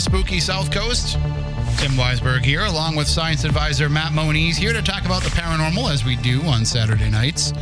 [0.00, 1.14] Spooky South Coast.
[1.78, 5.92] Tim Weisberg here, along with science advisor Matt Moniz, here to talk about the paranormal
[5.92, 7.52] as we do on Saturday nights.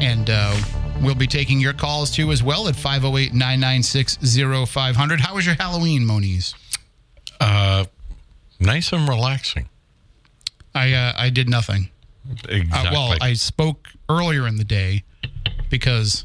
[0.00, 0.56] And uh,
[1.00, 4.18] we'll be taking your calls too as well at 508 996
[4.68, 5.20] 0500.
[5.20, 6.54] How was your Halloween, Moniz?
[7.40, 7.84] Uh,
[8.60, 9.68] nice and relaxing.
[10.74, 11.90] I, uh, I did nothing.
[12.48, 12.88] Exactly.
[12.88, 15.04] Uh, well, I spoke earlier in the day
[15.70, 16.24] because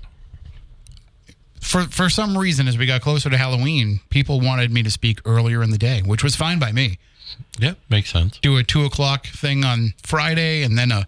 [1.72, 5.22] for for some reason, as we got closer to Halloween, people wanted me to speak
[5.26, 7.00] earlier in the day, which was fine by me.
[7.58, 8.38] yeah, makes sense.
[8.40, 11.08] Do a two o'clock thing on Friday, and then a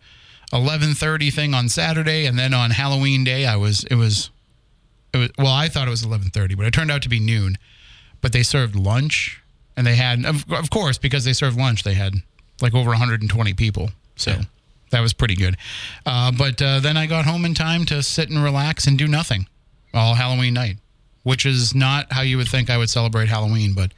[0.53, 4.29] eleven thirty thing on Saturday, and then on Halloween day, I was it was
[5.13, 7.19] it was well, I thought it was eleven thirty, but it turned out to be
[7.19, 7.57] noon.
[8.21, 9.43] But they served lunch,
[9.75, 12.13] and they had of, of course because they served lunch, they had
[12.61, 13.89] like over 120 people.
[14.15, 14.31] So.
[14.31, 14.41] Yeah.
[14.91, 15.57] That was pretty good.
[16.05, 19.07] Uh, but uh, then I got home in time to sit and relax and do
[19.07, 19.47] nothing
[19.93, 20.77] all Halloween night,
[21.23, 23.91] which is not how you would think I would celebrate Halloween, but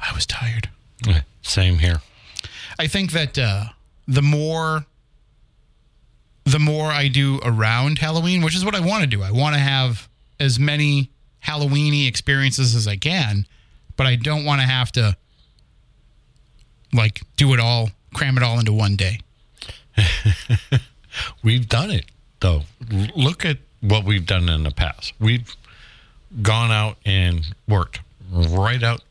[0.00, 0.68] I was tired.
[1.06, 2.00] Yeah, Same here.
[2.78, 3.64] I think that uh,
[4.06, 4.86] the more
[6.44, 9.22] the more I do around Halloween, which is what I want to do.
[9.22, 10.08] I want to have
[10.40, 11.10] as many
[11.44, 13.46] Halloweeny experiences as I can,
[13.96, 15.16] but I don't want to have to
[16.92, 19.20] like do it all, cram it all into one day.
[21.42, 22.06] We've done it
[22.40, 22.62] though.
[23.14, 25.12] Look at what we've done in the past.
[25.20, 25.54] We've
[26.42, 28.00] gone out and worked
[28.30, 29.02] right out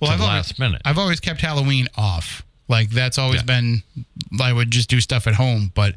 [0.00, 0.82] Well, to I've the always, last minute.
[0.84, 2.42] I've always kept Halloween off.
[2.68, 3.46] Like that's always Yeah.
[3.46, 3.82] been.
[4.40, 5.94] I would just do stuff at home, but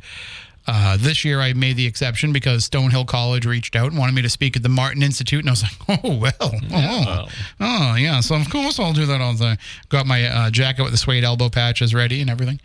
[0.68, 4.22] uh, this year I made the exception because Stonehill College reached out and wanted me
[4.22, 7.30] to speak at the Martin Institute, and I was like, oh well, oh, well.
[7.60, 8.20] oh yeah.
[8.20, 9.58] So of course I'll do that all the time.
[9.90, 12.62] Got my uh, jacket with the suede elbow patches ready and everything,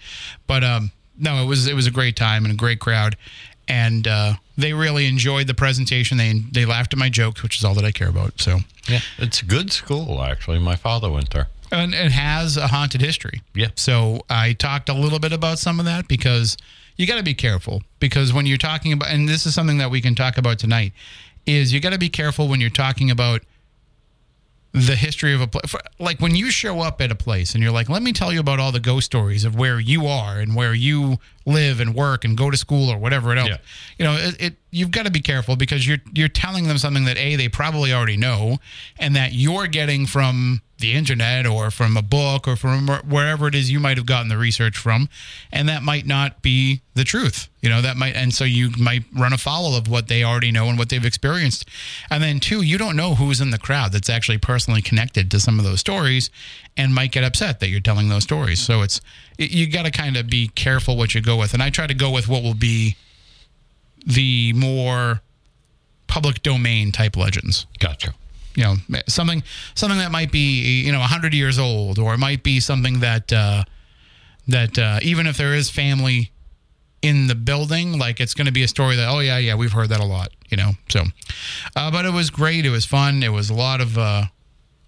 [0.47, 3.17] but um, no, it was it was a great time and a great crowd,
[3.69, 6.17] and uh, they really enjoyed the presentation.
[6.19, 8.41] They they laughed at my jokes, which is all that I care about.
[8.41, 8.59] So.
[8.89, 10.59] Yeah, it's a good school actually.
[10.59, 11.49] My father went there.
[11.73, 13.43] and it has a haunted history.
[13.55, 13.69] Yeah.
[13.77, 16.57] So I talked a little bit about some of that because
[16.97, 19.91] you got to be careful because when you're talking about, and this is something that
[19.91, 20.93] we can talk about tonight,
[21.47, 23.43] is you got to be careful when you're talking about
[24.75, 25.73] the history of a place.
[26.01, 28.41] Like when you show up at a place and you're like, let me tell you
[28.41, 32.25] about all the ghost stories of where you are and where you live and work
[32.25, 33.49] and go to school or whatever else.
[33.49, 33.57] Yeah.
[33.99, 37.05] You know, it, it you've got to be careful because you're you're telling them something
[37.05, 38.59] that a they probably already know
[38.99, 43.55] and that you're getting from the internet or from a book or from wherever it
[43.55, 45.09] is you might have gotten the research from.
[45.53, 49.05] And that might not be the truth you know that might and so you might
[49.17, 51.67] run afoul of what they already know and what they've experienced.
[52.11, 55.41] And then two you don't know who's in the crowd that's actually personally connected to
[55.41, 56.29] some of those stories
[56.77, 58.61] and might get upset that you're telling those stories.
[58.61, 59.01] So it's
[59.39, 61.55] you got to kind of be careful what you go with.
[61.55, 62.97] And i try to go with what will be
[64.07, 65.23] the more
[66.07, 67.65] public domain type legends.
[67.79, 68.13] Gotcha.
[68.57, 68.75] You know
[69.09, 69.43] something
[69.75, 73.33] something that might be you know 100 years old or it might be something that
[73.33, 73.65] uh,
[74.49, 76.31] that uh, even if there is family
[77.03, 79.73] in the building like it's going to be a story that oh yeah yeah we've
[79.73, 81.03] heard that a lot you know so.
[81.77, 84.25] Uh, but it was great it was fun it was a lot of uh,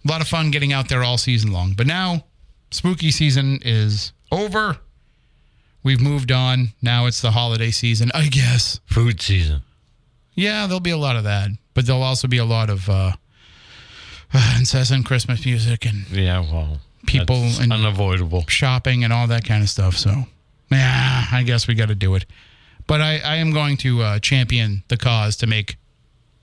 [0.06, 1.74] a lot of fun getting out there all season long.
[1.76, 2.24] But now
[2.70, 4.78] spooky season is over.
[5.82, 6.68] We've moved on.
[6.82, 8.80] Now it's the holiday season i guess.
[8.86, 9.62] Food season.
[10.34, 13.12] yeah, there'll be a lot of that, but there'll also be a lot of uh,
[14.58, 18.44] incessant Christmas music and Yeah, well, People and- unavoidable.
[18.48, 19.96] shopping and all that kind of stuff.
[19.96, 20.24] So,
[20.70, 22.24] yeah, I guess we got to do it.
[22.86, 25.76] But I, I am going to uh, champion the cause to make,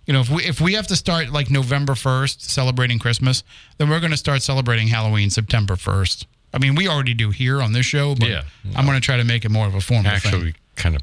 [0.06, 3.44] you know, if we if we have to start like November first celebrating Christmas,
[3.78, 6.28] then we're going to start celebrating Halloween September first.
[6.54, 8.44] I mean, we already do here on this show, but Yeah.
[8.76, 10.14] I'm going to try to make it more of a formal thing.
[10.14, 11.02] Actually, we kind of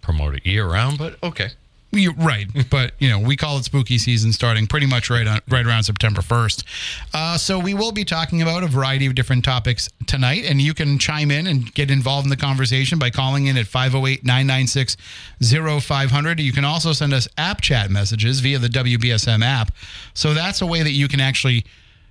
[0.00, 1.50] promote it year round, but okay.
[1.90, 5.40] You, right, but you know we call it spooky season starting pretty much right on
[5.48, 6.62] right around September first.
[7.14, 10.74] Uh, so we will be talking about a variety of different topics tonight, and you
[10.74, 16.42] can chime in and get involved in the conversation by calling in at 508-996-0500.
[16.42, 19.72] You can also send us app chat messages via the WBSM app.
[20.12, 21.64] So that's a way that you can actually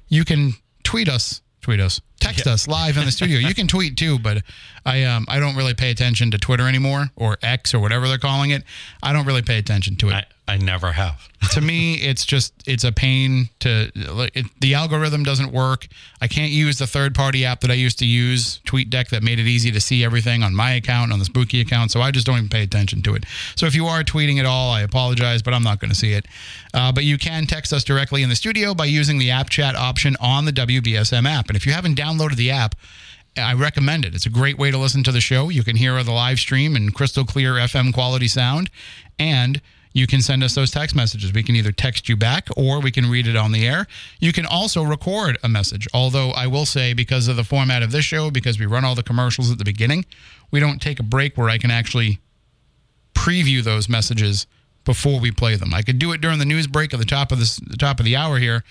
[0.07, 0.53] you can
[0.83, 3.39] tweet us, tweet us, text us live in the studio.
[3.39, 4.43] You can tweet too, but
[4.85, 8.17] I um I don't really pay attention to Twitter anymore or X or whatever they're
[8.17, 8.63] calling it.
[9.03, 10.13] I don't really pay attention to it.
[10.13, 11.27] I, I never have.
[11.51, 15.87] to me, it's just it's a pain to it, the algorithm doesn't work.
[16.19, 19.37] I can't use the third party app that I used to use, TweetDeck, that made
[19.39, 21.91] it easy to see everything on my account on the Spooky account.
[21.91, 23.25] So I just don't even pay attention to it.
[23.55, 26.13] So if you are tweeting at all, I apologize, but I'm not going to see
[26.13, 26.25] it.
[26.73, 29.75] Uh, but you can text us directly in the studio by using the app chat
[29.75, 31.49] option on the WBSM app.
[31.49, 32.75] And if you haven't downloaded the app.
[33.37, 34.15] I recommend it.
[34.15, 35.49] It's a great way to listen to the show.
[35.49, 38.69] You can hear the live stream in crystal clear FM quality sound,
[39.19, 39.61] and
[39.93, 41.33] you can send us those text messages.
[41.33, 43.87] We can either text you back or we can read it on the air.
[44.19, 45.87] You can also record a message.
[45.93, 48.95] Although I will say, because of the format of this show, because we run all
[48.95, 50.05] the commercials at the beginning,
[50.51, 52.19] we don't take a break where I can actually
[53.15, 54.45] preview those messages
[54.87, 55.73] before we play them.
[55.73, 57.99] I could do it during the news break at the top of this, the top
[57.99, 58.63] of the hour here,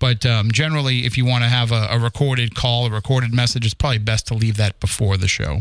[0.00, 3.64] but um, generally, if you want to have a, a recorded call, a recorded message,
[3.64, 5.60] it's probably best to leave that before the show,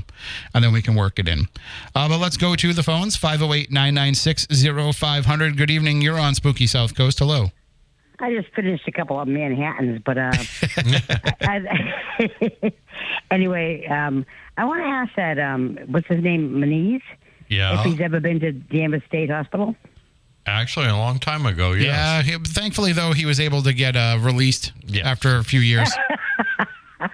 [0.53, 1.47] and then we can work it in.
[1.93, 4.47] Uh, but let's go to the phones 508 996
[4.95, 5.57] 0500.
[5.57, 6.01] Good evening.
[6.01, 7.19] You're on Spooky South Coast.
[7.19, 7.51] Hello.
[8.19, 10.31] I just finished a couple of Manhattans, but uh,
[11.41, 11.61] I,
[12.21, 12.73] I,
[13.31, 14.25] anyway, um,
[14.57, 17.01] I want to ask that um, what's his name, Maniz,
[17.47, 17.79] Yeah.
[17.79, 19.75] if he's ever been to Danvers State Hospital.
[20.47, 21.73] Actually, a long time ago.
[21.73, 21.85] Yes.
[21.85, 22.21] Yeah.
[22.37, 25.05] he- thankfully, though, he was able to get uh, released Yes.
[25.05, 25.91] after a few years.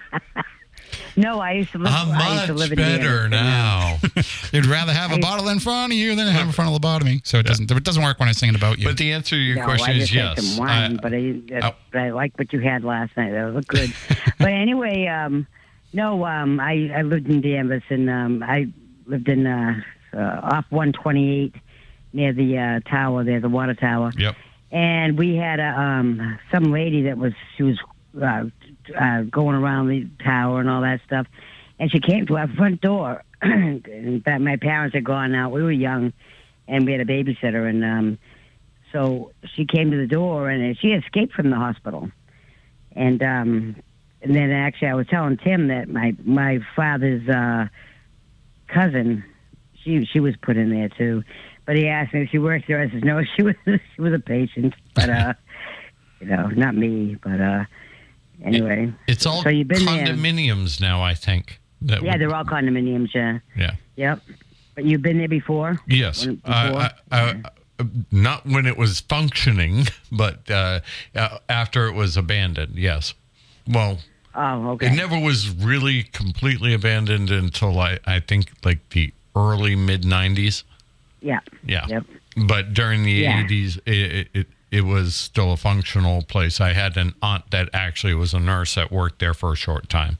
[1.16, 1.92] No, I used to live.
[1.94, 3.98] I'm I used to much live in better Danvers, now.
[4.52, 7.24] You'd rather have a bottle in front of you than have a frontal lobotomy.
[7.24, 7.70] So it doesn't.
[7.70, 8.86] It doesn't work when I'm singing about you.
[8.88, 10.44] but the answer to your No, question I is had yes.
[10.44, 11.76] some wine, I- but I, uh, Oh.
[11.92, 13.30] but I like what you had last night.
[13.30, 13.92] That was good.
[14.40, 15.46] but anyway, um,
[15.92, 18.66] no, um, I, I lived in Danvers, and um, I
[19.06, 19.80] lived in uh,
[20.14, 21.54] uh, off 128
[22.14, 24.12] near the uh, tower there, the water tower.
[24.16, 24.36] Yep.
[24.70, 27.78] and we had a um some lady that was she was
[28.20, 28.44] uh,
[28.98, 31.26] uh going around the tower and all that stuff.
[31.78, 33.24] And she came to our front door.
[33.42, 35.52] In fact my parents had gone out.
[35.52, 36.12] We were young
[36.66, 38.18] and we had a babysitter and um
[38.92, 42.10] so she came to the door and she escaped from the hospital.
[42.92, 43.76] And um
[44.22, 47.66] and then actually I was telling Tim that my my father's uh
[48.68, 49.24] cousin
[49.82, 51.22] she she was put in there too
[51.66, 52.80] but he asked me if she worked there.
[52.80, 55.34] I said no, she was she was a patient, but uh,
[56.20, 57.16] you know, not me.
[57.22, 57.64] But uh,
[58.44, 60.06] anyway, It's all So you've been there.
[60.06, 61.60] condominiums now, I think.
[61.80, 63.14] Yeah, would- they're all condominiums.
[63.14, 63.74] Yeah, yeah.
[63.96, 64.20] yep.
[64.74, 65.78] But you've been there before.
[65.86, 66.26] Yes.
[66.26, 66.52] When- before?
[66.52, 67.42] I- I-
[67.78, 70.80] uh, not when it was functioning, but uh,
[71.16, 72.76] uh, after it was abandoned.
[72.76, 73.14] Yes.
[73.66, 73.98] Well,
[74.36, 74.86] Oh, okay.
[74.88, 80.62] it never was really completely abandoned until I, I think like the early mid 90s.
[81.24, 81.40] Yeah.
[81.66, 81.86] Yeah.
[81.88, 82.04] Yep.
[82.46, 83.42] But during the Yeah.
[83.42, 86.60] 80s, it, it, it was still a functional place.
[86.60, 89.88] I had an aunt that actually was a nurse that worked there for a short
[89.88, 90.18] time.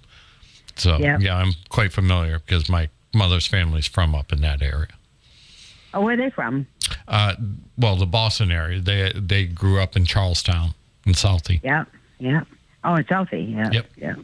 [0.77, 1.21] So, Yep.
[1.21, 4.89] yeah, I'm quite familiar because my mother's family's from up in that area.
[5.93, 6.67] Oh, where are they from?
[7.07, 7.35] Uh,
[7.79, 8.81] well, the Boston area.
[8.81, 10.71] They they grew up in Charlestown
[11.07, 11.61] in Southie.
[11.63, 11.85] Yeah,
[12.19, 12.43] yeah.
[12.83, 13.53] Oh, in Southie.
[13.55, 13.71] Yeah.
[13.71, 13.87] Yep.
[13.97, 14.15] Yeah.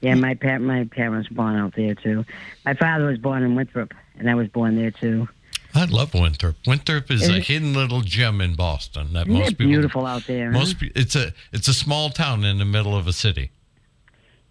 [0.00, 2.24] Yeah, my pa- my parents were born out there too.
[2.64, 5.28] My father was born in Winthrop, and I was born there too.
[5.74, 6.56] I love Winthrop.
[6.66, 9.66] Winthrop is Isn't a it- hidden little gem in Boston that Isn't most it people.
[9.72, 10.50] beautiful out there?
[10.50, 13.50] Most pe- it's a it's a small town in the middle of a city.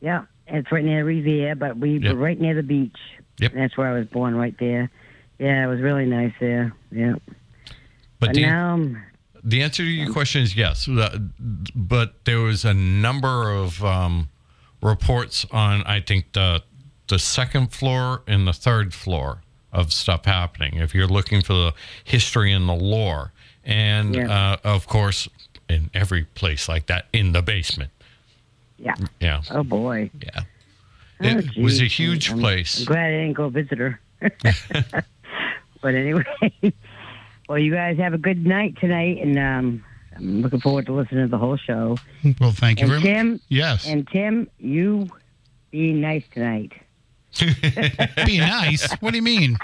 [0.01, 2.13] Yeah, it's right near the Riviera, but we Yep.
[2.15, 2.97] were right near the beach.
[3.39, 3.53] Yep.
[3.55, 4.89] That's where I was born, right there.
[5.39, 6.73] Yeah, it was really nice there.
[6.91, 7.13] Yeah.
[8.19, 8.85] But But the, now,
[9.43, 10.87] the answer to your question is yes.
[11.75, 14.29] But there was a number of um,
[14.81, 16.63] reports on I think the
[17.07, 19.41] the second floor and the third floor
[19.73, 20.75] of stuff happening.
[20.77, 23.31] If you're looking for the history and the lore,
[23.65, 24.29] and Yeah.
[24.29, 25.27] uh, of course,
[25.69, 27.91] in every place like that, in the basement.
[28.77, 28.95] yeah.
[29.19, 30.09] Yeah, Oh boy.
[30.21, 30.41] yeah.
[31.21, 32.79] Oh, It was a huge I'm- place.
[32.79, 33.99] I'm glad I didn't go visit her.
[35.81, 36.23] but anyway,
[37.49, 39.83] well, you guys have a good night tonight, and um,
[40.15, 41.97] I'm looking forward to listening to the whole show.
[42.39, 43.05] well, thank you And very much.
[43.05, 43.87] Tim, Yes.
[43.87, 45.07] and Tim, you
[45.71, 46.73] be nice tonight.
[48.25, 48.91] Be nice.
[48.99, 49.57] What do you mean?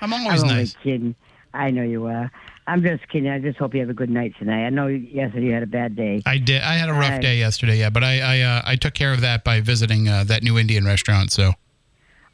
[0.00, 0.76] I'm always I'm only nice.
[0.82, 1.14] kidding.
[1.52, 2.30] I know you are.
[2.66, 3.28] I'm just kidding.
[3.28, 4.64] I just hope you have a good night tonight.
[4.66, 6.22] I know yesterday you had a bad day.
[6.26, 6.62] I did.
[6.62, 7.22] I had a rough Right.
[7.22, 10.24] day yesterday, yeah, but I I, uh, I took care of that by visiting uh,
[10.24, 11.32] that new Indian restaurant.
[11.32, 11.52] So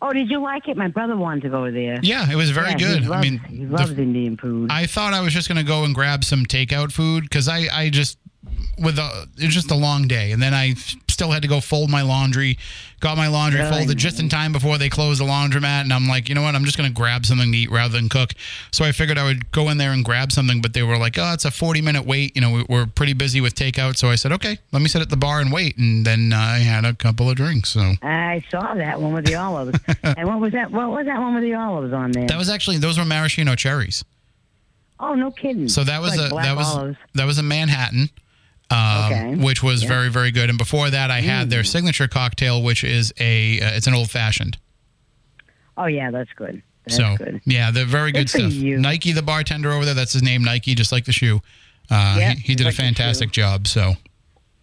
[0.03, 0.77] Oh, did you like it?
[0.77, 1.99] My brother wanted to go there.
[2.03, 3.07] yeah, it was very Yeah, good.
[3.07, 4.71] Loves, I mean, he the- loves Indian food.
[4.71, 7.89] I thought I was just gonna go and grab some takeout food because I I
[7.89, 8.19] just
[8.79, 10.75] with a it was just a long day, and then I
[11.17, 12.59] still had to go fold my laundry.
[13.01, 13.73] Got my laundry Really?
[13.73, 16.55] folded just in time before they closed the laundromat, and I'm like, you know what?
[16.55, 18.35] I'm just gonna grab something to eat rather than cook.
[18.71, 21.17] So I figured I would go in there and grab something, but they were like,
[21.19, 22.33] oh, it's a 40 minute wait.
[22.35, 25.01] You know, we- we're pretty busy with takeout, so I said, okay, let me sit
[25.01, 27.71] at the bar and wait, and then I had a couple of drinks.
[27.71, 29.79] So I saw that one with the olives.
[30.03, 30.71] and what was that?
[30.71, 32.27] What was that one with the olives on there?
[32.27, 34.05] that was actually those were maraschino cherries.
[35.01, 35.69] oh, no kidding.
[35.69, 36.99] So that was Like a that was olives.
[37.15, 38.11] that was a Manhattan,
[38.71, 39.35] um, Okay.
[39.37, 39.89] which was Yeah.
[39.89, 40.49] very very good.
[40.49, 41.51] And before that, I had Mm.
[41.51, 44.59] their signature cocktail, which is a uh, it's an old fashioned.
[45.77, 46.63] Oh yeah, that's good.
[46.87, 47.41] That's So good.
[47.45, 48.53] yeah, they're very good Good stuff.
[48.53, 51.41] Nike, the bartender over there, that's his name, Nike, just like the shoe.
[51.91, 53.67] Uh, Yeah, he, he did a like the fantastic job.
[53.67, 53.97] So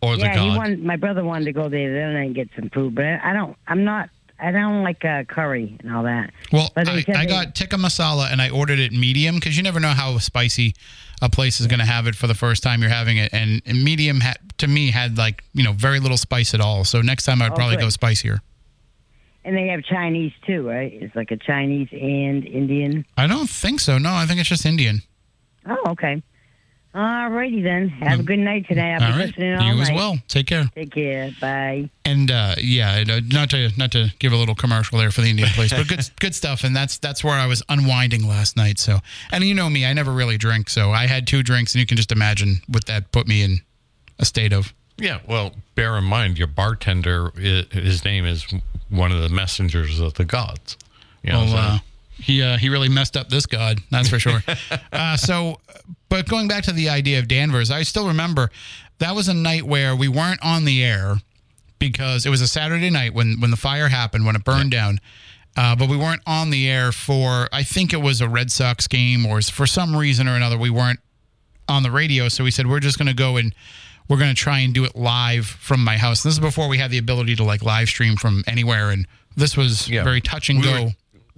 [0.02, 0.58] or the Yeah, he god.
[0.58, 3.06] wanted, my brother wanted to go there the other night and get some food, but
[3.06, 3.56] I don't.
[3.68, 4.10] I'm not.
[4.44, 6.32] I don't like uh, curry and all that.
[6.52, 9.90] Well, I, I got tikka masala and I ordered it medium because you never know
[9.90, 10.76] how spicy
[11.22, 13.34] a place is going to have it for the first time you're having it.
[13.34, 16.84] And, and medium had, to me had like you know very little spice at all.
[16.84, 17.84] So next time I'd Oh, probably good.
[17.84, 18.42] go spicier.
[19.46, 20.92] And they have Chinese too, right?
[20.94, 23.06] It's like a Chinese and Indian.
[23.18, 23.98] I don't think so.
[23.98, 25.02] No, I think it's just Indian.
[25.66, 26.22] Oh, okay.
[26.96, 27.90] All righty then.
[27.90, 28.92] Have a good night today.
[28.94, 29.96] I'll be all right, listening all you as night.
[29.96, 30.18] well.
[30.28, 30.66] Take care.
[30.76, 31.32] Take care.
[31.42, 31.90] Bye.
[32.06, 35.30] And uh, yeah, uh, not to not to give a little commercial there for the
[35.30, 36.64] Indian place, but good good stuff.
[36.64, 38.78] And that's that's where I was unwinding last night.
[38.78, 39.00] So,
[39.32, 41.88] and you know me, I never really drink, so I had two drinks, and you
[41.88, 43.58] can just imagine what that put me in
[44.20, 44.72] a state of.
[45.00, 47.32] Yeah, well, bear in mind your bartender,
[47.72, 48.46] his name is
[48.90, 50.78] one of the messengers of the gods.
[51.24, 51.78] You know, Well, so- uh,
[52.16, 54.44] he uh, he really messed up this god, that's for sure.
[54.92, 55.60] uh, so,
[56.10, 58.50] but going back to the idea of Danvers, I still remember
[59.00, 61.16] that was a night where we weren't on the air
[61.80, 65.00] because it was a Saturday night when when the fire happened when it burned down.
[65.56, 68.88] Uh, but we weren't on the air for I think it was a Red Sox
[68.88, 71.00] game or for some reason or another we weren't
[71.70, 72.28] on the radio.
[72.28, 73.54] So we said we're just going to go and
[74.10, 76.24] we're going to try and do it live from my house.
[76.24, 79.56] This is before we had the ability to like live stream from anywhere, and this
[79.56, 80.04] was Yeah.
[80.04, 80.84] very touch and we go.
[80.86, 80.92] Were,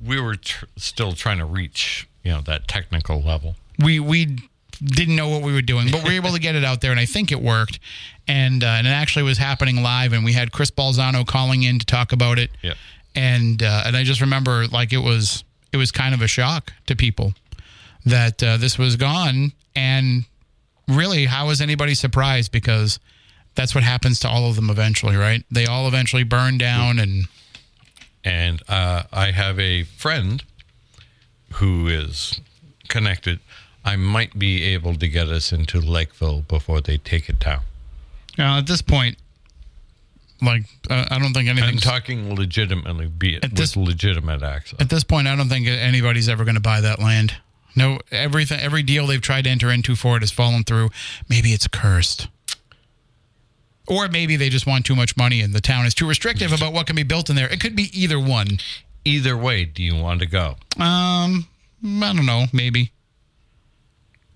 [0.03, 3.55] we were tr- still trying to reach, you know, that technical level.
[3.79, 4.37] we we
[4.83, 6.91] didn't know what we were doing, but we were able to get it out there,
[6.91, 7.79] and I think it worked.
[8.27, 11.79] And uh, and it actually was happening live, and we had Chris Balzano calling in
[11.79, 12.51] to talk about it.
[12.61, 12.73] Yeah.
[13.15, 16.73] And uh, and I just remember like it was it was kind of a shock
[16.87, 17.33] to people
[18.05, 20.25] that uh, this was gone, and
[20.87, 22.51] really, how was anybody surprised?
[22.51, 22.99] Because
[23.55, 25.43] that's what happens to all of them eventually, right?
[25.49, 27.25] They all eventually burn down, and
[28.25, 30.43] And uh, I have a friend
[31.53, 32.41] who is
[32.87, 33.39] connected.
[33.85, 37.61] I might be able to get us into Lakeville before they take it down.
[38.39, 39.17] uh, at this point,
[40.41, 41.69] like uh, I don't think anything.
[41.69, 44.81] I'm talking legitimately, be it At with this- legitimate access.
[44.81, 47.35] At this point, I don't think anybody's ever going to buy that land.
[47.75, 50.89] No, everything, every deal they've tried to enter into for it has fallen through.
[51.29, 52.27] Maybe it's cursed,
[53.87, 56.73] or maybe they just want too much money and the town is too restrictive about
[56.73, 57.47] what can be built in there.
[57.51, 58.59] It could be either one.
[59.05, 60.55] Either way, do you want to go?
[60.79, 61.47] Um,
[61.83, 62.45] I don't know.
[62.51, 62.91] Maybe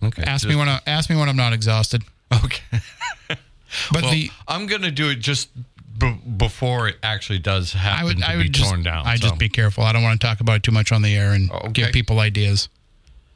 [0.04, 0.24] Okay.
[0.24, 2.04] ask just- me when I ask me when I'm not exhausted.
[2.34, 2.62] Okay.
[3.92, 5.50] But Well, the I'm going to do it just
[6.00, 9.06] b- before it actually does happen I would to I be just torn down.
[9.06, 9.28] I so.
[9.28, 9.84] just be careful.
[9.84, 11.72] I don't want to talk about it too much on the air and Okay.
[11.74, 12.68] give people ideas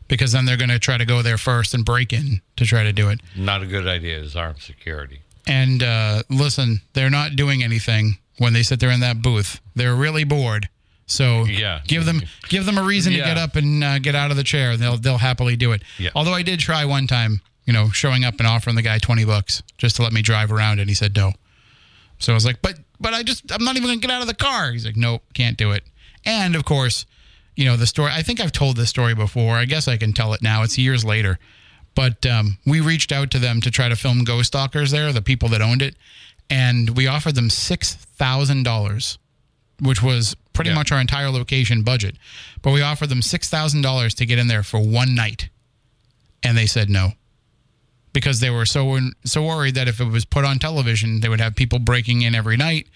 [0.08, 2.82] because then they're going to try to go there first and break in to try
[2.84, 3.20] to do it.
[3.36, 5.20] not a good idea is armed security.
[5.48, 9.60] And uh, listen, they're not doing anything when they sit there in that booth.
[9.76, 10.70] They're really bored.
[11.06, 11.82] So Yeah.
[11.86, 14.44] give them give them a reason to get up and uh, get out of the
[14.44, 14.78] chair.
[14.78, 15.82] They'll they'll happily do it.
[16.00, 16.12] Yeah.
[16.16, 19.26] Although I did try one time, you know, showing up and offering the guy twenty
[19.26, 21.34] bucks just to let me drive around, and he said no.
[22.20, 24.28] So I was like, but but I just I'm not even gonna get out of
[24.28, 24.72] the car.
[24.72, 25.84] He's like, nope, can't do it.
[26.26, 27.06] And of course,
[27.58, 28.12] you know the story.
[28.14, 29.56] I think I've told this story before.
[29.58, 30.64] I guess I can tell it now.
[30.64, 31.38] It's years later.
[31.96, 35.22] But um, we reached out to them to try to film Ghost Stalkers there, the
[35.22, 35.96] people that owned it,
[36.50, 39.18] and we offered them six thousand dollars,
[39.80, 40.76] which was pretty Yeah.
[40.76, 42.16] much our entire location budget.
[42.62, 45.50] But we offered them six thousand dollars to get in there for one night,
[46.42, 47.14] and they said no
[48.12, 51.42] because they were so so worried that if it was put on television, they would
[51.42, 52.88] have people breaking in every night.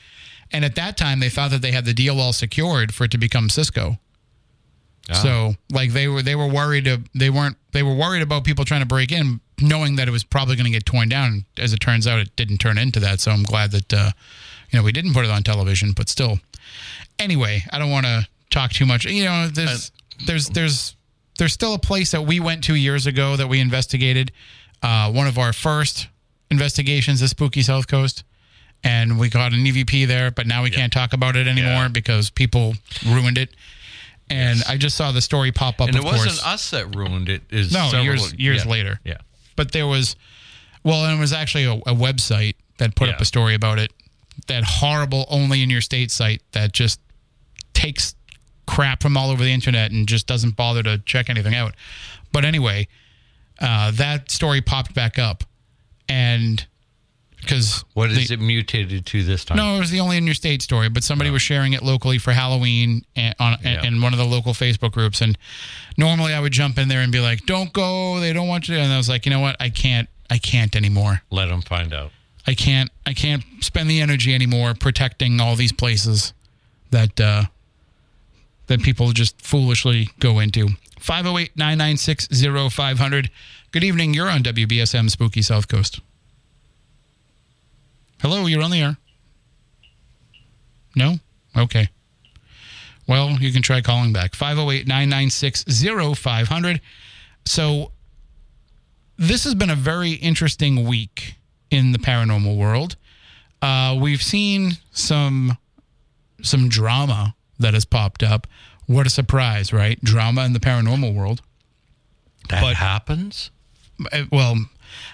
[0.52, 3.12] And at that time, they thought that they had the deal all secured for it
[3.12, 4.00] to become Cisco.
[5.10, 5.14] Ah.
[5.16, 8.82] So like they were they were worried they weren't they were worried about people trying
[8.82, 11.46] to break in, knowing that it was probably going to get torn down.
[11.58, 13.20] As it turns out, it didn't turn into that.
[13.22, 14.12] So I'm glad that uh,
[14.72, 16.40] you know we didn't put it on television, but still.
[17.20, 19.06] Anyway, I don't want to talk too much.
[19.06, 19.92] You know, there's
[20.26, 20.96] there's there's
[21.38, 24.32] there's still a place that we went to years ago that we investigated.
[24.84, 26.08] Uh, one of our first
[26.52, 28.24] investigations is Spooky South Coast.
[28.84, 31.88] And we got an EVP there, but now we can't talk about it anymore Yeah.
[31.88, 32.76] because people
[33.08, 33.50] ruined it.
[34.30, 35.88] And I just saw the story pop up.
[35.88, 36.46] And it wasn't course.
[36.46, 37.44] us that ruined it.
[37.50, 39.00] Is No, several- years- years yeah, later.
[39.06, 39.18] Yeah.
[39.56, 40.16] but there was
[40.84, 43.92] well and it was actually a, a website that put up a story about it
[44.48, 47.00] that horrible only in your state site that just
[47.74, 48.14] takes
[48.68, 51.74] crap from all over the internet and just doesn't bother to check anything out
[52.32, 52.88] but anyway
[53.60, 55.44] uh, that story popped back up
[56.08, 56.68] and
[57.48, 59.58] because What is it mutated to this time?
[59.58, 62.18] no, it was the only in your state story, but somebody was sharing it locally
[62.18, 63.84] for Halloween and, on Yeah.
[63.86, 65.22] in one of the local Facebook groups.
[65.22, 65.38] And
[65.98, 68.20] normally I would jump in there and be like, "Don't go!
[68.20, 69.56] They don't want you." to." And I was like, "You know what?
[69.60, 70.08] I can't.
[70.30, 71.22] I can't anymore.
[71.32, 72.12] Let them find out.
[72.46, 72.92] I can't.
[73.06, 76.34] I can't spend the energy anymore protecting all these places
[76.92, 77.46] that uh,
[78.68, 83.30] that people just foolishly go into." 508-996-0500.
[83.72, 84.14] Good evening.
[84.14, 86.00] You're on WBSM Spooky South Coast.
[88.22, 88.98] Hello, you're on the air.
[90.96, 91.16] No?
[91.56, 91.90] Okay.
[93.08, 95.66] well, you can try calling back 508 996
[96.20, 96.82] 0500.
[97.46, 97.92] So,
[99.18, 101.36] this has been a very interesting week
[101.72, 102.96] in the paranormal world.
[103.62, 105.58] Uh, we've seen some
[106.44, 108.46] some drama that has popped up.
[108.86, 110.00] What a surprise, right?
[110.04, 111.42] Drama in the paranormal world.
[112.50, 113.50] That But- happens.
[114.12, 114.66] Uh, Well,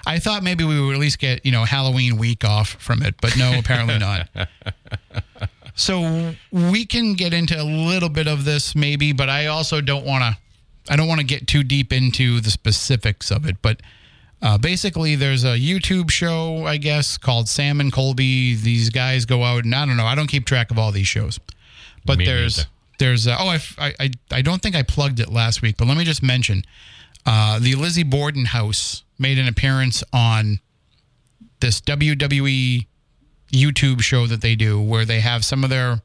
[0.06, 3.16] I thought maybe we would at least get, you know, Halloween week off from it,
[3.22, 4.30] but no, apparently not.
[5.76, 10.06] So we can get into a little bit of this maybe, but I also don't
[10.06, 10.38] want to
[10.92, 13.82] I don't want to get too deep into the specifics of it, but
[14.42, 18.56] uh, basically, there's a YouTube show, I guess, called Sam and Colby.
[18.56, 20.06] These guys go out, and I don't know.
[20.06, 21.40] I don't keep track of all these shows,
[22.04, 22.70] but Me there's neither.
[23.00, 25.96] there's uh, oh I, I I don't think I plugged it last week, but let
[25.96, 26.64] me just mention
[27.26, 30.60] uh, the Lizzie Borden house made an appearance on
[31.62, 32.86] this WWE
[33.52, 36.02] YouTube show that they do, where they have some of their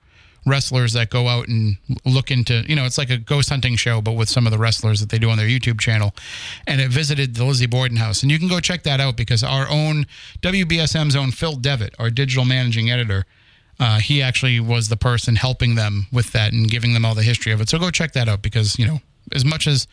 [0.47, 4.01] wrestlers that go out and look into, you know, it's like a ghost hunting show,
[4.01, 6.15] but with some of the wrestlers that they do on their YouTube channel.
[6.67, 8.23] And it visited the Lizzie Borden house.
[8.23, 10.07] And you can go check that out because our own
[10.41, 13.27] WBSM's own Phil Devitt, our digital managing editor,
[13.81, 17.23] uh, he actually was the person helping them with that and giving them all the
[17.23, 17.69] history of it.
[17.69, 19.01] So go check that out because, you know,
[19.33, 19.87] as much as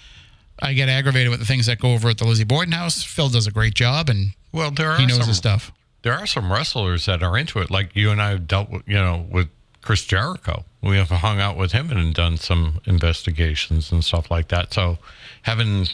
[0.59, 3.29] I get aggravated with the things that go over at the Lizzie Borden house, Phil
[3.29, 5.71] does a great job and Well, there are he knows some, his stuff.
[6.03, 7.69] there are some wrestlers that are into it.
[7.69, 9.49] Like you and I have dealt with, you know, with
[9.81, 10.63] Chris Jericho.
[10.81, 14.73] We have hung out with him and done some investigations and stuff like that.
[14.73, 14.97] So
[15.43, 15.87] having,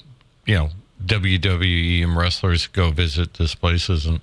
[0.45, 0.69] you know,
[1.06, 4.21] WWE and wrestlers go visit this place isn't,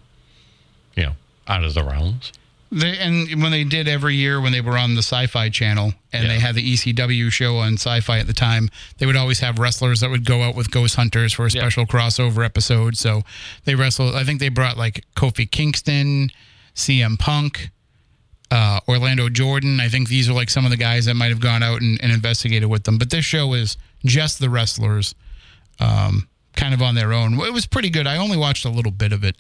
[0.95, 1.13] you know,
[1.49, 2.33] out of the realms.
[2.71, 6.25] They, and when they did every year when they were on the Sci-Fi Channel and
[6.25, 6.29] Yeah.
[6.29, 10.01] they had the ECW show on Sci-Fi at the time, they would always have wrestlers
[10.01, 11.63] that would go out with ghost hunters for a Yeah.
[11.63, 12.97] special crossover episode.
[12.99, 13.23] So
[13.65, 14.15] they wrestled.
[14.15, 16.31] I think they brought like Kofi Kingston,
[16.75, 17.71] CM Punk,
[18.51, 19.81] uh, Orlando Jordan.
[19.81, 21.99] I think these are like some of the guys that might have gone out and,
[22.03, 22.99] and investigated with them.
[22.99, 25.15] But this show is just the wrestlers,
[25.81, 27.41] um, kind of on their own.
[27.41, 28.07] It was pretty good.
[28.07, 29.37] I only watched a little bit of it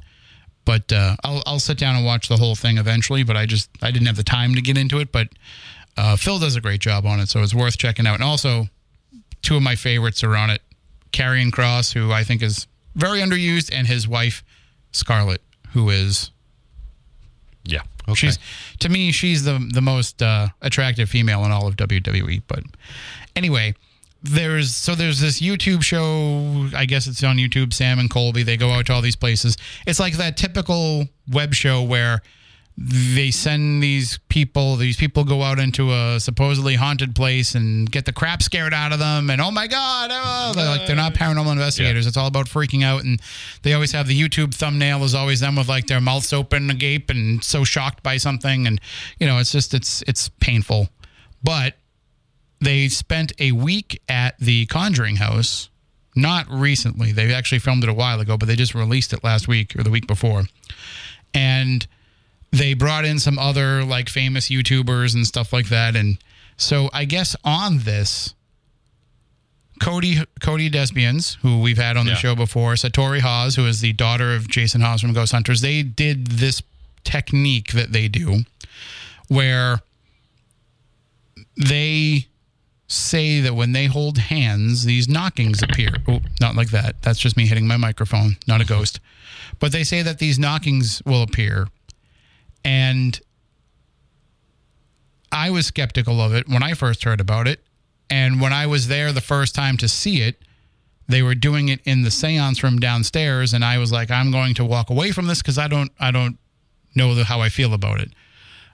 [0.68, 3.22] but uh, I'll I'll sit down and watch the whole thing eventually.
[3.22, 5.10] But I just I didn't have the time to get into it.
[5.10, 5.28] But
[5.96, 8.16] uh, Phil does a great job on it, so it's worth checking out.
[8.16, 8.68] And also,
[9.40, 10.60] two of my favorites are on it:
[11.10, 14.44] Karrion Kross, who I think is very underused, and his wife
[14.92, 15.40] Scarlett,
[15.72, 16.32] who is
[17.64, 17.80] Yeah.
[18.06, 18.14] Okay.
[18.14, 18.38] she's
[18.80, 22.42] to me she's the the most uh, attractive female in all of WWE.
[22.46, 22.60] But
[23.34, 23.74] anyway,
[24.22, 26.68] there's so there's this YouTube show.
[26.76, 27.72] I guess it's on YouTube.
[27.72, 29.56] Sam and Colby they go out to all these places.
[29.86, 32.22] It's like that typical web show where
[32.80, 38.04] they send these people these people go out into a supposedly haunted place and get
[38.04, 41.12] the crap scared out of them and oh my god oh, they're like they're not
[41.12, 43.20] paranormal investigators it's all about freaking out and
[43.62, 47.10] they always have the youtube thumbnail is always them with like their mouths open agape
[47.10, 48.80] and so shocked by something and
[49.18, 50.88] you know it's just it's it's painful
[51.42, 51.74] but
[52.60, 55.68] they spent a week at the conjuring house
[56.16, 59.46] not recently they actually filmed it a while ago but they just released it last
[59.46, 60.42] week or the week before
[61.34, 61.86] and
[62.50, 65.94] they brought in some other like famous YouTubers and stuff like that.
[65.94, 66.16] And
[66.56, 68.32] so I guess on this,
[69.82, 72.16] Cody Cody DesBiens, who we've had on the Yeah.
[72.18, 75.82] show before, Satori Hawes, who is the daughter of Jason Hawes from Ghost Hunters, they
[75.82, 76.62] did this
[77.04, 78.44] technique that they do
[79.28, 79.80] where
[81.56, 82.26] they
[82.88, 85.90] say that when they hold hands, these knockings appear.
[86.08, 87.00] Oh, not like that.
[87.02, 88.98] That's just me hitting my microphone, not a ghost.
[89.60, 91.68] But they say that these knockings will appear.
[92.64, 93.20] And
[95.30, 97.60] I was skeptical of it when I first heard about it.
[98.10, 100.42] And when I was there the first time to see it,
[101.08, 103.52] they were doing it in the seance room downstairs.
[103.52, 106.10] And I was like, I'm going to walk away from this because I don't, I
[106.10, 106.38] don't
[106.94, 108.12] know how I feel about it.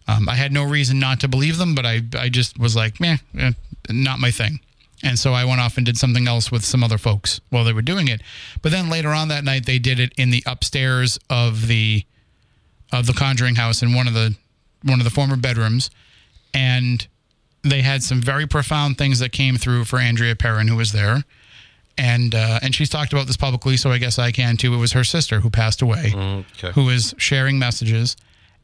[0.07, 3.01] Um, I had no reason not to believe them, but I, I just was like,
[3.01, 3.53] meh, eh,
[3.91, 4.61] not my thing.
[5.03, 7.73] And so I went off and did something else with some other folks while they
[7.73, 8.21] were doing it.
[8.63, 12.05] But then later on that night, they did it in the upstairs of the
[12.93, 14.35] of the Conjuring house in one of the
[14.83, 15.91] one of the former bedrooms,
[16.53, 17.07] and
[17.63, 21.25] they had some very profound things that came through for Andrea Perron, who was there,
[21.99, 24.75] and uh, and she's talked about this publicly, so I guess I can too.
[24.75, 26.73] It was her sister who passed away Okay.
[26.73, 28.17] who was sharing messages.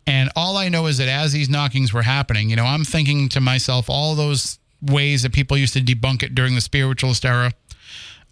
[0.06, 3.28] And all I know is that as these knockings were happening, you know, I'm thinking
[3.30, 7.52] to myself all those ways that people used to debunk it during the spiritualist era,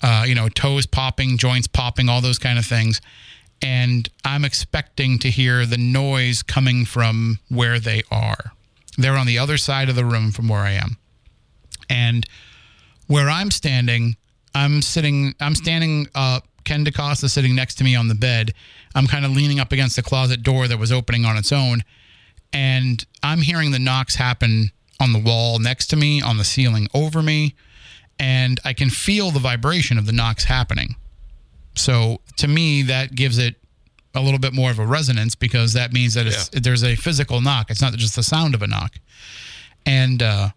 [0.03, 3.01] uh, you know, toes popping, joints popping, all those kind of things.
[3.61, 8.53] And I'm expecting to hear the noise coming from where they are.
[8.97, 10.97] They're on the other side of the room from where I am.
[11.91, 12.27] And
[13.07, 14.17] where I'm standing,
[14.55, 16.07] I'm sitting, I'm standing.
[16.65, 18.53] Ken DaCosta sitting next to me on the bed.
[18.99, 21.85] I'm kind of leaning up against the closet door that was opening on its own.
[22.53, 26.89] And I'm hearing the knocks happen on the wall next to me, on the ceiling
[26.93, 27.55] over me,
[28.19, 30.97] and I can feel the vibration of the knocks happening.
[31.77, 33.55] So to me, that gives it
[34.15, 37.41] a little bit more of a resonance because that means that it's, there's a physical
[37.41, 37.71] knock.
[37.71, 38.97] It's not just the sound of a knock.
[39.87, 40.49] And uh,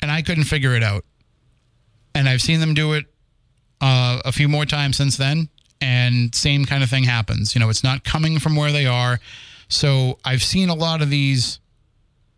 [0.00, 1.04] and I couldn't figure it out.
[2.14, 3.04] And I've seen them do it
[3.82, 7.54] uh, a few more times since then, and same kind of thing happens.
[7.54, 9.20] You know, it's not coming from where they are.
[9.68, 11.58] So I've seen a lot of these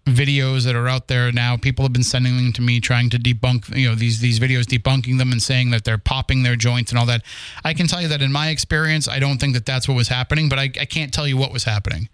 [0.07, 1.57] videos that are out there now.
[1.57, 4.63] People have been sending them to me, trying to debunk, you know, these these videos,
[4.65, 7.23] debunking them and saying that they're popping their joints and all that.
[7.65, 10.09] I can tell you that in my experience, I don't think that that's what was
[10.09, 12.09] happening, but I, I can't tell you what was happening.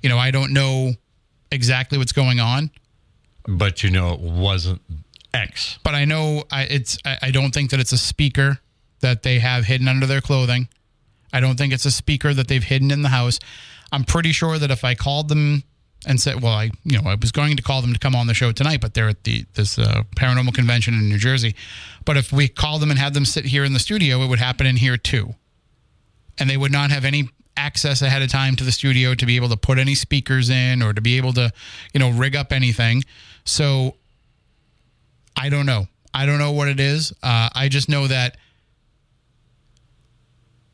[0.00, 0.92] You know, I don't know
[1.50, 2.70] exactly what's going on,
[3.48, 4.80] But you know, it wasn't
[5.34, 5.78] X.
[5.82, 6.98] but I know I, it's.
[7.04, 8.60] I, I don't think that it's a speaker
[9.00, 10.68] that they have hidden under their clothing.
[11.32, 13.38] I don't think it's a speaker that they've hidden in the house.
[13.92, 15.64] I'm pretty sure that if I called them
[16.06, 18.26] and said, well, I you know I was going to call them to come on
[18.26, 21.54] the show tonight, but they're at the this uh, paranormal convention in New Jersey.
[22.04, 24.38] But if we called them and had them sit here in the studio, it would
[24.38, 25.34] happen in here too,
[26.38, 29.36] and they would not have any access ahead of time to the studio to be
[29.36, 31.52] able to put any speakers in or to be able to
[31.92, 33.02] you know rig up anything.
[33.44, 33.96] So
[35.36, 35.86] I don't know.
[36.12, 37.12] I don't know what it is.
[37.22, 38.36] Uh, I just know that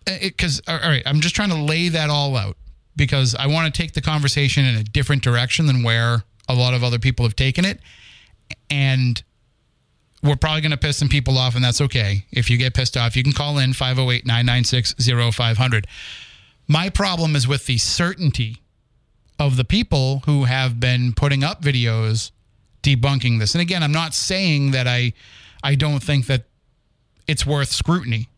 [0.07, 2.57] because all right, I'm just trying to lay that all out
[2.97, 6.75] because I want to take the conversation in a different direction than where a lot
[6.75, 7.81] of other people have taken it,
[8.71, 9.23] and
[10.23, 12.25] we're probably going to piss some people off, and that's okay.
[12.33, 14.95] If you get pissed off, you can call in 508 996
[15.35, 15.87] 0500.
[16.69, 18.63] My problem is with the certainty
[19.39, 22.31] of the people who have been putting up videos
[22.83, 23.55] debunking this.
[23.55, 25.13] And again, I'm not saying that I
[25.63, 26.45] I don't think that
[27.27, 28.29] it's worth scrutiny.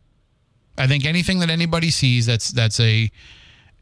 [0.78, 3.10] I think anything that anybody sees that's that's a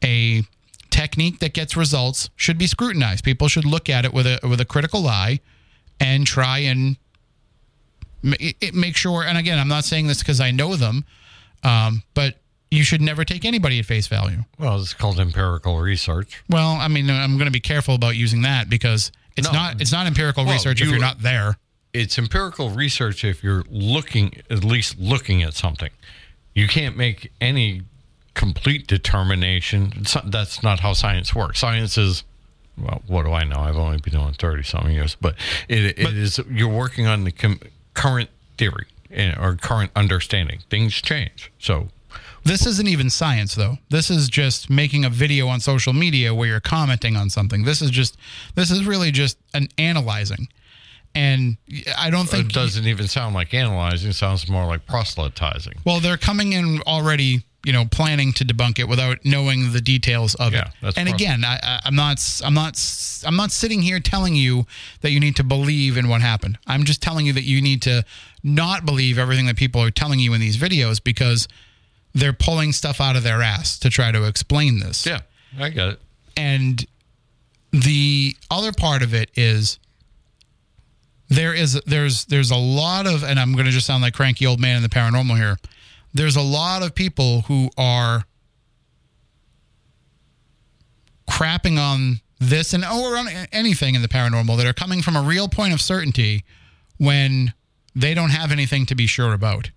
[0.03, 0.43] a
[0.89, 3.23] technique that gets results should be scrutinized.
[3.23, 5.39] People should look at it with a with a critical eye
[5.99, 6.97] and try and
[8.73, 9.23] make sure.
[9.23, 11.05] And again, I'm not saying this because I know them,
[11.63, 12.35] um, but
[12.71, 14.43] you should never take anybody at face value.
[14.59, 16.43] Well, it's called empirical research.
[16.49, 19.53] Well, I mean, I'm going to be careful about using that because it's No.
[19.53, 21.57] not it's not empirical Well, research if you're not there.
[21.93, 25.89] It's empirical research if you're looking, at least looking at something.
[26.57, 27.83] You can't make any
[28.33, 29.93] complete determination.
[30.25, 31.59] That's not how science works.
[31.59, 32.23] Science is,
[32.79, 33.59] well, what do I know?
[33.59, 35.35] I've only been doing 30 something years, but
[35.69, 37.59] it, it is, you're working on the com-
[37.93, 40.61] current theory eh, or current understanding.
[40.71, 41.51] Things change.
[41.59, 41.89] So,
[42.43, 43.77] This isn't even science, though.
[43.91, 47.65] This is just making a video on social media where you're commenting on something.
[47.65, 48.17] This is just,
[48.55, 50.47] this is really just an analyzing.
[51.15, 51.57] And
[51.97, 55.73] I don't think it doesn't even sound like analyzing, it sounds more like proselytizing.
[55.85, 60.35] well, they're coming in already, you know, planning to debunk it without knowing the details
[60.35, 60.95] of Yeah, it.
[60.97, 62.79] and again, I, I'm not, I'm not,
[63.25, 64.67] I'm not sitting here telling you
[65.01, 66.59] that you need to believe in what happened.
[66.67, 68.03] I'm just telling you that you need to
[68.43, 71.47] not believe everything that people are telling you in these videos because
[72.13, 75.05] they're pulling stuff out of their ass to try to explain this.
[75.05, 75.21] Yeah,
[75.59, 75.99] I get it.
[76.37, 76.85] And
[77.71, 79.79] the other part of it is
[81.29, 84.45] there is there's there's a lot of and I'm going to just sound like cranky
[84.45, 85.57] old man in the paranormal here.
[86.13, 88.25] There's a lot of people who are
[91.29, 95.21] crapping on this and or on anything in the paranormal that are coming from a
[95.21, 96.43] real point of certainty
[96.97, 97.53] when
[97.95, 99.71] they don't have anything to be sure about.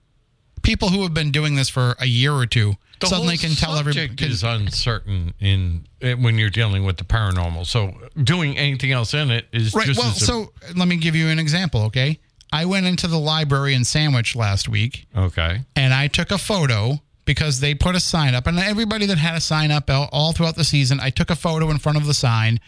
[0.63, 3.57] People who have been doing this for a year or two The suddenly whole can
[3.57, 4.11] tell everybody.
[4.27, 7.67] is uncertain in eh, when you're dealing with the paranormal.
[7.67, 9.87] So doing anything else in it is Right.
[9.87, 12.19] just Well, as a- so let me give you an example, okay?
[12.53, 15.63] I went into the library in Sandwich last week okay.
[15.77, 19.37] and I took a photo because they put a sign up, and everybody that had
[19.37, 22.15] a sign up all throughout the season, I took a photo in front of the
[22.15, 22.59] sign,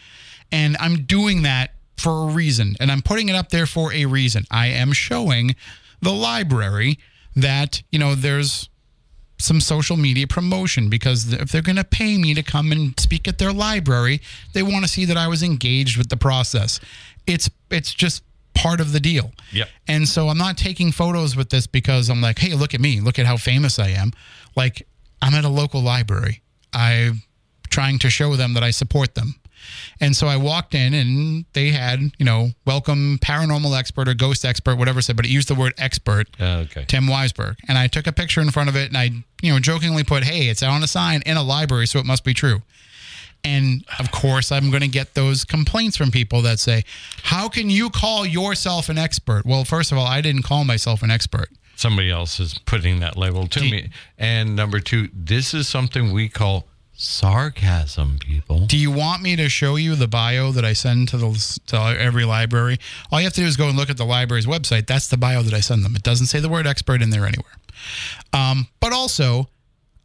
[0.53, 4.05] and I'm doing that for a reason, and I'm putting it up there for a
[4.05, 4.45] reason.
[4.49, 5.55] I am showing
[6.01, 6.97] the library
[7.35, 8.69] that you know there's
[9.43, 13.27] some social media promotion because if they're going to pay me to come and speak
[13.27, 14.21] at their library,
[14.53, 16.79] they want to see that I was engaged with the process.
[17.27, 19.31] It's it's just part of the deal.
[19.51, 19.67] Yep.
[19.87, 23.01] And so I'm not taking photos with this because I'm like, hey, look at me,
[23.01, 24.11] look at how famous I am.
[24.55, 24.87] Like
[25.21, 26.41] I'm at a local library.
[26.73, 27.23] I'm
[27.69, 29.35] trying to show them that I support them.
[29.99, 34.45] And so I walked in and they had, you know, welcome paranormal expert or ghost
[34.45, 36.27] expert, whatever it said, but it used the word expert.
[36.39, 36.85] Uh, okay.
[36.87, 37.55] Tim Weisberg.
[37.67, 40.23] And I took a picture in front of it and I, you know, jokingly put,
[40.23, 42.61] hey, it's on a sign in a library, so it must be true.
[43.45, 46.83] And of course, I'm going to get those complaints from people that say,
[47.23, 49.45] how can you call yourself an expert?
[49.45, 51.49] Well, first of all, I didn't call myself an expert.
[51.75, 53.89] Somebody else is putting that label to me.
[54.17, 58.65] And number two, this is something we call Sarcasm, people.
[58.67, 61.77] Do you want me to show you the bio that I send to the to
[61.77, 62.77] every library?
[63.11, 64.85] All you have to do is go and look at the library's website.
[64.85, 65.95] That's the bio that I send them.
[65.95, 67.53] It doesn't say the word expert in there anywhere.
[68.31, 69.49] Um, but also,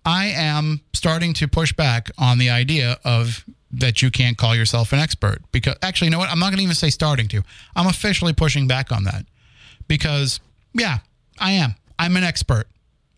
[0.05, 4.95] I am starting to push back on the idea of that you can't call yourself
[4.95, 6.31] an expert because actually, you know what?
[6.31, 7.43] I'm not going to even say starting to.
[7.77, 9.27] I'm officially pushing back on that
[9.87, 10.41] because
[10.73, 10.99] yeah,
[11.39, 11.75] I am.
[11.99, 12.67] I'm an expert.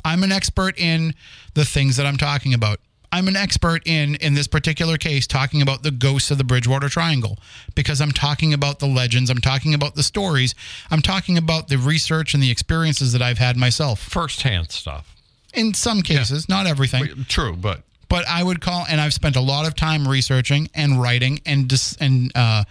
[0.04, 1.14] I'm an expert in
[1.54, 2.80] the things that I'm talking about.
[3.12, 6.88] I'm an expert in in this particular case talking about the ghosts of the Bridgewater
[6.88, 7.38] Triangle
[7.75, 10.55] because I'm talking about the legends, I'm talking about the stories,
[10.90, 14.01] I'm talking about the research and the experiences that I've had myself.
[14.01, 15.16] First-hand stuff.
[15.53, 19.40] In some cases, not everything, True, but but I would call and I've spent a
[19.40, 22.64] lot of time researching and writing and dis, and uh,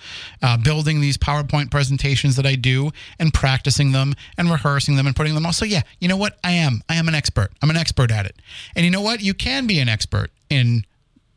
[0.43, 5.15] uh, building these PowerPoint presentations that I do and practicing them and rehearsing them and
[5.15, 5.53] putting them on.
[5.53, 6.37] So yeah, you know what?
[6.43, 6.81] I am.
[6.89, 7.51] I am an expert.
[7.61, 8.35] I'm an expert at it.
[8.75, 9.21] And you know what?
[9.21, 10.83] You can be an expert in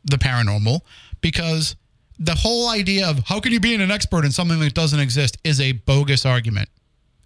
[0.03, 0.81] the paranormal
[1.21, 1.77] because
[2.19, 5.37] the whole idea of how can you be an expert in something that doesn't exist
[5.45, 6.67] is a bogus argument.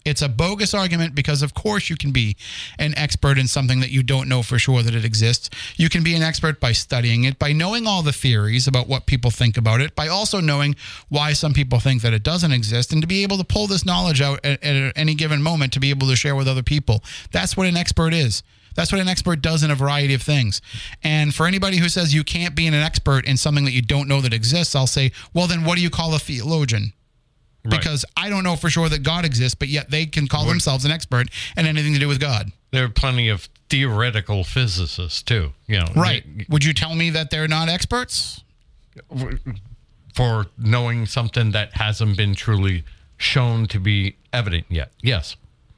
[0.08, 2.36] It's a bogus argument because, of course, you can be
[2.78, 5.50] an expert in something that you don't know for sure that it exists.
[5.76, 9.06] You can be an expert by studying it, by knowing all the theories about what
[9.06, 10.74] people think about it, by also knowing
[11.08, 13.84] why some people think that it doesn't exist, and to be able to pull this
[13.84, 17.04] knowledge out at, at any given moment to be able to share with other people.
[17.30, 18.42] That's what an expert is.
[18.74, 20.62] That's what an expert does in a variety of things.
[21.02, 24.08] And for anybody who says you can't be an expert in something that you don't
[24.08, 26.92] know that exists, I'll say, well, then what do you call a theologian?
[27.68, 27.78] Right.
[27.80, 30.84] because I don't know for sure that God exists, but yet they can call themselves
[30.84, 32.50] an expert in anything to do with God.
[32.70, 35.52] there are plenty of theoretical physicists too.
[35.66, 36.24] You know, Right.
[36.48, 38.42] Would you tell me that they're not experts?
[40.14, 42.84] for knowing something that hasn't been truly
[43.16, 44.90] shown to be evident yet.
[45.02, 45.36] Yes.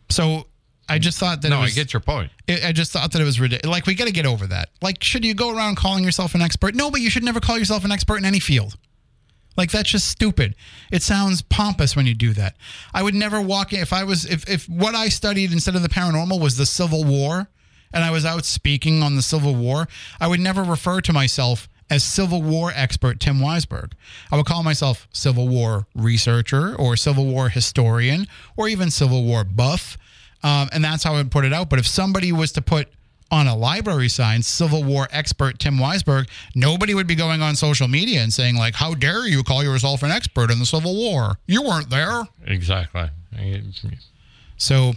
[0.09, 0.47] So
[0.89, 2.31] I just thought that No, it was, I get your point.
[2.49, 3.71] I I just thought that it was ridiculous.
[3.71, 4.71] Like we got to get over that.
[4.81, 6.75] Like, should you go around calling yourself an expert?
[6.75, 8.77] No, but you should never call yourself an expert in any field.
[9.57, 10.55] Like that's just stupid.
[10.91, 12.57] It sounds pompous when you do that.
[12.95, 15.83] I would never walk in if I was if if what I studied instead of
[15.83, 17.49] the paranormal was the Civil War
[17.93, 19.89] and I was out speaking on the Civil War,
[20.21, 23.93] I would never refer to myself as Civil War expert Tim Weisberg.
[24.31, 29.43] I would call myself Civil War researcher or Civil War historian or even Civil War
[29.43, 29.99] buff.
[30.43, 31.69] Um, and that's how I would put it out.
[31.69, 32.89] But if somebody was to put
[33.31, 37.89] on a library sign, Civil War expert Tim Weisberg, nobody would be going on social
[37.89, 41.39] media and saying, like, how dare you call yourself an expert in the Civil War?
[41.47, 42.25] You weren't there.
[42.47, 43.11] Exactly.
[44.57, 44.95] So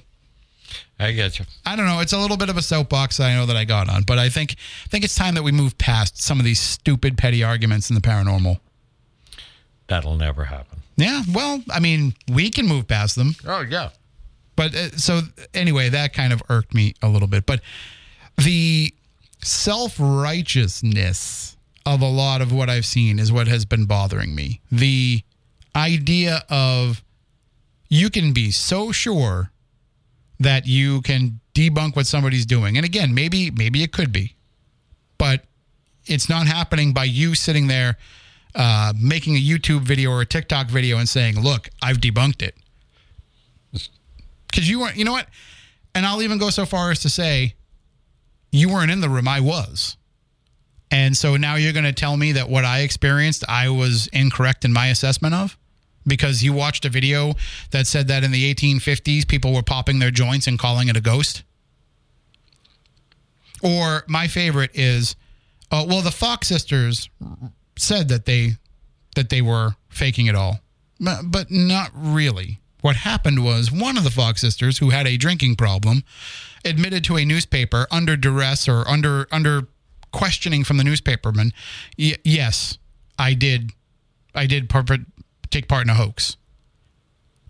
[0.99, 1.45] I get you.
[1.65, 1.99] I don't know.
[1.99, 4.29] It's a little bit of a soapbox I know that I got on, but I
[4.29, 7.89] think I think it's time that we move past some of these stupid petty arguments
[7.89, 8.59] in the paranormal.
[9.87, 10.79] That'll never happen.
[10.95, 13.35] Yeah, well, I mean, we can move past them.
[13.45, 13.89] Oh yeah.
[14.55, 15.21] But uh, so
[15.53, 17.45] anyway, that kind of irked me a little bit.
[17.45, 17.61] But
[18.37, 18.93] the
[19.41, 24.61] self righteousness of a lot of what I've seen is what has been bothering me.
[24.71, 25.21] The
[25.75, 27.03] idea of
[27.89, 29.51] you can be so sure
[30.39, 32.77] that you can debunk what somebody's doing.
[32.77, 34.35] And again, maybe maybe it could be.
[35.17, 35.45] But
[36.05, 37.97] it's not happening by you sitting there
[38.55, 42.55] uh, making a YouTube video or a TikTok video and saying, "Look, I've debunked it."
[44.47, 45.27] Because you weren't, you know what?
[45.95, 47.55] And I'll even go so far as to say,
[48.53, 49.27] you weren't in the room.
[49.27, 49.97] I was.
[50.91, 54.63] And so now you're going to tell me that what I experienced, I was incorrect
[54.63, 55.57] in my assessment of?
[56.05, 57.33] Because you watched a video
[57.71, 61.01] that said that in the 1850s, people were popping their joints and calling it a
[61.01, 61.41] ghost?
[63.63, 65.15] Or my favorite is,
[65.71, 67.09] uh, well, the Fox sisters
[67.77, 68.51] said that they
[69.15, 70.59] that they were faking it all,
[70.99, 72.59] but, but not really.
[72.81, 76.03] What happened was one of the Fox sisters, who had a drinking problem,
[76.65, 79.67] admitted to a newspaper under duress or under under
[80.11, 81.51] questioning from the newspaperman.
[81.97, 82.77] Y- yes,
[83.17, 83.71] I did,
[84.33, 84.71] I did
[85.49, 86.37] take part in a hoax,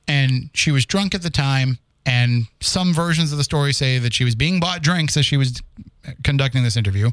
[0.07, 1.79] and she was drunk at the time.
[2.05, 5.37] And some versions of the story say that she was being bought drinks as she
[5.37, 5.61] was
[6.21, 7.11] conducting this interview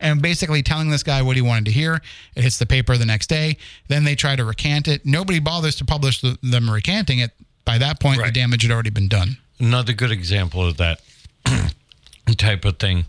[0.00, 2.02] and basically telling this guy what he wanted to hear.
[2.34, 3.56] It hits the paper the next day.
[3.86, 5.06] Then they try to recant it.
[5.06, 7.30] Nobody bothers to publish the, them recanting it.
[7.64, 9.38] By that point, the damage had already been done.
[9.60, 11.00] Another good example of that
[12.36, 13.04] type of thing.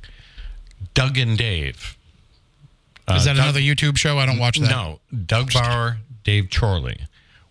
[0.94, 1.98] Doug and Dave.
[3.08, 4.18] Uh, Is that Doug- another YouTube show?
[4.20, 4.70] I don't watch that.
[4.70, 7.00] No, Doug Bower, Dave Chorley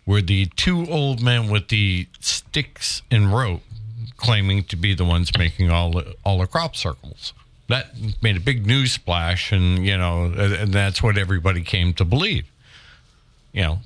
[0.05, 3.61] were the two old men with the sticks and rope
[4.17, 7.33] claiming to be the ones making all the, all the crop circles.
[7.69, 12.03] That made a big news splash, and you know, and that's what everybody came to
[12.05, 12.45] believe.
[13.53, 13.79] You know,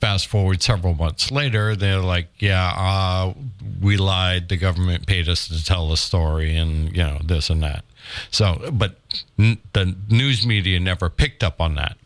[0.00, 3.34] fast forward several months later, they're like, "Yeah, uh,
[3.80, 4.48] we lied.
[4.48, 7.84] The government paid us to tell the story, and you know this and that."
[8.30, 8.98] So, but
[9.38, 11.96] n- the news media never picked up on that.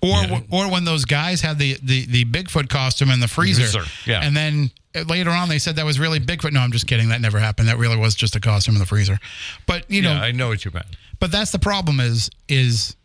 [0.00, 0.40] Or Yeah.
[0.50, 3.62] or when those guys had the, the, the Bigfoot costume in the freezer.
[3.62, 4.20] Freezer, yeah.
[4.22, 4.70] And then
[5.06, 6.52] later on they said that was really Bigfoot.
[6.52, 7.08] No, I'm just kidding.
[7.08, 7.68] That never happened.
[7.68, 9.18] That really was just a costume in the freezer.
[9.66, 10.86] But you know, yeah, I know what you meant.
[11.20, 12.96] but that's the problem is is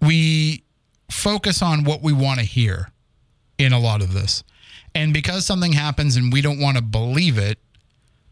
[0.00, 0.62] we
[1.12, 2.90] focus on what we want to hear
[3.58, 4.42] in a lot of this.
[4.94, 7.58] And because something happens and we don't want to believe it,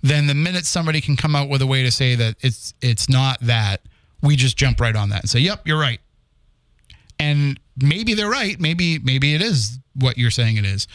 [0.03, 3.09] then the minute somebody can come out with a way to say that it's it's
[3.09, 3.83] not that,
[4.23, 6.01] we just jump right on that and say, "Yep, you're right."
[7.19, 8.59] And maybe they're right.
[8.59, 10.87] Maybe maybe it is what you're saying it is,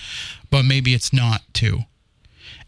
[0.50, 1.82] but maybe it's not too.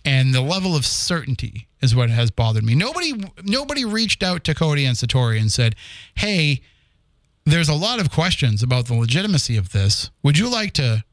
[0.06, 2.76] And the level of certainty is what has bothered me.
[2.76, 5.76] Nobody nobody reached out to Cody and Satori and said,
[6.16, 6.62] "Hey,
[7.48, 10.12] there's a lot of questions about the legitimacy of this.
[10.22, 11.04] Would you like to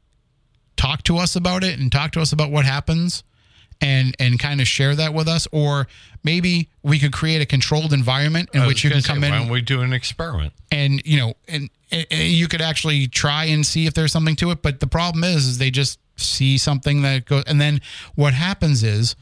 [0.75, 3.23] talk to us about it and talk to us about what happens
[3.81, 5.87] and and kind of share that with us or
[6.23, 9.33] maybe we could create a controlled environment in which you can say, come Why in
[9.33, 10.53] don't we do an experiment?
[10.71, 14.35] and you know and, and and you could actually try and see if there's something
[14.37, 17.81] to it but the problem is is they just see something that goes and then
[18.15, 19.15] what happens is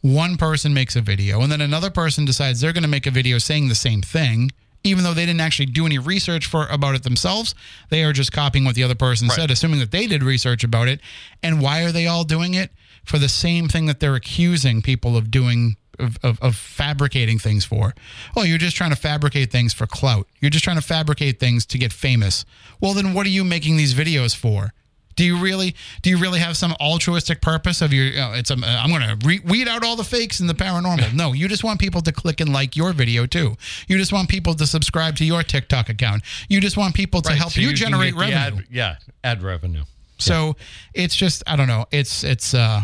[0.00, 3.12] one person makes a video and then another person decides they're going to make a
[3.12, 4.50] video saying the same thing
[4.82, 7.54] even though they didn't actually do any research for about it themselves
[7.90, 9.36] they are just copying what the other person Right.
[9.36, 11.00] said assuming that they did research about it
[11.42, 12.70] and why are they all doing it
[13.04, 17.66] for the same thing that they're accusing people of doing of, of, of fabricating things
[17.66, 17.94] for.
[18.34, 20.26] Oh, you're just trying to fabricate things for clout.
[20.40, 22.46] You're just trying to fabricate things to get famous.
[22.80, 24.72] Well, then what are you making these videos for?
[25.20, 28.06] Do you really do you really have some altruistic purpose of your?
[28.06, 30.54] You know, it's a, I'm going to re- weed out all the fakes and the
[30.54, 31.12] paranormal.
[31.12, 33.54] No, you just want people to click and like your video too.
[33.86, 36.22] You just want people to subscribe to your TikTok account.
[36.48, 38.34] You just want people to Right, help so you, can generate revenue.
[38.34, 39.82] Ad, yeah, ad revenue.
[40.16, 40.56] So
[40.94, 41.84] it's just I don't know.
[41.90, 42.80] It's it's uh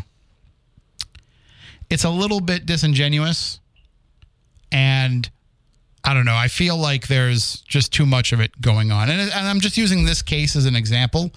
[1.89, 3.61] it's a little bit disingenuous
[4.71, 5.31] and
[6.05, 6.37] I don't know.
[6.37, 9.11] I feel like there's just too much of it going on.
[9.11, 11.33] And, and I'm just using this case as an example.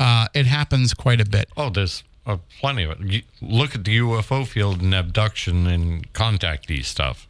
[0.00, 1.48] Uh, it happens quite a bit.
[1.56, 3.00] Oh, there's uh, plenty of it.
[3.00, 7.28] You look at the UFO field and abduction and contactee stuff.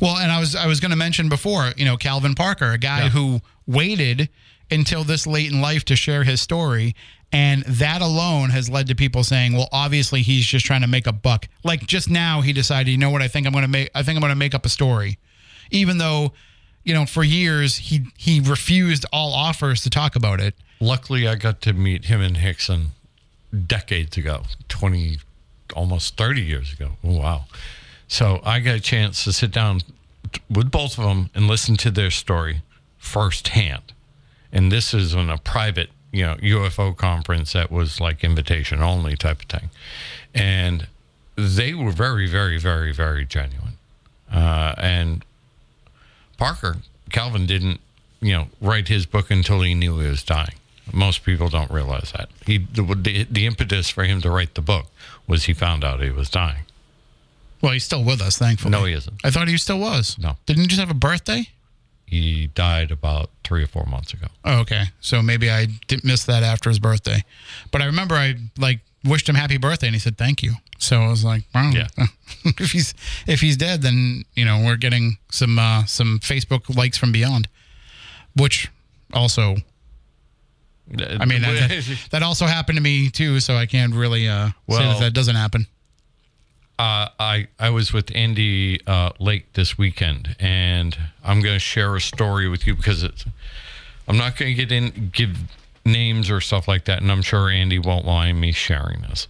[0.00, 2.78] Well, and I was I was going to mention before, you know, Calvin Parker, a
[2.78, 3.08] guy Yeah.
[3.10, 4.30] who waited
[4.70, 6.94] until this late in life to share his story,
[7.32, 11.06] and that alone has led to people saying, "Well, obviously he's just trying to make
[11.06, 13.20] a buck." Like just now, he decided, you know what?
[13.22, 13.90] I think I'm going to make.
[13.94, 15.18] I think I'm going to make up a story,
[15.70, 16.32] even though,
[16.82, 20.54] you know, for years he he refused all offers to talk about it.
[20.80, 22.88] Luckily, I got to meet him and Hickson
[23.66, 25.18] decades ago, 20,
[25.74, 26.92] almost 30 years ago.
[27.02, 27.44] Oh, wow.
[28.08, 29.80] So I got a chance to sit down
[30.50, 32.62] with both of them and listen to their story
[32.98, 33.92] firsthand.
[34.52, 39.16] And this is in a private, you know, UFO conference that was like invitation only
[39.16, 39.70] type of thing.
[40.34, 40.86] And
[41.36, 43.78] they were very, very, very, very genuine.
[44.32, 45.24] Uh, and
[46.36, 46.78] Parker,
[47.10, 47.80] Calvin didn't,
[48.20, 50.56] you know, write his book until he knew he was dying.
[50.92, 52.28] Most people don't realize that.
[52.46, 54.86] He the, the, the impetus for him to write the book
[55.26, 56.62] was he found out he was dying.
[57.62, 58.70] Well, he's still with us, thankfully.
[58.70, 59.20] No, he isn't.
[59.24, 60.18] I thought he still was.
[60.18, 60.36] No.
[60.46, 61.48] Didn't he just have a birthday?
[62.06, 64.28] He died about three or four months ago.
[64.44, 64.84] Oh, okay.
[65.00, 67.24] So maybe I didn't miss that after his birthday.
[67.72, 70.54] But I remember I like wished him happy birthday and he said thank you.
[70.78, 71.72] So I was like, wow.
[71.74, 71.88] Yeah.
[72.44, 72.94] if he's
[73.26, 77.48] if he's dead, then you know we're getting some uh, some Facebook likes from beyond,
[78.36, 78.70] which
[79.12, 79.56] also
[80.92, 83.40] I mean that, that, that also happened to me too.
[83.40, 85.66] So I can't really uh, say that that doesn't happen.
[86.78, 91.96] Uh, I I was with Andy uh, Lake this weekend, and I'm going to share
[91.96, 93.24] a story with you because it's.
[94.08, 95.36] I'm not going to get in give
[95.84, 99.26] names or stuff like that, and I'm sure Andy won't mind me sharing this.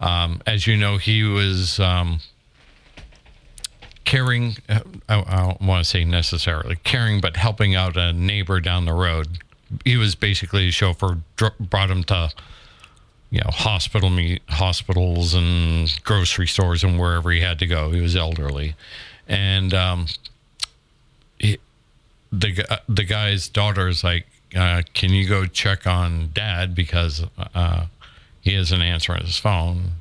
[0.00, 2.20] Um, as you know, he was um,
[4.04, 4.56] caring.
[4.68, 8.84] uh, I, I don't want to say necessarily caring, but helping out a neighbor down
[8.84, 9.38] the road.
[9.84, 12.32] He was basically a chauffeur, dr- brought him to
[13.30, 14.10] you know, hospital
[14.48, 17.92] hospitals and grocery stores and wherever he had to go.
[17.92, 18.74] He was elderly,
[19.28, 20.06] and um,
[21.38, 21.58] he,
[22.32, 27.86] the the guy's daughter is like, uh, "Can you go check on Dad because uh,
[28.40, 29.92] he hasn't answering his phone?"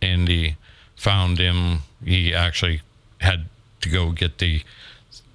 [0.00, 0.56] And he
[0.96, 1.82] found him.
[2.04, 2.82] He actually
[3.20, 3.44] had
[3.82, 4.62] to go get the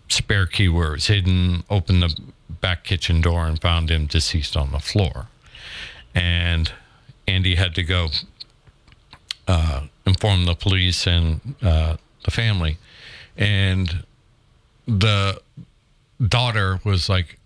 [0.09, 1.63] spare key where it was hidden.
[1.69, 2.13] open the
[2.49, 5.27] back kitchen door and found him deceased on the floor,
[6.15, 6.71] and
[7.27, 8.09] Andy had to go
[9.47, 12.77] uh, inform the police and uh, the family.
[13.37, 14.03] And
[14.87, 15.41] the
[16.25, 17.37] daughter was like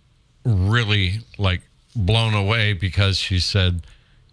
[0.46, 1.62] really like
[1.96, 3.82] blown away because she said,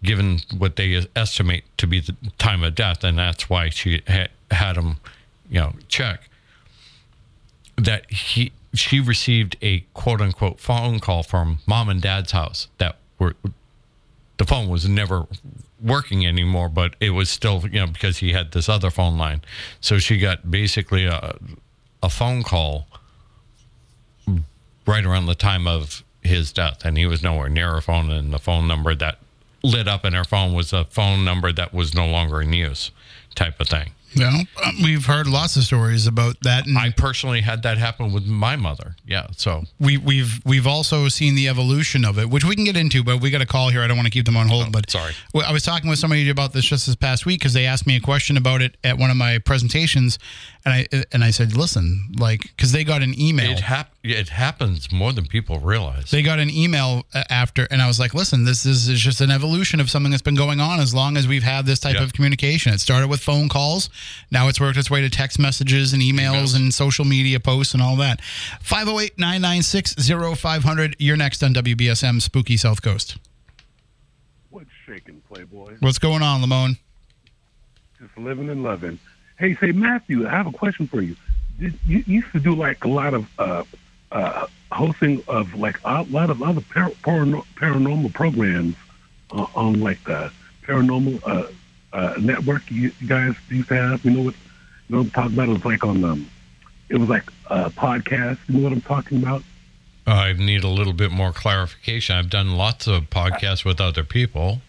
[0.03, 4.27] given what they estimate to be the time of death, and that's why she ha-
[4.51, 4.97] had him,
[5.49, 6.29] you know, check
[7.77, 12.97] that he she received a quote unquote phone call from mom and dad's house that
[13.17, 13.35] were
[14.37, 15.27] the phone was never
[15.81, 19.41] working anymore, but it was still you know because he had this other phone line,
[19.81, 21.37] so she got basically a
[22.01, 22.87] a phone call
[24.87, 28.33] right around the time of his death, and he was nowhere near her phone, and
[28.33, 29.19] the phone number that
[29.63, 32.91] lit up in her phone was a phone number that was no longer in use,
[33.35, 33.91] type of thing.
[34.13, 36.65] Yeah, um, we've heard lots of stories about that.
[36.67, 38.95] And I personally had that happen with my mother.
[39.05, 42.75] Yeah, so we, we've we've also seen the evolution of it, which we can get
[42.77, 43.03] into.
[43.03, 43.81] But we got a call here.
[43.81, 44.71] I don't want to keep them on hold.
[44.71, 45.13] but sorry.
[45.35, 47.95] I was talking with somebody about this just this past week because they asked me
[47.95, 50.19] a question about it at one of my presentations,
[50.65, 53.49] and I and I said, listen, like because they got an email.
[53.51, 56.11] it hap- it happens more than people realize.
[56.11, 59.21] they got an email uh, after, and I was like, listen, this is, is just
[59.21, 61.95] an evolution of something that's been going on as long as we've had this type
[61.95, 62.03] Yeah.
[62.03, 62.73] of communication.
[62.73, 63.89] It started with phone calls.
[64.31, 66.19] Now it's worked its way to text messages and emails
[66.53, 66.55] Emails.
[66.55, 68.21] and social media posts and all that.
[68.61, 69.95] 508 996
[70.39, 70.95] 0500.
[70.99, 73.17] You're next on WBSM Spooky South Coast.
[74.49, 75.75] What's shaking, Playboy?
[75.79, 76.77] What's going on, Lamone?
[78.01, 78.99] Just living and loving.
[79.39, 81.15] Hey, say Matthew, I have a question for you.
[81.61, 83.63] Did, you used to do like a lot of uh,
[84.11, 88.75] uh, hosting of like a lot of other par- parano- paranormal programs
[89.31, 90.29] uh, on like the
[90.63, 91.47] paranormal uh,
[91.93, 94.03] uh, network you, you guys used to have.
[94.03, 94.35] You know what?
[94.89, 95.49] You know what I'm talking about?
[95.49, 96.29] It was like on um,
[96.89, 98.39] it was like a podcast.
[98.49, 99.43] You know what I'm talking about?
[100.05, 102.17] I need a little bit more clarification.
[102.17, 104.61] I've done lots of podcasts with other people.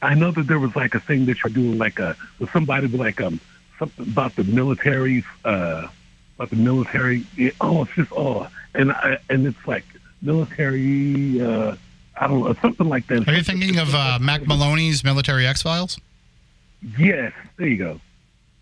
[0.00, 2.86] I know that there was like a thing that you're doing, like a with somebody
[2.86, 3.40] like um
[3.78, 5.88] something about the military, uh,
[6.36, 7.24] about the military.
[7.36, 9.84] Yeah, oh, it's just oh, and I, and it's like
[10.22, 11.40] military.
[11.40, 11.76] Uh,
[12.20, 13.28] I don't know, something like that.
[13.28, 15.98] Are you thinking of uh, Mack Maloney's Military X Files?
[16.98, 18.00] Yes, there you go.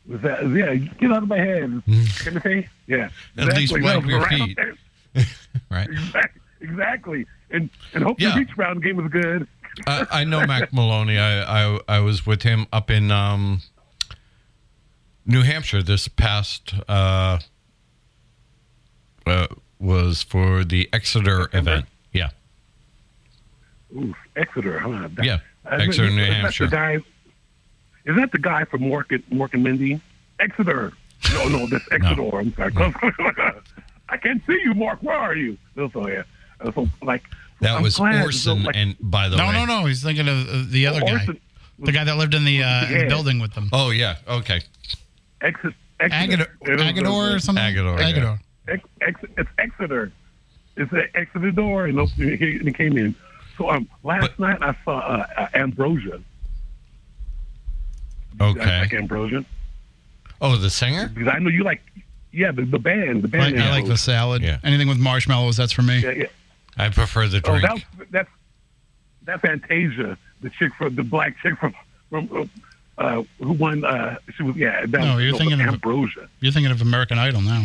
[0.08, 0.74] Was that yeah?
[0.74, 1.82] Get out of my head,
[2.22, 2.68] Timothy.
[2.86, 4.58] Yeah, At least wipe That your right feet.
[4.58, 5.26] up.
[5.70, 5.88] Right.
[5.88, 7.26] Exactly, exactly.
[7.50, 8.34] And and hope Yeah.
[8.34, 9.48] the reach round game was good.
[9.86, 11.18] I, I know Mack Maloney.
[11.18, 11.42] I,
[11.74, 13.62] I I was with him up in um,
[15.26, 17.38] New Hampshire this past uh,
[19.26, 19.46] uh,
[19.78, 21.86] was for the Exeter event.
[22.12, 22.30] Yeah,
[23.94, 25.08] Ooh, Exeter, huh?
[25.14, 26.66] That- Yeah, I Exeter, mean, New is that Hampshire.
[26.66, 26.94] The guy,
[28.04, 30.00] is that the guy from Mork and, Mork and Mindy?
[30.38, 30.92] Exeter.
[31.32, 32.38] No, no, that's Exeter.
[32.38, 32.72] I'm sorry.
[34.08, 35.02] I can't see you, Mark.
[35.02, 35.58] Where are you?
[35.74, 36.22] So, so yeah.
[36.60, 37.24] Uh, So, like,
[37.60, 38.60] that I'm was glad, Orson.
[38.60, 39.80] so, like, and by the No, way, no, no.
[39.80, 41.12] No, he's thinking of uh, the other guy.
[41.12, 41.40] Orson-
[41.80, 43.68] The guy that lived in the, uh, in the building with them.
[43.72, 44.60] Oh yeah, okay.
[45.40, 45.74] Exeter.
[46.00, 47.64] Agador, It was- Agador or something?
[47.64, 48.36] Agador, yeah.
[48.68, 50.12] Ex, ex, it's Exeter.
[50.76, 53.14] It's the Exeter door, and opened- he, he came in.
[53.56, 56.20] So um, last But- night I saw uh, uh, Ambrosia.
[58.32, 58.80] You guys Okay.
[58.80, 59.44] like Ambrosia?
[60.40, 61.08] Oh, the singer.
[61.08, 61.80] Because I know you like,
[62.32, 63.62] yeah, the, the band, the Like, band.
[63.62, 64.42] I like the salad.
[64.42, 64.58] Yeah.
[64.62, 66.00] Anything with marshmallows, that's for me.
[66.00, 66.26] Yeah, yeah.
[66.76, 67.62] I prefer the Oh, drink.
[67.62, 68.28] that's that's
[69.24, 71.74] that's Fantasia, the chick from the black chick from
[72.10, 72.50] from
[72.98, 73.84] uh, who won.
[73.84, 74.86] Uh, she was yeah.
[74.86, 76.28] That, No, you're thinking of- Ambrosia.
[76.40, 77.64] You're thinking of American Idol now.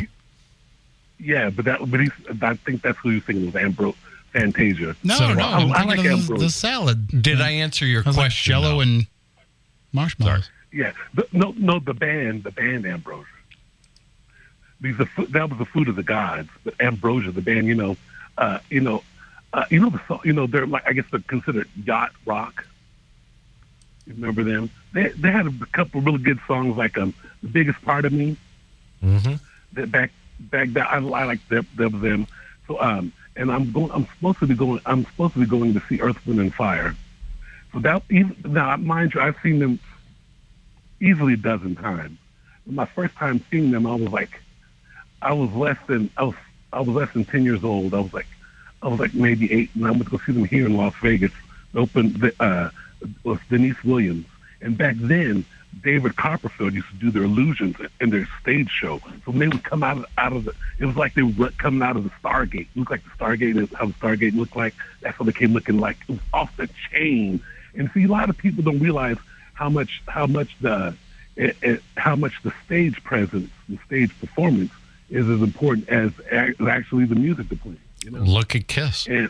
[1.19, 2.11] Yeah, but that but he's,
[2.41, 3.97] I think that's who you're thinking of Ambrosia.
[4.33, 4.95] Fantasia.
[5.03, 5.57] No, So no, I.
[5.59, 6.43] I'm I thinking like of the, Ambrosia.
[6.45, 7.21] the salad.
[7.21, 8.51] Did I answer your I was like question?
[8.53, 8.79] Jello though?
[8.81, 9.05] and
[9.91, 10.49] marshmallows.
[10.71, 13.25] Yeah, the, no, no, the band, the band Ambrosia.
[14.79, 16.49] Because the food, that was the food of the gods.
[16.63, 17.97] But Ambrosia, the band, you know,
[18.37, 19.03] uh, you know,
[19.53, 22.65] uh, you know the song, you know, they're like I guess they're considered yacht rock.
[24.07, 24.69] Remember them?
[24.93, 28.35] They they had a couple really good songs like um, the biggest part of me.
[29.03, 29.39] Mhm.
[29.73, 32.27] That back back that I, I like them, them them.
[32.67, 33.91] So um, and I'm going.
[33.91, 34.81] I'm supposed to be going.
[34.85, 36.95] I'm supposed to be going to see Earth, Wind, and Fire.
[37.73, 39.79] So that even now, mind you, I've seen them
[40.99, 42.17] easily a dozen times.
[42.65, 44.41] My first time seeing them, I was like,
[45.21, 46.35] I was less than I was
[46.73, 47.93] I was less than ten years old.
[47.93, 48.27] I was like,
[48.81, 50.93] I was like maybe eight, and I went to go see them here in Las
[51.01, 51.31] Vegas.
[51.73, 52.69] Opened the, uh,
[53.23, 54.25] with Deniece Williams,
[54.61, 55.45] and back then
[55.83, 58.99] David Copperfield used to do their illusions in their stage show.
[59.25, 61.51] So when they would come out of, out of the, it was like they were
[61.51, 62.61] coming out of the Stargate.
[62.61, 64.73] It looked like the Stargate is how the Stargate looked like.
[65.01, 65.97] That's what they came looking like.
[66.01, 67.41] It was off the chain.
[67.73, 69.17] And see, a lot of people don't realize
[69.53, 70.95] how much how much the
[71.37, 74.71] it, it, how much the stage presence, the stage performance
[75.09, 77.75] is as important as ac- actually the music to play.
[78.03, 79.07] You know, Look at Kiss.
[79.07, 79.29] and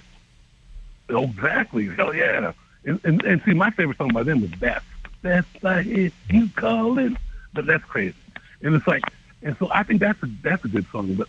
[1.10, 2.54] oh, exactly, hell yeah.
[2.86, 4.84] And, and and see, my favorite song by them is Beth.
[5.22, 7.18] Beth, I hear you calling,
[7.54, 8.16] but that's crazy.
[8.62, 9.04] And it's like,
[9.44, 11.14] and so I think that's a that's a good song.
[11.14, 11.28] But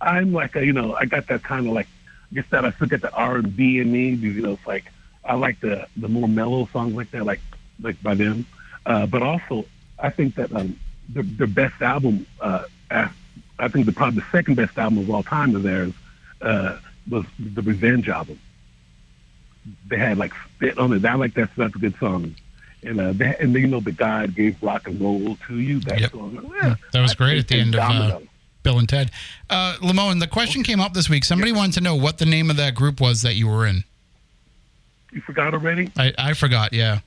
[0.00, 1.88] I'm like, a, you know, I got that kind of like,
[2.30, 4.10] I guess that I still get the R and B in me.
[4.10, 4.84] You know, it's like
[5.24, 7.40] I like the the more mellow songs like that, like
[7.82, 8.46] like by them.
[8.86, 9.66] Uh, but also,
[9.98, 10.78] I think that um,
[11.12, 13.16] the the best album, uh, af-
[13.58, 15.92] I think the probably the second best album of all time of theirs
[16.40, 16.78] uh,
[17.10, 18.38] was the Revenge album.
[19.88, 21.04] They had like spit on it.
[21.04, 21.50] I like that.
[21.56, 22.34] That's a good song.
[22.84, 25.80] And uh, they, and you know the God gave rock and roll to you.
[25.80, 26.10] That Yep.
[26.12, 26.52] song.
[26.62, 28.22] Yeah, That was great at the end of uh, Domino.
[28.62, 29.10] Bill and Ted.
[29.50, 31.24] Uh, Lamone, the question came up this week.
[31.24, 33.84] Somebody wanted to know what the name of that group was that you were in.
[35.12, 35.90] You forgot already?
[35.96, 36.72] I, I forgot.
[36.72, 37.00] Yeah.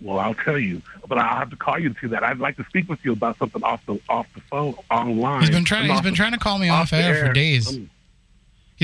[0.00, 2.22] Well, I'll tell you, but I'll have to call you to see that.
[2.22, 5.40] I'd like to speak with you about something off the off the phone online.
[5.40, 5.88] He's been trying.
[5.90, 7.68] He's been the- trying to call me off off the air for days.
[7.74, 7.88] Um,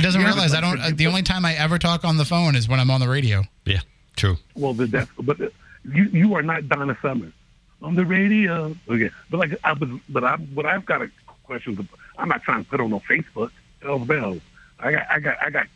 [0.01, 0.80] He doesn't Yeah, realize I don't.
[0.80, 3.09] Uh, the only time I ever talk on the phone is when I'm on the
[3.09, 3.44] radio.
[3.66, 3.80] Yeah,
[4.16, 4.36] true.
[4.55, 5.51] Well, the, that's but uh,
[5.84, 7.30] you you are not Donna Summer
[7.82, 8.74] on the radio.
[8.88, 11.11] Okay, but like I was, but I but I've got a
[11.44, 11.86] question.
[12.18, 13.51] I'm not trying to put on no Facebook.
[13.82, 14.40] Hell's bells.
[14.78, 15.66] I got I got I got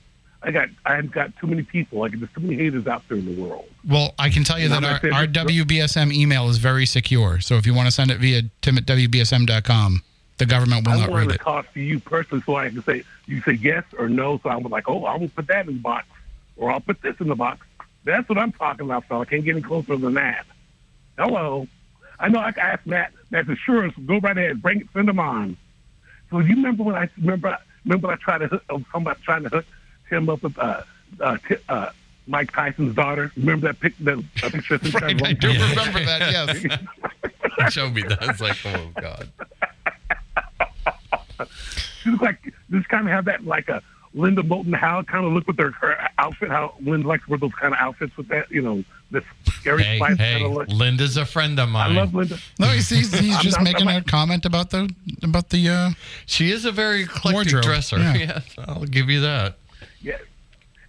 [0.43, 1.99] I got I've got too many people.
[2.01, 3.67] Like there's too many haters out there in the world.
[3.87, 7.41] Well, I can tell you No, that our, our WBSM email is very secure.
[7.41, 10.03] So if you want to send it via tim at WBSM.com,
[10.39, 11.41] the government will I not read to it.
[11.41, 14.41] talk to you personally so I can say you say yes or no.
[14.43, 16.07] So I was like, oh, I will put that in the box,
[16.57, 17.67] or I'll put this in the box.
[18.05, 19.23] That's what I'm talking about, fella.
[19.23, 20.45] I can't get any closer than that.
[21.17, 21.67] Hello,
[22.19, 23.13] I know I can ask Matt.
[23.31, 25.57] Said, sure, go right ahead, bring it, send them on.
[26.31, 29.49] So you remember when I remember remember I tried to hook, I about trying to
[29.49, 29.67] hook
[30.11, 30.83] him up with uh,
[31.21, 31.91] uh, t- uh,
[32.27, 33.31] Mike Tyson's daughter.
[33.37, 34.81] Remember that pic that picture?
[34.83, 36.77] I Right, I do remember that.
[37.61, 37.73] Yes.
[37.73, 38.19] Show me that.
[38.23, 39.31] It's like, oh god.
[42.03, 43.83] She looks like just kind of have that like a
[44.17, 46.49] Linda Moulton Howe kind of look with her, her outfit.
[46.51, 49.83] How Linda likes to wear those kind of outfits with that, you know, this scary
[49.83, 50.69] Hey, spice hey, kind of look.
[50.69, 51.93] Linda's a friend of mine.
[51.93, 52.39] I love Linda.
[52.61, 54.89] No, he's he's, he's just not- making I'm a not- comment about the
[55.23, 55.69] about the.
[55.69, 55.91] Uh,
[56.27, 57.99] she is a very eclectic Wardrobe, dresser.
[57.99, 58.15] yeah.
[58.19, 59.57] Yes, I'll give you that.
[60.01, 60.19] Yeah,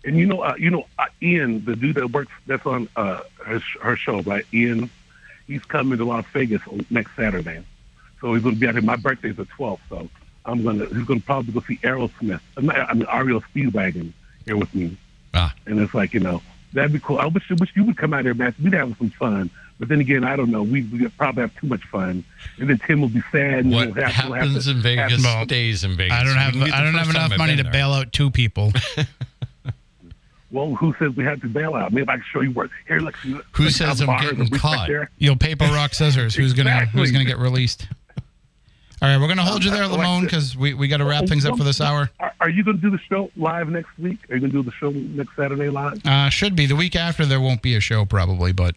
[0.03, 3.21] and you know, uh, you know, uh, Ian, the dude that works that's on uh,
[3.43, 4.45] her, her show, right?
[4.53, 4.89] Ian,
[5.47, 7.63] he's coming to Las Vegas on next Saturday,
[8.21, 8.83] so he's going to be out here.
[8.83, 10.07] My birthday's the 12th, so
[10.45, 12.39] I'm gonna he's going to probably go see Aerosmith.
[12.57, 14.13] uh, not- I mean, REO Speedwagon
[14.45, 14.97] here with me.
[15.33, 15.53] Ah.
[15.65, 16.41] and it's like you know
[16.73, 17.17] that'd be cool.
[17.19, 18.53] I wish, wish you would come out here, man.
[18.63, 19.49] We'd have some fun.
[19.77, 20.63] But then again, I don't know.
[20.63, 22.23] We we probably have too much fun,
[22.59, 23.65] and then Tim will be sad.
[23.65, 26.13] And What we'll have, we'll have happens to in Vegas Well, stays in Vegas.
[26.17, 27.55] I don't We have can be the I don't have first time enough I've money
[27.57, 27.81] to been there.
[27.81, 28.71] bail out two people.
[30.51, 31.91] Well, who says we have to bail out?
[31.91, 32.69] Maybe I can show you where.
[32.87, 33.17] Here, look.
[33.17, 34.87] see, Who look says how I'm bars getting are right caught?
[34.87, 35.09] there.
[35.17, 36.33] You'll paper rock scissors.
[36.35, 37.11] Who's gonna Who's Exactly.
[37.11, 37.87] gonna get released?
[39.01, 41.45] All right, we're gonna hold you there, Lamone, because we, we got to wrap things
[41.45, 42.09] up for this hour.
[42.39, 44.19] Are, you going to do the show live next week?
[44.29, 45.99] Are you going to do the show next Saturday live?
[46.05, 47.25] Uh, should be the week after.
[47.25, 48.75] There won't be a show probably, but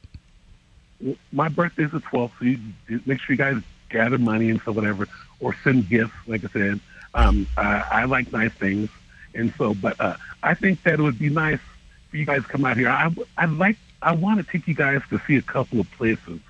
[1.33, 2.59] My birthday's the 12th, so you,
[2.89, 5.07] you make sure you guys gather money and so whatever,
[5.41, 6.15] or send gifts.
[6.27, 6.81] Like I said,
[7.15, 8.91] um, I, I like nice things,
[9.35, 9.75] and so.
[9.75, 11.61] But uh, I think that it would be nice
[12.11, 12.89] for you guys to come out here.
[12.89, 16.41] I I like I want to take you guys to see a couple of places.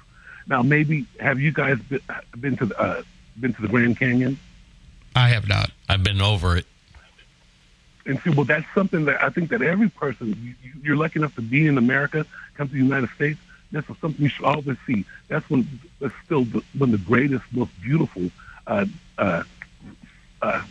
[0.46, 2.00] Now, maybe have you guys been,
[2.40, 3.02] been to the uh,
[3.40, 4.38] been to the Grand Canyon?
[5.16, 5.70] I have not.
[5.88, 6.66] I've been over it.
[8.06, 11.18] And see, well, that's something that I think that every person, you, you- you're lucky
[11.18, 12.24] enough to be in America,
[12.54, 13.38] come to the United States.
[13.72, 15.04] That's something you should always see.
[15.28, 15.68] That's when
[16.00, 18.30] that's still the, one of the greatest, most beautiful,
[18.66, 18.86] uh,
[19.18, 19.42] uh,
[20.40, 20.62] uh,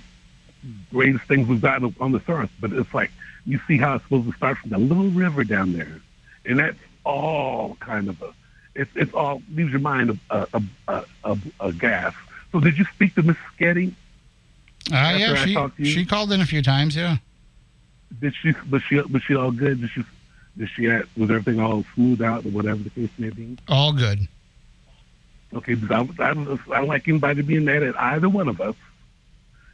[0.91, 2.49] greatest things we've got on this earth.
[2.59, 3.11] But it's like
[3.45, 6.01] you see how it's supposed to start from that little river down there,
[6.45, 8.33] and that's all kind of a.
[8.73, 12.15] It's it's all leaves your mind a a a, a, a gas.
[12.57, 13.91] So did you speak to Miss Sketty?
[14.91, 15.89] Uh, yeah, she talked to you?
[15.91, 16.95] she called in a few times.
[16.95, 17.17] Yeah.
[18.19, 19.79] Did she was she was she all good?
[19.81, 20.03] Did she
[20.57, 23.57] did she had, was everything all smooth out or whatever the case may be?
[23.67, 24.27] All good.
[25.53, 28.59] Okay, because I, I, don't- I don't like anybody being mad at either one of
[28.59, 28.73] us.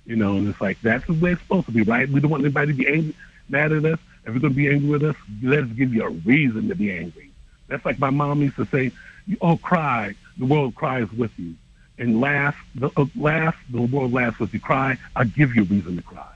[0.05, 2.09] You know, and it's like that's the way it's supposed to be, right?
[2.09, 3.15] We don't want anybody to be angry,
[3.47, 3.99] mad at us.
[4.25, 6.75] If you're going to be angry with us, let us give you a reason to
[6.75, 7.29] be angry.
[7.69, 8.91] That's like my mom used to say,
[9.25, 11.55] "You all cry, the world cries with you,
[11.97, 14.59] and laugh, the uh, laugh, the world laughs with you.
[14.59, 16.27] Cry, I'll give you a reason to cry."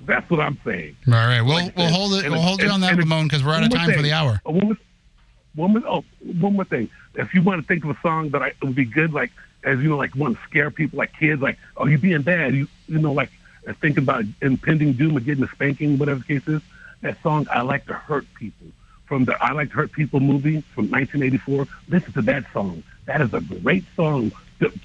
[0.00, 0.96] That's what I'm saying.
[1.06, 2.24] All right, we'll Like we'll hold it.
[2.24, 4.02] And We'll hold you on that, and Lamone, because we're out of more time for
[4.02, 4.40] the hour.
[4.44, 4.76] A woman,
[5.56, 6.04] woman, oh,
[6.40, 6.90] one more thing.
[7.14, 9.30] If you want to think of a song that I, would be good, like
[9.62, 12.54] as you know, like want to scare people, like kids, like oh, you being bad,
[12.54, 13.30] you you know, like
[13.80, 16.62] thinking about impending doom or getting a spanking, whatever the case is.
[17.00, 18.66] That song, I like to hurt people.
[19.06, 21.66] From the I Like to Hurt People movie from 1984.
[21.88, 22.82] Listen to that song.
[23.04, 24.32] That is a great song,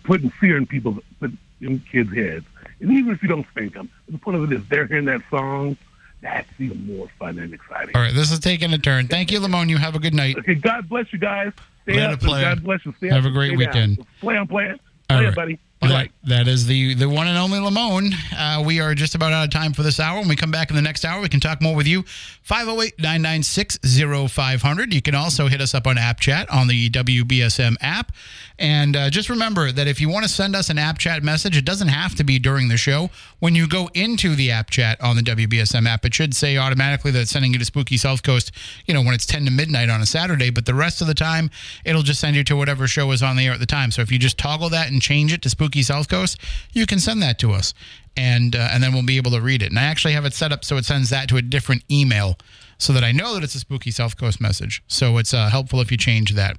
[0.04, 2.46] putting fear in people, put in kids' heads.
[2.80, 5.22] And even if you don't spank them, the point of it is they're hearing that
[5.30, 5.78] song.
[6.22, 7.96] That's even more fun and exciting.
[7.96, 9.08] All right, this is taking a turn.
[9.08, 9.70] Thank you, Lamone.
[9.70, 10.38] You have a good night.
[10.40, 11.54] Okay, God bless you guys.
[11.84, 12.20] Stay up.
[12.20, 12.44] player.
[12.56, 12.94] God bless you.
[12.98, 13.74] Stay Have up, a great stay down.
[13.90, 14.08] weekend.
[14.20, 14.70] Play on, play.
[14.72, 15.28] All Play right.
[15.28, 15.60] it, buddy.
[15.82, 16.12] Well, Right.
[16.26, 18.14] that- is the the one and only Lamone.
[18.36, 20.20] Uh, we are just about out of time for this hour.
[20.20, 22.04] When we come back in the next hour, we can talk more with you.
[22.44, 24.94] 508 996 0500.
[24.94, 28.12] You can also hit us up on App Chat on the WBSM app.
[28.58, 31.56] And uh, just remember that if you want to send us an App Chat message,
[31.56, 33.10] it doesn't have to be during the show.
[33.40, 37.12] When you go into the App Chat on the WBSM app, it should say automatically
[37.12, 38.52] that it's sending you to Spooky South Coast,
[38.86, 40.50] you know, when it's 10 to midnight on a Saturday.
[40.50, 41.50] But the rest of the time,
[41.86, 43.92] it'll just send you to whatever show is on the air at the time.
[43.92, 46.38] So if you just toggle that and change it to Spooky South Coast,
[46.74, 47.74] you can send that to us,
[48.18, 49.70] and uh, and then we'll be able to read it.
[49.70, 52.38] And I actually have it set up so it sends that to a different email,
[52.78, 54.84] so that I know that it's a Spooky South Coast message.
[54.88, 56.58] So it's uh, helpful if you change that.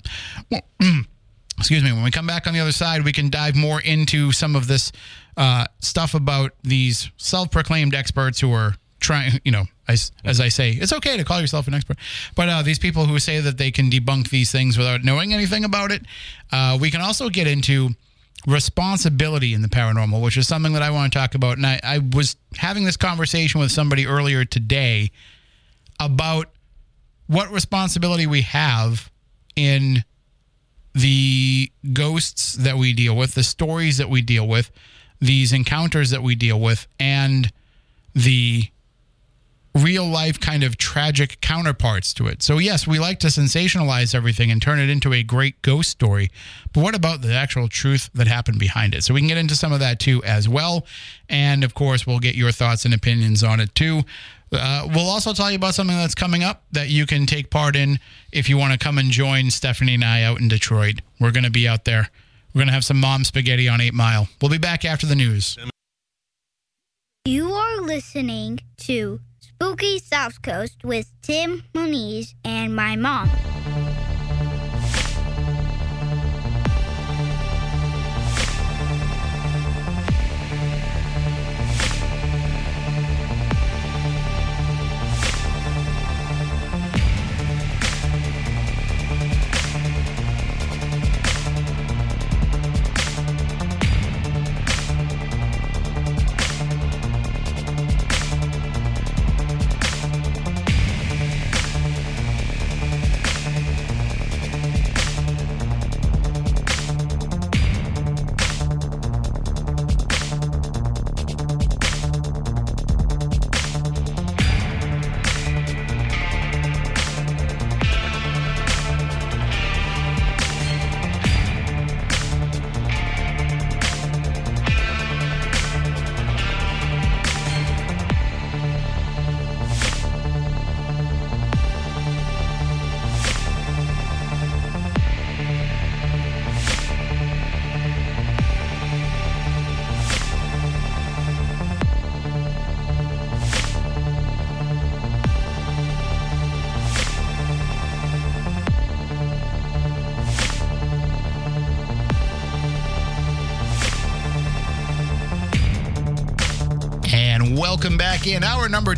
[0.50, 0.62] Well,
[1.58, 1.92] excuse me.
[1.92, 4.66] When we come back on the other side, we can dive more into some of
[4.66, 4.92] this
[5.36, 9.40] uh, stuff about these self-proclaimed experts who are trying.
[9.44, 11.96] You know, as, as I say, it's okay to call yourself an expert,
[12.36, 15.64] but uh, these people who say that they can debunk these things without knowing anything
[15.64, 16.02] about it.
[16.52, 17.90] Uh, we can also get into
[18.46, 21.56] responsibility in the paranormal, which is something that I want to talk about.
[21.56, 25.10] And I, I was having this conversation with somebody earlier today
[25.98, 26.50] about
[27.26, 29.10] what responsibility we have
[29.56, 30.04] in
[30.94, 34.70] the ghosts that we deal with, the stories that we deal with,
[35.20, 37.52] these encounters that we deal with, and
[38.14, 38.64] the
[39.74, 42.42] real life kind of tragic counterparts to it.
[42.42, 46.30] So, yes, we like to sensationalize everything and turn it into a great ghost story.
[46.72, 49.04] But what about the actual truth that happened behind it?
[49.04, 50.86] So, we can get into some of that too, as well.
[51.28, 54.02] And of course, we'll get your thoughts and opinions on it too.
[54.52, 57.76] Uh, we'll also tell you about something that's coming up that you can take part
[57.76, 58.00] in
[58.32, 60.96] if you want to come and join Stephanie and I out in Detroit.
[61.20, 62.08] We're going to be out there.
[62.52, 64.28] We're going to have some mom spaghetti on 8 Mile.
[64.42, 65.56] We'll be back after the news.
[67.24, 69.20] You are listening to
[69.62, 73.28] Spooky South Coast with Tim Moniz and my mom.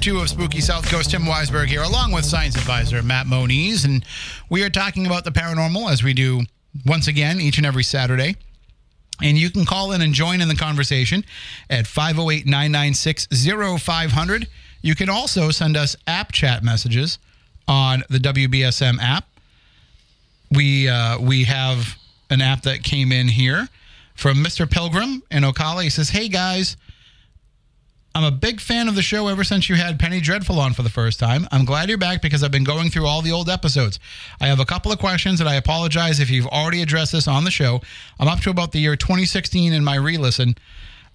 [0.03, 1.13] Two of Spooky South Coast.
[1.13, 3.85] Tim Weisberg here, along with science advisor Matt Moniz.
[3.85, 4.05] And
[4.51, 6.41] we are talking about the paranormal as we do
[6.85, 8.35] once again each and every Saturday.
[9.23, 11.25] And you can call in and join in the conversation
[11.71, 13.29] at 508 996
[13.81, 14.49] 0500.
[14.81, 17.21] You can also send us app chat messages
[17.69, 19.27] on the WBSM app.
[20.51, 21.97] We, uh, we have
[22.29, 23.69] an app that came in here
[24.17, 24.69] from Mr.
[24.69, 25.85] Pilgrim in Ocala.
[25.85, 26.77] He says, Hey guys,
[28.15, 30.83] I'm a big fan of the show ever since you had Penny Dreadful on for
[30.83, 31.49] the first time.
[31.51, 33.99] I'm glad you're back because I've been going through all the old episodes.
[34.39, 37.45] I have a couple of questions, and I apologize if you've already addressed this on
[37.45, 37.81] the show.
[38.21, 40.57] I'm up to about the year 2016 in my re listen.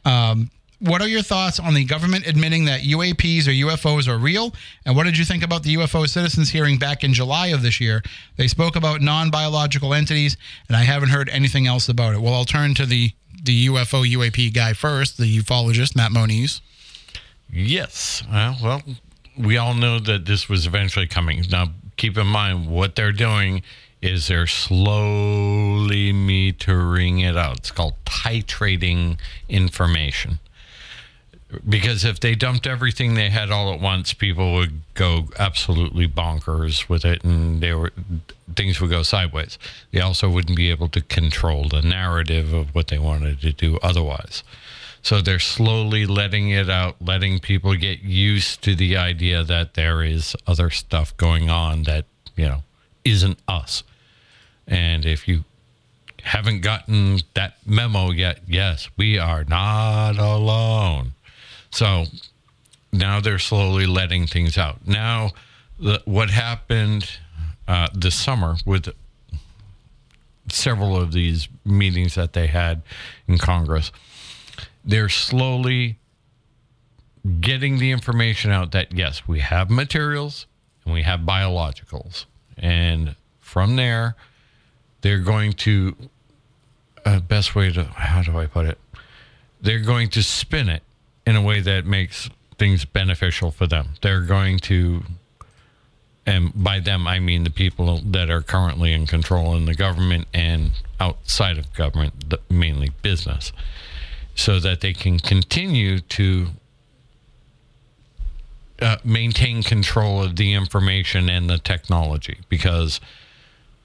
[0.06, 4.54] Um, what are your thoughts on the government admitting that UAPs or UFOs are real?
[4.86, 7.80] And what did you think about the UFO citizens hearing back in July of this
[7.82, 8.04] year?
[8.38, 10.36] They spoke about non biological entities,
[10.68, 12.22] and I haven't heard anything else about it.
[12.22, 13.12] Well, I'll turn to the,
[13.44, 16.62] the UFO UAP guy first, the ufologist, Matt Moniz.
[17.52, 18.24] Yes.
[18.32, 18.82] Uh, well,
[19.38, 21.44] we all know that this was eventually coming.
[21.52, 23.64] Now, keep in mind what they're doing
[24.02, 27.58] is they're slowly metering it out.
[27.58, 29.18] It's called titrating
[29.50, 30.40] information.
[31.68, 36.90] Because if they dumped everything they had all at once, people would go absolutely bonkers
[36.90, 37.94] with it, and they were
[38.56, 39.58] things would go sideways.
[39.92, 43.80] They also wouldn't be able to control the narrative of what they wanted to do
[43.82, 44.44] otherwise.
[45.08, 50.04] So they're slowly letting it out, letting people get used to the idea that there
[50.04, 52.04] is other stuff going on that,
[52.36, 52.64] you know,
[53.06, 53.84] isn't us.
[54.68, 55.46] And if you
[56.24, 61.14] haven't gotten that memo yet, yes, we are not alone.
[61.72, 62.08] So
[62.92, 64.86] now they're slowly letting things out.
[64.86, 65.32] Now,
[65.80, 67.10] the, what happened
[67.66, 68.90] uh, this summer with
[70.50, 72.82] several of these meetings that they had
[73.26, 73.94] in Congress,
[74.88, 76.00] they're slowly
[77.42, 80.48] getting the information out that yes, we have materials
[80.86, 82.26] and we have biologicals.
[82.58, 84.16] And from there,
[85.02, 85.96] they're going to,
[87.06, 88.80] uh, best way to, how do I put it?
[89.62, 90.84] They're going to spin it
[91.26, 93.90] in a way that makes things beneficial for them.
[94.02, 95.04] They're going to,
[96.26, 100.28] and by them, I mean the people that are currently in control in the government
[100.34, 103.52] and outside of government, mainly business,
[104.38, 106.48] so that they can continue to
[108.80, 112.38] uh, maintain control of the information and the technology.
[112.48, 113.02] Because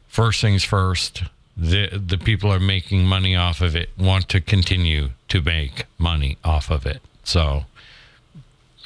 [0.06, 1.24] first things first
[1.56, 6.36] the the people are making money off of it want to continue to make money
[6.44, 7.00] off of it.
[7.24, 7.64] So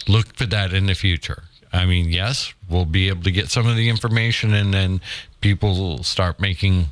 [0.07, 1.45] look for that in the future.
[1.73, 5.01] I mean yes we'll be able to get some of the information and then
[5.41, 6.87] people will start making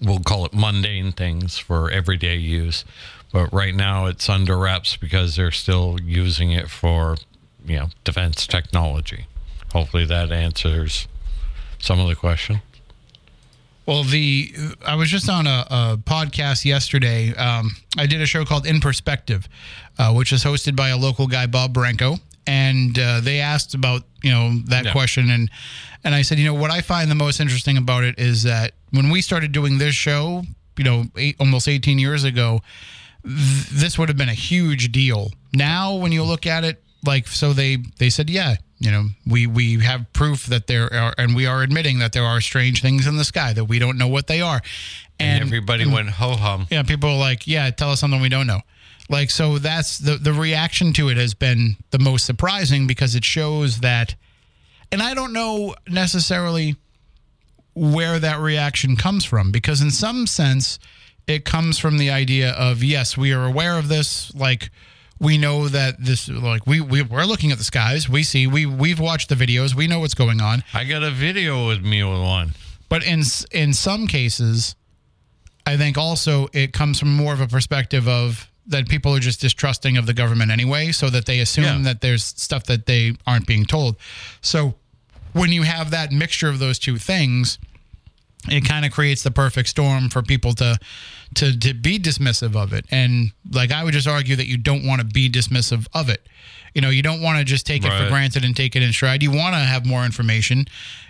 [0.00, 2.84] we'll call it mundane things for everyday use
[3.32, 7.16] but right now it's under wraps because they're still using it for
[7.64, 9.26] you know defense technology.
[9.72, 11.08] Hopefully that answers
[11.78, 12.62] some of the question.
[13.86, 14.52] Well, the
[14.84, 17.34] I was just on a, a podcast yesterday.
[17.34, 19.48] Um, I did a show called In Perspective,
[19.98, 22.16] uh, which is hosted by a local guy, Bob Branco,
[22.46, 24.92] and uh, they asked about you know that yeah.
[24.92, 25.50] question, and
[26.04, 28.72] and I said, you know, what I find the most interesting about it is that
[28.90, 30.42] when we started doing this show,
[30.76, 32.60] you know, eight, almost 18 years ago,
[33.24, 35.30] th- this would have been a huge deal.
[35.52, 39.46] Now, when you look at it, like so they they said yeah you know we
[39.46, 43.06] we have proof that there are and we are admitting that there are strange things
[43.06, 44.60] in the sky that we don't know what they are.
[45.20, 48.20] And, and everybody and, went ho hum yeah people are like yeah tell us something
[48.20, 48.60] we don't know.
[49.08, 53.24] Like so that's the the reaction to it has been the most surprising because it
[53.24, 54.14] shows that
[54.92, 56.76] and i don't know necessarily
[57.74, 60.78] where that reaction comes from because in some sense
[61.28, 64.34] it comes from the idea of yes we are aware of this.
[64.34, 64.70] Like
[65.20, 68.08] we know that this like we, we we're looking at the skies.
[68.08, 69.74] We see we we've watched the videos.
[69.74, 70.64] We know what's going on.
[70.74, 72.54] I got a video with me with one.
[72.88, 73.22] But in
[73.52, 74.74] in some cases
[75.66, 79.40] i think also it comes from more of a perspective of that people are just
[79.40, 81.82] distrusting of the government anyway so that they assume yeah.
[81.82, 83.96] that there's stuff that they aren't being told.
[84.42, 84.74] So
[85.32, 87.58] when you have that mixture of those two things
[88.50, 90.78] it kind of creates the perfect storm for people to
[91.34, 92.86] to to be dismissive of it.
[92.90, 96.26] And like I would just argue that you don't want to be dismissive of it.
[96.74, 97.92] You know, you don't want to just take right.
[97.92, 99.22] it for granted and take it in stride.
[99.22, 100.66] You want to have more information.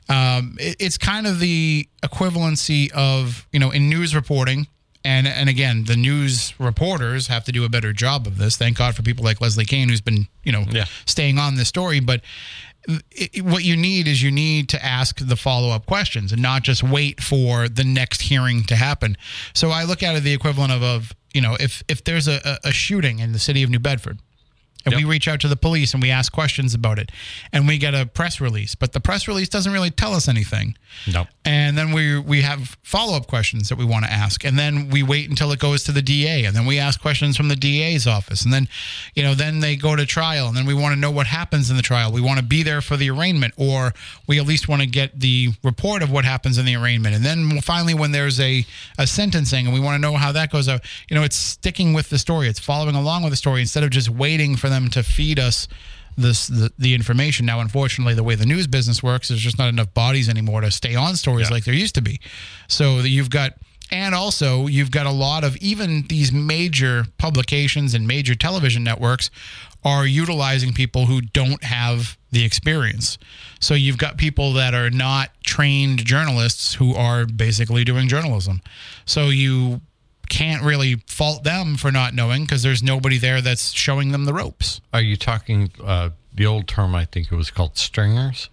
[0.09, 4.66] Um, it, it's kind of the equivalency of you know in news reporting.
[5.05, 8.57] And, and again, the news reporters have to do a better job of this.
[8.57, 10.87] Thank God for people like Leslie Kean, who's been, you know, yeah.
[11.07, 12.01] staying on this story.
[12.01, 12.20] But
[13.11, 16.62] it, what you need is you need to ask the follow up questions and not
[16.62, 19.16] just wait for the next hearing to happen.
[19.55, 22.59] So I look at it the equivalent of, of you know, if if there's a,
[22.64, 24.18] a shooting in the city of New Bedford,
[24.85, 25.03] and yep.
[25.03, 27.11] we reach out to the police and we ask questions about it.
[27.53, 30.76] And we get a press release but the press release doesn't really tell us anything.
[31.12, 31.26] No.
[31.45, 34.45] And then we we have follow-up questions that we want to ask.
[34.45, 37.37] And then we wait until it goes to the DA and then we ask questions
[37.37, 38.45] from the DA's office.
[38.45, 38.68] And then
[39.14, 40.49] you know then they go to trial.
[40.49, 42.12] And then we want to know what happens in the trial.
[42.12, 43.93] We want to be there for the arraignment or
[44.26, 47.14] we at least want to get the report of what happens in the arraignment.
[47.14, 48.64] And then finally when there's a
[48.99, 51.93] a sentencing and we want to know how that goes out you know it's sticking
[51.93, 52.49] with the story.
[52.49, 55.69] It's following along with the story instead of just waiting for them to feed us
[56.16, 57.47] this the, the information.
[57.47, 60.71] Now, unfortunately, the way the news business works, there's just not enough bodies anymore to
[60.71, 61.55] stay on stories yeah.
[61.55, 62.21] like there used to be.
[62.66, 63.53] So you've got
[63.91, 69.31] and also you've got a lot of even these major publications and major television networks
[69.85, 73.16] are utilizing people who don't have the experience.
[73.61, 78.61] So you've got people that are not trained journalists who are basically doing journalism.
[79.07, 79.81] So you
[80.29, 84.35] can't really fault them for not knowing because there's nobody there that's showing them the
[84.35, 84.81] ropes.
[84.93, 86.95] Are you talking uh, the old term?
[86.95, 88.49] I think it was called stringers.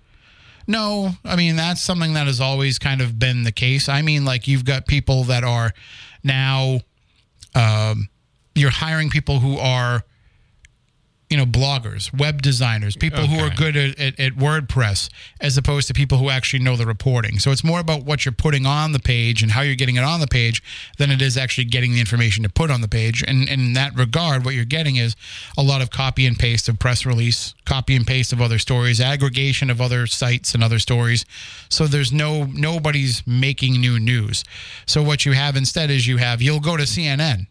[0.68, 3.88] No, I mean that's something that has always kind of been the case.
[3.88, 5.74] I mean, like you've got people that are
[6.24, 6.80] now,
[7.54, 8.10] um,
[8.56, 10.04] you're hiring people who are,
[11.36, 15.10] you know bloggers, web designers, people who are good at, at, at WordPress,
[15.42, 17.40] as opposed to people who actually know the reporting.
[17.40, 20.04] So it's more about what you're putting on the page and how you're getting it
[20.06, 20.64] on the page
[20.98, 23.22] than it is actually getting the information to put on the page.
[23.22, 25.18] And, and in that regard, what you're getting is
[25.58, 29.02] a lot of copy and paste of press release, copy and paste of other stories,
[29.02, 31.26] aggregation of other sites and other stories.
[31.68, 34.46] So there's no nobody's making new news.
[34.86, 37.48] So what you have instead is you have you'll go to CNN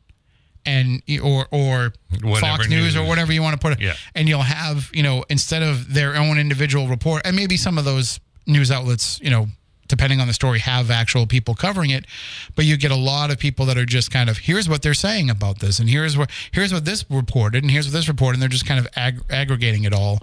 [0.67, 1.93] and or or
[2.23, 3.81] Whatever Fox News, or whatever you want to put it.
[3.81, 3.95] Yeah.
[4.15, 7.85] And you'll have, you know, instead of their own individual report, and maybe some of
[7.85, 9.49] those news outlets, you know,
[9.89, 12.07] depending on the story, have actual people covering it,
[12.55, 14.95] but you get a lot of people that are just kind of here's what they're
[14.95, 18.37] saying about this, and here's what here's what this reported, and here's what this reported,
[18.37, 20.21] and they're just kind of ag- aggregating it all.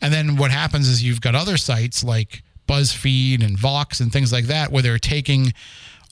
[0.00, 4.32] And then what happens is you've got other sites like BuzzFeed and Vox and things
[4.32, 5.52] like that where they're taking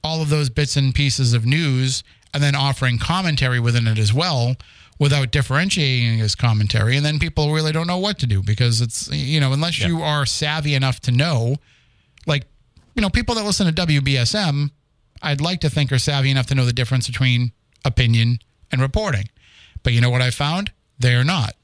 [0.04, 2.02] all of those bits and pieces of news
[2.34, 4.56] and then offering commentary within it as well
[4.98, 6.96] without differentiating as commentary.
[6.96, 10.02] And then people really don't know what to do because it's you know unless you
[10.02, 11.56] are savvy enough to know
[12.26, 12.44] like
[12.94, 14.70] you know people that listen to WBSM
[15.22, 17.52] I'd like to think are savvy enough to know the difference between
[17.84, 19.28] opinion and reporting.
[19.82, 20.72] But you know what I found?
[20.98, 21.54] They're not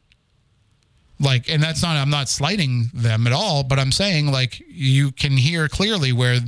[1.21, 5.11] like and that's not i'm not slighting them at all but i'm saying like you
[5.11, 6.39] can hear clearly where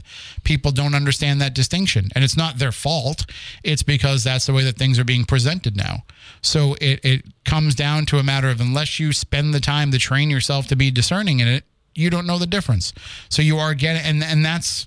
[0.45, 2.09] people don't understand that distinction.
[2.14, 3.27] And it's not their fault.
[3.64, 6.05] It's because that's the way that things are being presented now.
[6.43, 9.99] So it, it comes down to a matter of unless you spend the time to
[9.99, 11.64] train yourself to be discerning in it
[11.95, 12.93] you don't know the difference.
[13.29, 14.87] So you are getting and and that's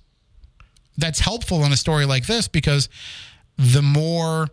[0.98, 2.88] that's helpful in a story like this because
[3.58, 4.48] the more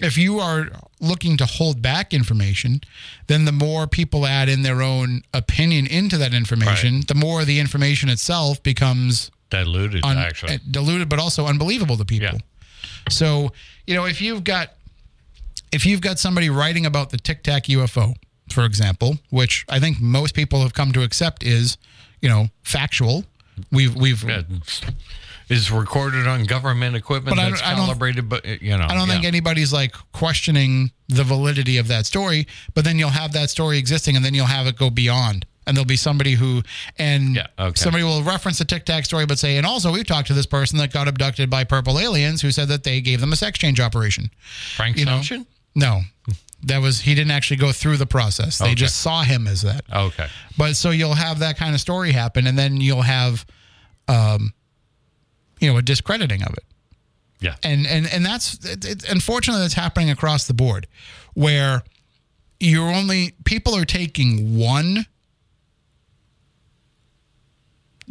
[0.00, 0.68] if you are
[1.00, 2.80] looking to hold back information,
[3.26, 7.60] then the more people add in their own opinion into that information, the more the
[7.60, 10.54] information itself becomes Diluted, un- actually.
[10.54, 12.26] uh, diluted, but also unbelievable to people.
[12.34, 13.08] Yeah.
[13.08, 13.52] So,
[13.86, 14.70] you know, if you've got
[15.72, 18.14] if you've got somebody writing about the Tic Tac UFO,
[18.50, 21.76] for example, which I think most people have come to accept is,
[22.20, 23.24] you know, factual.
[23.70, 24.42] We've we've Yeah.
[25.48, 29.24] Is recorded on government equipment But that's I calibrated, but you know, I don't think
[29.24, 34.16] anybody's like questioning the validity of that story, but then you'll have that story existing
[34.16, 35.44] and then you'll have it go beyond.
[35.66, 36.62] And there'll be somebody who,
[36.98, 37.72] and Yeah, okay.
[37.78, 40.44] somebody will reference the Tic Tac story, but say, and also we've talked to this
[40.46, 43.58] person that got abducted by purple aliens who said that they gave them a sex
[43.58, 44.30] change operation.
[44.76, 45.20] Frank you know?
[45.20, 45.46] Sumption?
[45.74, 46.02] No,
[46.64, 48.58] that was, he didn't actually go through the process.
[48.58, 48.74] They Okay.
[48.74, 49.84] just saw him as that.
[49.90, 50.26] Okay.
[50.58, 53.46] But so you'll have that kind of story happen, and then you'll have,
[54.08, 54.52] um,
[55.60, 56.64] you know, a discrediting of it
[57.40, 57.56] Yeah.
[57.62, 60.86] and and and that's it, it, unfortunately that's happening across the board
[61.34, 61.82] where
[62.60, 65.06] you're only people are taking one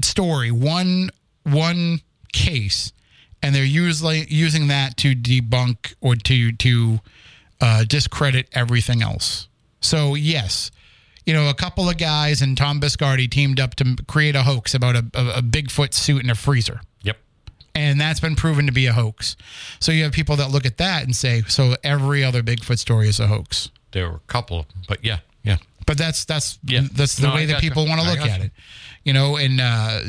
[0.04, 1.10] story one
[1.44, 2.00] one
[2.32, 2.92] case
[3.42, 7.00] and they're usually using that to debunk or to to
[7.62, 9.48] uh, discredit everything else
[9.82, 10.72] so yes
[11.26, 14.74] you know a couple of guys and tom biscardi teamed up to create a hoax
[14.74, 16.82] about a, a, a bigfoot suit in a freezer.
[17.76, 19.36] And that's been proven to be a hoax.
[19.80, 23.08] So you have people that look at that and say, so every other Bigfoot story
[23.10, 23.70] is a hoax.
[23.92, 25.58] There were a couple, but yeah, yeah.
[25.86, 26.82] But that's that's Yeah.
[26.94, 28.52] that's the No, way that people want to look at it,
[29.04, 29.38] you know.
[29.38, 30.00] And uh,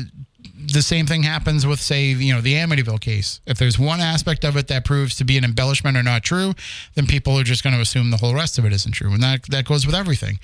[0.57, 3.41] the same thing happens with, say, you know, the Amityville case.
[3.45, 6.53] If there's one aspect of it that proves to be an embellishment or not true,
[6.95, 9.21] then people are just going to assume the whole rest of it isn't true, and
[9.21, 10.39] that that goes with everything.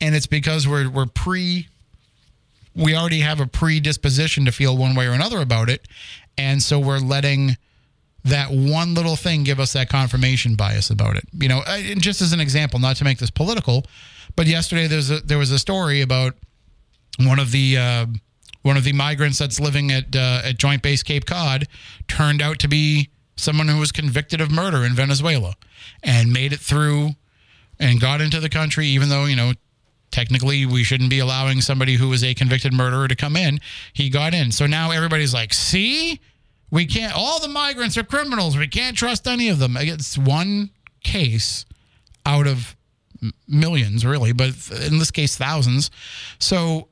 [0.00, 1.68] And it's because we're we're pre
[2.74, 5.86] we already have a predisposition to feel one way or another about it.
[6.38, 7.56] And so we're letting
[8.24, 11.24] that one little thing give us that confirmation bias about it.
[11.32, 13.84] You know, and just as an example, not to make this political,
[14.34, 16.34] but yesterday there's a, there was a story about
[17.18, 18.06] one of the uh,
[18.62, 21.68] one of the migrants that's living at uh, at Joint Base Cape Cod
[22.08, 25.54] turned out to be someone who was convicted of murder in Venezuela
[26.02, 27.10] and made it through
[27.78, 29.52] and got into the country, even though you know
[30.16, 33.60] technically we shouldn't be allowing somebody who is a convicted murderer to come in.
[33.92, 36.18] He got in, so now everybody's like, "See,
[36.70, 37.14] we can't.
[37.14, 38.56] All the migrants are criminals.
[38.56, 40.70] We can't trust any of them." It's one
[41.04, 41.66] case
[42.24, 42.74] out of
[43.46, 44.54] millions, really, but
[44.86, 45.90] in this case, thousands.
[46.38, 46.88] So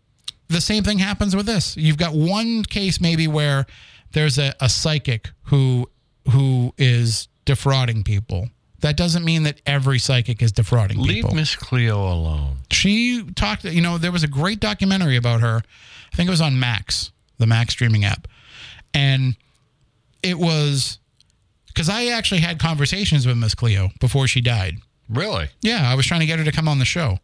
[0.49, 1.79] the same thing happens with this.
[1.79, 3.65] You've got one case maybe where
[4.13, 5.89] there's a, a psychic who
[6.31, 8.51] who is defrauding people.
[8.85, 11.35] That doesn't mean that every psychic is defrauding Leave people.
[11.35, 12.59] Miss Cleo alone.
[12.71, 15.63] she talked, you know, there was a great documentary about her.
[16.13, 18.29] I think it was on Max, the Max streaming app.
[18.93, 19.37] And
[20.23, 20.99] it was
[21.69, 24.75] because I actually had conversations with Miss Cleo before she died.
[25.09, 25.49] Really?
[25.63, 27.21] Yeah, I was trying to get her to come on the show.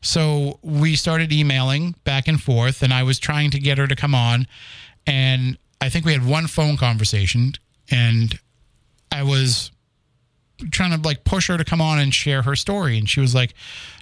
[0.00, 3.96] So we started emailing back and forth, and I was trying to get her to
[3.96, 4.46] come on.
[5.08, 7.54] And I think we had one phone conversation,
[7.90, 8.38] and
[9.10, 9.72] I was
[10.70, 13.34] trying to like push her to come on and share her story, and she was
[13.34, 13.54] like,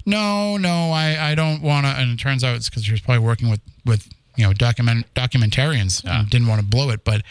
[0.07, 3.01] "No, no, I I don't want to." And it turns out it's because she was
[3.01, 7.23] probably working with with you know document documentarians and didn't want to blow it, but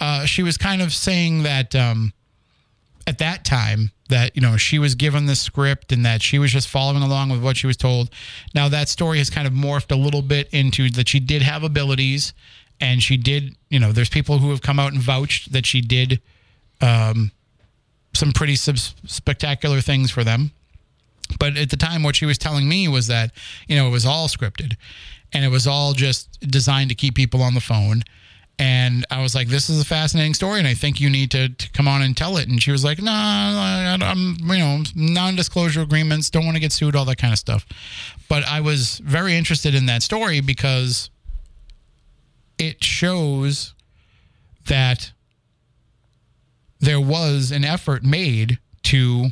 [0.00, 1.74] uh, she was kind of saying that.
[1.74, 2.12] Um,
[3.06, 6.52] at that time that you know she was given the script and that she was
[6.52, 8.10] just following along with what she was told.
[8.54, 11.62] Now that story has kind of morphed a little bit into that she did have
[11.62, 12.34] abilities
[12.80, 15.80] and she did you know there's people who have come out and vouched that she
[15.80, 16.20] did
[16.80, 17.32] um,
[18.14, 20.52] some pretty sub- spectacular things for them.
[21.38, 23.32] But at the time, what she was telling me was that
[23.66, 24.76] you know it was all scripted
[25.32, 28.02] and it was all just designed to keep people on the phone.
[28.60, 31.48] And I was like, "This is a fascinating story, and I think you need to,
[31.50, 34.82] to come on and tell it." And she was like, "No, nah, I'm you know
[34.96, 37.66] non-disclosure agreements, don't want to get sued, all that kind of stuff."
[38.28, 41.10] But I was very interested in that story because
[42.58, 43.74] it shows
[44.66, 45.12] that
[46.80, 49.28] there was an effort made to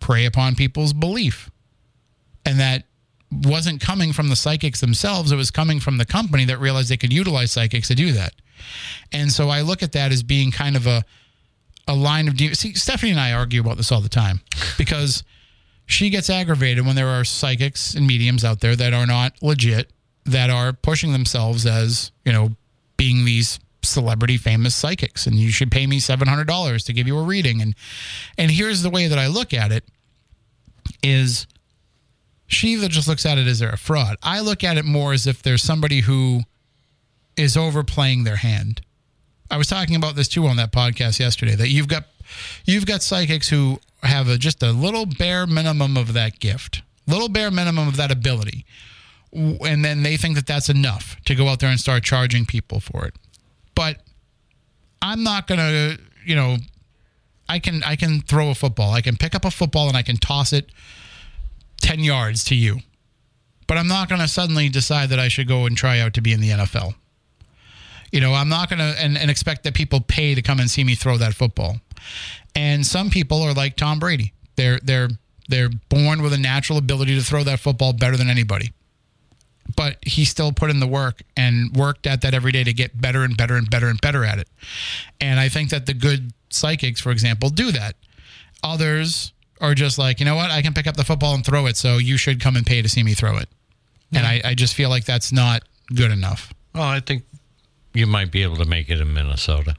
[0.00, 1.50] prey upon people's belief,
[2.44, 2.84] and that
[3.30, 5.32] wasn't coming from the psychics themselves.
[5.32, 8.34] It was coming from the company that realized they could utilize psychics to do that.
[9.12, 11.04] And so I look at that as being kind of a
[11.88, 14.40] a line of de- see Stephanie and I argue about this all the time
[14.78, 15.24] because
[15.86, 19.90] she gets aggravated when there are psychics and mediums out there that are not legit
[20.24, 22.50] that are pushing themselves as you know
[22.96, 27.22] being these celebrity famous psychics and you should pay me $700 to give you a
[27.22, 27.74] reading and
[28.38, 29.84] and here's the way that I look at it
[31.02, 31.46] is
[32.46, 34.16] she that just looks at it as they're a fraud.
[34.22, 36.42] I look at it more as if there's somebody who
[37.36, 38.82] is overplaying their hand.
[39.50, 42.04] I was talking about this too on that podcast yesterday that you've got
[42.64, 47.28] you've got psychics who have a, just a little bare minimum of that gift, little
[47.28, 48.64] bare minimum of that ability,
[49.32, 52.80] and then they think that that's enough to go out there and start charging people
[52.80, 53.14] for it.
[53.74, 53.98] But
[55.00, 56.56] I'm not gonna, you know,
[57.48, 60.02] I can I can throw a football, I can pick up a football and I
[60.02, 60.70] can toss it
[61.80, 62.78] ten yards to you,
[63.66, 66.32] but I'm not gonna suddenly decide that I should go and try out to be
[66.32, 66.94] in the NFL.
[68.12, 70.70] You know, I'm not going to and, and expect that people pay to come and
[70.70, 71.78] see me throw that football.
[72.54, 74.34] And some people are like Tom Brady.
[74.56, 75.08] They're they're
[75.48, 78.72] they're born with a natural ability to throw that football better than anybody.
[79.76, 83.00] But he still put in the work and worked at that every day to get
[83.00, 84.48] better and better and better and better at it.
[85.20, 87.94] And I think that the good psychics, for example, do that.
[88.62, 91.66] Others are just like, you know what, I can pick up the football and throw
[91.66, 93.48] it, so you should come and pay to see me throw it.
[94.14, 95.62] And I, I just feel like that's not
[95.94, 96.52] good enough.
[96.74, 97.22] Well, I think
[97.94, 99.76] you might be able to make it in Minnesota.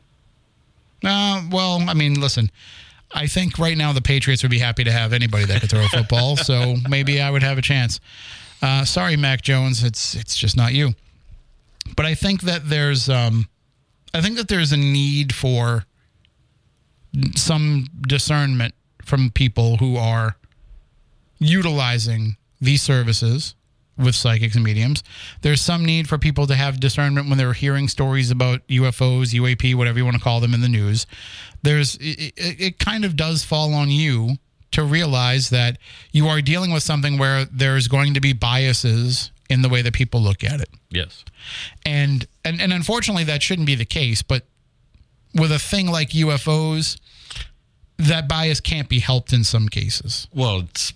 [1.03, 2.49] Uh, well, I mean, listen,
[3.11, 5.85] I think right now the Patriots would be happy to have anybody that could throw
[5.85, 7.99] a football, so maybe I would have a chance.
[8.63, 10.93] Uh, sorry, Mac Jones, it's it's just not you.
[11.97, 13.49] But I think that there's um,
[14.13, 15.85] I think that there's a need for
[17.35, 20.37] some discernment from people who are
[21.39, 23.53] utilizing these services
[23.97, 25.03] with psychics and mediums.
[25.41, 29.75] There's some need for people to have discernment when they're hearing stories about UFOs, UAP,
[29.75, 31.05] whatever you want to call them in the news.
[31.63, 34.37] There's it, it, it kind of does fall on you
[34.73, 35.77] to realize that
[36.11, 39.93] you are dealing with something where there's going to be biases in the way that
[39.93, 40.69] people look at it.
[40.89, 41.23] Yes.
[41.85, 44.45] And and, and unfortunately that shouldn't be the case, but
[45.33, 46.99] with a thing like UFOs,
[47.97, 50.27] that bias can't be helped in some cases.
[50.33, 50.93] Well, it's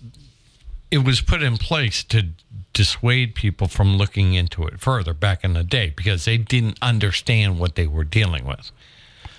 [0.90, 2.28] it was put in place to
[2.72, 7.58] dissuade people from looking into it further back in the day because they didn't understand
[7.58, 8.70] what they were dealing with.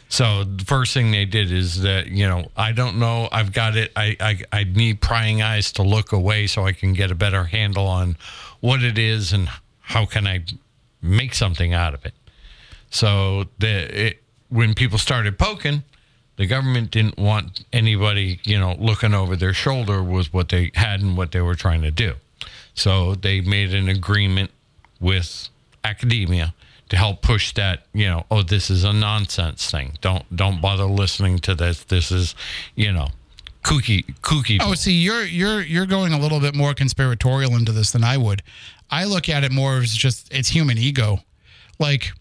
[0.10, 3.78] So the first thing they did is that you know I don't know I've got
[3.78, 7.16] it I, I I need prying eyes to look away so I can get a
[7.16, 8.18] better handle on
[8.60, 9.48] what it is and
[9.80, 10.44] how can I
[11.02, 12.14] make something out of it.
[12.90, 15.84] So the it, when people started poking,
[16.38, 21.02] the government didn't want anybody you know looking over their shoulder was what they had
[21.02, 22.16] and what they were trying to do.
[22.74, 24.50] So they made an agreement
[25.00, 25.50] with
[25.84, 26.56] academia
[26.90, 29.94] to help push that, you know, oh, this is a nonsense thing.
[30.02, 31.84] Don't don't bother listening to this.
[31.84, 32.36] This is,
[32.76, 33.10] you know,
[33.64, 34.60] kooky kooky.
[34.62, 38.18] Oh, see, you're you're you're going a little bit more conspiratorial into this than I
[38.18, 38.42] would.
[38.90, 41.20] I look at it more as just it's human ego.
[41.80, 42.12] Like,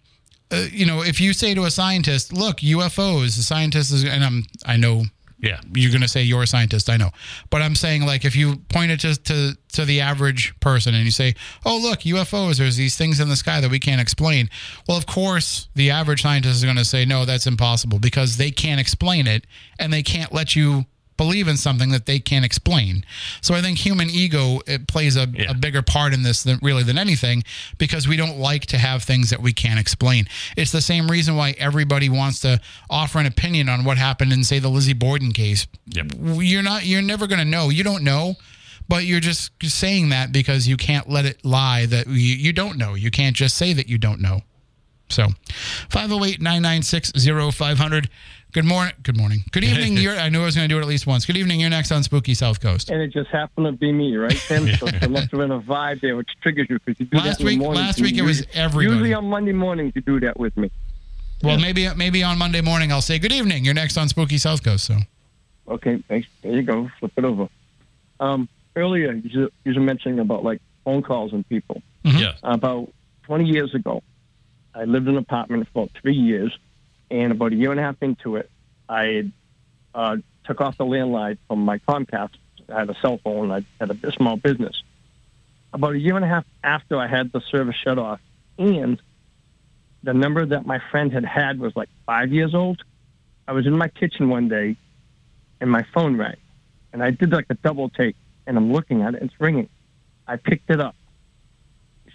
[0.52, 4.22] uh, you know, if you say to a scientist, "Look, UFOs," the scientist is, and
[4.22, 5.04] I'm I know
[5.40, 5.60] yeah.
[5.74, 6.90] you're going to say you're a scientist.
[6.90, 7.10] I know,
[7.50, 11.04] but I'm saying like if you point it to, to to the average person and
[11.04, 11.34] you say,
[11.64, 12.58] "Oh, look, UFOs.
[12.58, 14.50] There's these things in the sky that we can't explain."
[14.88, 18.50] Well, of course, the average scientist is going to say, "No, that's impossible," because they
[18.50, 19.46] can't explain it
[19.78, 20.86] and they can't let you
[21.18, 23.04] believe in something that they can't explain.
[23.42, 25.50] So I think human ego it plays a, Yeah.
[25.50, 27.44] a bigger part in this than really than anything
[27.76, 30.26] because we don't like to have things that we can't explain.
[30.56, 32.58] It's the same reason why everybody wants to
[32.88, 35.66] offer an opinion on what happened in say the Lizzie Borden case.
[35.88, 36.12] Yep.
[36.18, 37.68] You're not you're never going to know.
[37.68, 38.36] You don't know.
[38.88, 42.78] But you're just saying that because you can't let it lie that you, you don't
[42.78, 42.94] know.
[42.94, 44.40] You can't just say that you don't know.
[45.10, 45.28] So
[45.90, 47.12] 508 996
[47.54, 48.08] 0500.
[48.52, 48.94] Good morning.
[49.02, 49.40] Good morning.
[49.52, 49.98] Good evening.
[49.98, 51.26] You're, I knew I was going to do it at least once.
[51.26, 51.60] Good evening.
[51.60, 52.88] You're next on Spooky South Coast.
[52.90, 54.66] and it just happened to be me, right, Tim?
[54.78, 57.38] So there must have been a vibe there which triggers you because you do Last
[57.38, 57.82] that in week- the morning.
[57.82, 58.86] last week it was everybody.
[58.94, 60.70] Usually on Monday mornings you do that with me.
[61.42, 63.64] Well, maybe maybe on Monday morning I'll say good evening.
[63.64, 64.86] You're next on Spooky South Coast.
[64.86, 64.96] So
[65.68, 66.26] Okay, thanks.
[66.42, 66.90] There you go.
[66.98, 67.48] Flip it over.
[68.18, 71.82] Um, earlier you you were mentioning about like phone calls and people.
[72.02, 72.32] Yeah.
[72.42, 72.90] About
[73.24, 74.02] 20 years ago,
[74.74, 76.56] I lived in an apartment for about three years,
[77.10, 78.50] and about a year and a half into it,
[78.88, 79.30] I
[79.94, 82.30] uh, took off the landline from my Comcast.
[82.68, 83.50] I had a cell phone.
[83.50, 84.82] I had a small business.
[85.72, 88.20] About a year and a half after I had the service shut off,
[88.58, 89.00] and
[90.02, 92.82] the number that my friend had had was like five years old.
[93.46, 94.76] I was in my kitchen one day,
[95.60, 96.36] and my phone rang,
[96.92, 99.68] and I did like a double take, and I'm looking at it, it's ringing.
[100.26, 100.94] I picked it up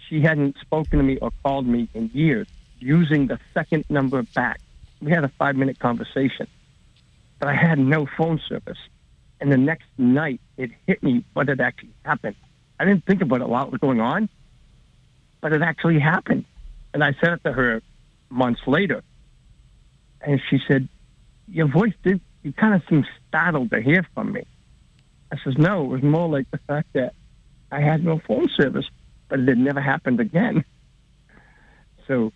[0.08, 2.46] she hadn't spoken to me or called me in years
[2.78, 4.60] using the second number back.
[5.04, 6.46] We had a five minute conversation,
[7.38, 8.78] but I had no phone service.
[9.40, 12.36] And the next night, it hit me what had actually happened.
[12.80, 14.28] I didn't think about it while it was going on,
[15.40, 16.44] but it actually happened.
[16.94, 17.82] And I said it to her
[18.30, 19.02] months later,
[20.20, 20.88] and she said,
[21.48, 22.20] "Your voice did.
[22.42, 24.44] You kind of seemed startled to hear from me."
[25.30, 27.14] I says, "No, it was more like the fact that
[27.70, 28.88] I had no phone service."
[29.28, 30.64] but it never happened again.
[32.06, 32.34] So,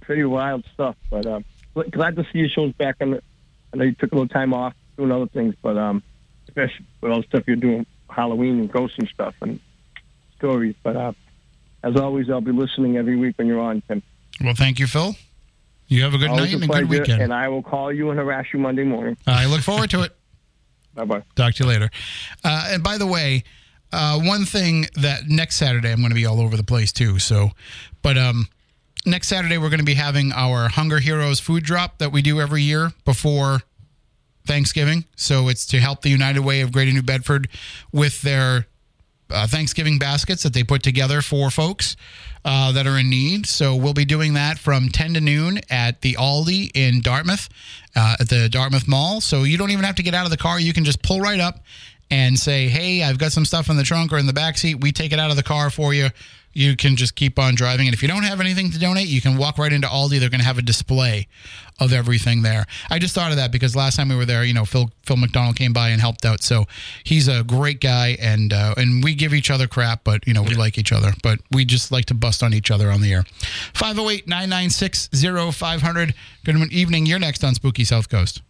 [0.00, 0.94] pretty wild stuff.
[1.10, 1.44] But um,
[1.90, 2.96] glad to see your shows back.
[3.00, 3.22] On the,
[3.72, 6.02] I know you took a little time off doing other things, but um,
[6.48, 9.58] especially with all the stuff you're doing, Halloween and ghosts and stuff and
[10.36, 10.74] stories.
[10.82, 11.12] But uh,
[11.82, 14.02] as always, I'll be listening every week when you're on, Tim.
[14.42, 15.14] well, thank you, Phil.
[15.88, 17.22] You have a good Always night a and a good weekend.
[17.22, 19.16] and I will call you and harass you Monday morning.
[19.26, 20.16] I look forward to it.
[20.94, 21.22] Bye bye.
[21.36, 21.90] Talk to you later.
[22.44, 23.44] Uh, and by the way,
[23.92, 27.18] uh, one thing that next Saturday I'm going to be all over the place too.
[27.18, 27.50] So,
[28.02, 28.48] but um,
[29.04, 32.40] next Saturday we're going to be having our Hunger Heroes food drop that we do
[32.40, 33.60] every year before
[34.46, 35.04] Thanksgiving.
[35.16, 37.48] So it's to help the United Way of Greater New Bedford
[37.92, 38.66] with their
[39.30, 41.96] uh, Thanksgiving baskets that they put together for folks
[42.44, 43.46] uh, that are in need.
[43.46, 47.48] So we'll be doing that from 10 to noon at the Aldi in Dartmouth,
[47.96, 49.20] uh, at the Dartmouth Mall.
[49.20, 50.60] So you don't even have to get out of the car.
[50.60, 51.60] You can just pull right up
[52.10, 54.80] and say, hey, I've got some stuff in the trunk or in the back seat.
[54.80, 56.08] We take it out of the car for you.
[56.52, 57.86] You can just keep on driving.
[57.86, 60.20] And if you don't have anything to donate, you can walk right into Aldi.
[60.20, 61.28] They're going to have a display
[61.80, 62.66] of everything there.
[62.90, 65.16] I just thought of that because last time we were there, you know, Phil Phil
[65.16, 66.42] McDonald came by and helped out.
[66.42, 66.66] So
[67.04, 70.42] he's a great guy, and uh, and we give each other crap, but you know
[70.42, 71.12] we like each other.
[71.22, 73.24] But we just like to bust on each other on the air.
[73.74, 76.14] 508-996-0500.
[76.44, 77.06] Good evening.
[77.06, 78.42] You're next on Spooky South Coast.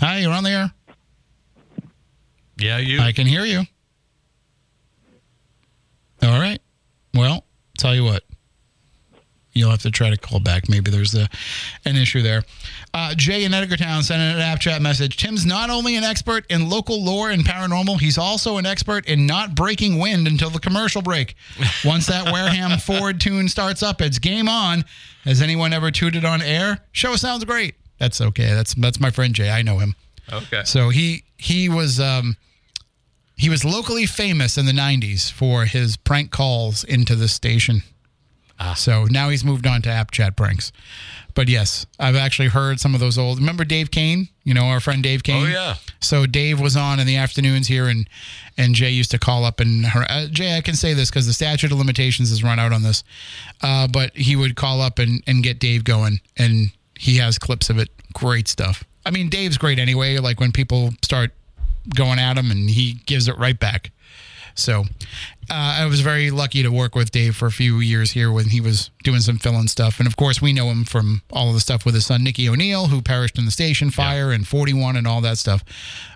[0.00, 0.72] Hi, you're on the air.
[2.58, 3.00] Yeah, you.
[3.00, 3.64] I can hear you.
[6.26, 6.60] All right.
[7.14, 7.44] Well,
[7.78, 8.22] tell you what.
[9.52, 10.68] You'll have to try to call back.
[10.68, 11.26] Maybe there's a,
[11.86, 12.42] an issue there.
[12.92, 15.16] Uh, Jay in Edgartown sent an app chat message.
[15.16, 19.24] Tim's not only an expert in local lore and paranormal, he's also an expert in
[19.24, 21.36] not breaking wind until the commercial break.
[21.86, 24.84] Once that Wareham Ford tune starts up, it's game on.
[25.24, 26.80] Has anyone ever tooted on air?
[26.92, 27.76] Show sounds great.
[27.98, 28.52] That's okay.
[28.52, 29.48] That's that's my friend Jay.
[29.48, 29.94] I know him.
[30.30, 30.64] okay.
[30.64, 32.36] So he he was um,
[33.36, 37.82] he was locally famous in the '90s for his prank calls into the station.
[38.58, 38.74] Ah.
[38.74, 40.72] So now he's moved on to app chat pranks.
[41.34, 43.38] But yes, I've actually heard some of those old.
[43.38, 44.28] Remember Dave Kane?
[44.42, 45.44] You know our friend Dave Kane.
[45.44, 45.74] Oh, yeah.
[46.00, 48.08] So Dave was on in the afternoons here, and
[48.56, 50.56] and Jay used to call up and her, uh, Jay.
[50.56, 53.04] I can say this because the statute of limitations has run out on this.
[53.62, 57.68] Uh, but he would call up and and get Dave going, and he has clips
[57.68, 57.90] of it.
[58.14, 58.82] Great stuff.
[59.04, 60.16] I mean, Dave's great anyway.
[60.16, 61.32] Like when people start
[61.94, 63.90] going at him, and he gives it right back.
[64.56, 64.80] So
[65.50, 68.46] uh, I was very lucky to work with Dave for a few years here when
[68.46, 69.98] he was doing some fill-in stuff.
[69.98, 72.48] And of course, we know him from all of the stuff with his son, Nicky
[72.48, 75.62] O'Neill, who perished in the station fire and 41 and all that stuff.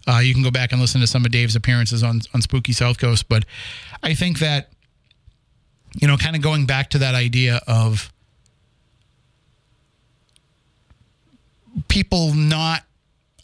[0.09, 2.73] Uh, you can go back and listen to some of Dave's appearances on, on Spooky
[2.73, 3.29] South Coast.
[3.29, 3.45] But
[4.03, 4.71] I think that,
[6.01, 8.11] you know, kind of going back to that idea of
[11.89, 12.85] people not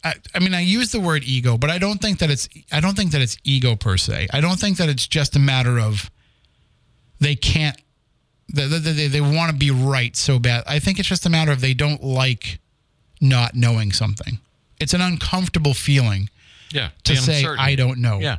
[0.07, 2.49] I, I mean, I use the word ego, but I don't think that it's.
[2.71, 4.29] I don't think that it's ego per se.
[4.33, 6.11] I don't think that it's just a matter of
[7.19, 7.77] they can't.
[8.55, 10.63] They, they, they, want to be right so bad.
[10.69, 12.61] I think it's just a matter of they don't like
[13.21, 14.39] not knowing something.
[14.79, 16.31] it's an uncomfortable feeling
[16.71, 16.91] Yeah.
[17.05, 17.73] to say uncertainty.
[17.73, 18.21] I don't know.
[18.21, 18.39] Yeah.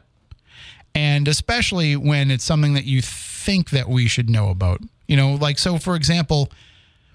[0.96, 4.80] and especially when it's something that you think that we should know about.
[5.08, 6.52] You know, like so for example,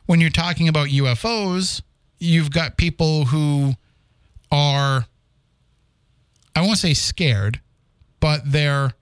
[0.07, 1.81] when you're talking about UFOs,
[2.19, 3.75] you've got people who
[4.53, 5.07] are
[6.55, 7.61] I won't say scared,
[8.21, 8.93] but they're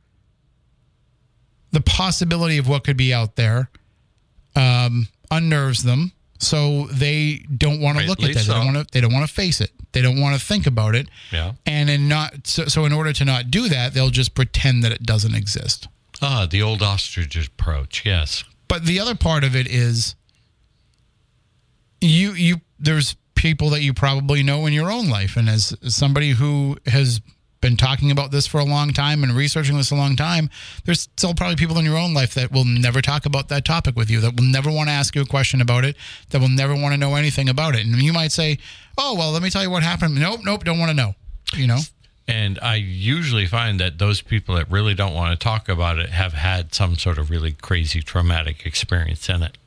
[1.72, 3.70] the possibility of what could be out there
[4.56, 8.46] um, unnerves them, so they don't want to look at that.
[8.46, 8.86] They don't want to.
[8.92, 9.70] They don't want to face it.
[9.92, 11.08] They don't want to think about it.
[11.32, 11.52] Yeah.
[11.66, 14.92] And in not so, so in order to not do that, they'll just pretend that
[14.92, 15.88] it doesn't exist.
[16.22, 18.04] Ah, the old ostrich approach.
[18.04, 18.44] Yes.
[18.68, 20.14] But the other part of it is
[22.00, 25.34] you you there's people that you probably know in your own life.
[25.34, 27.22] And as somebody who has
[27.62, 30.48] been talking about this for a long time and researching this a long time
[30.86, 33.94] there's still probably people in your own life that will never talk about that topic
[33.96, 35.94] with you that will never want to ask you a question about it
[36.30, 37.84] that will never want to know anything about it.
[37.84, 38.58] And you might say
[38.96, 40.18] oh well let me tell you what happened.
[40.18, 41.14] Nope nope don't want to know
[41.54, 41.80] you know?
[42.26, 46.10] And I usually find that those people that really don't want to talk about it
[46.10, 49.58] have had some sort of really crazy traumatic experience in it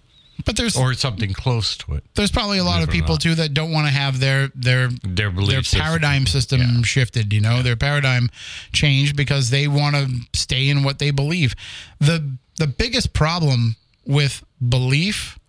[0.46, 2.04] but there's or something close to it.
[2.16, 3.22] there's probably a lot of Believe it or people not.
[3.22, 6.82] too that don't want to have their their Their their paradigm system Yeah.
[6.84, 7.32] shifted.
[7.34, 8.30] You know, their paradigm
[8.72, 11.56] changed because they want to stay in what they believe.
[12.00, 15.40] the The biggest problem with belief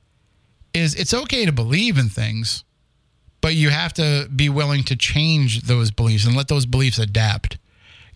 [0.73, 2.65] is it's okay to believe in things,
[3.40, 7.59] but you have to be willing to change those beliefs and let those beliefs adapt.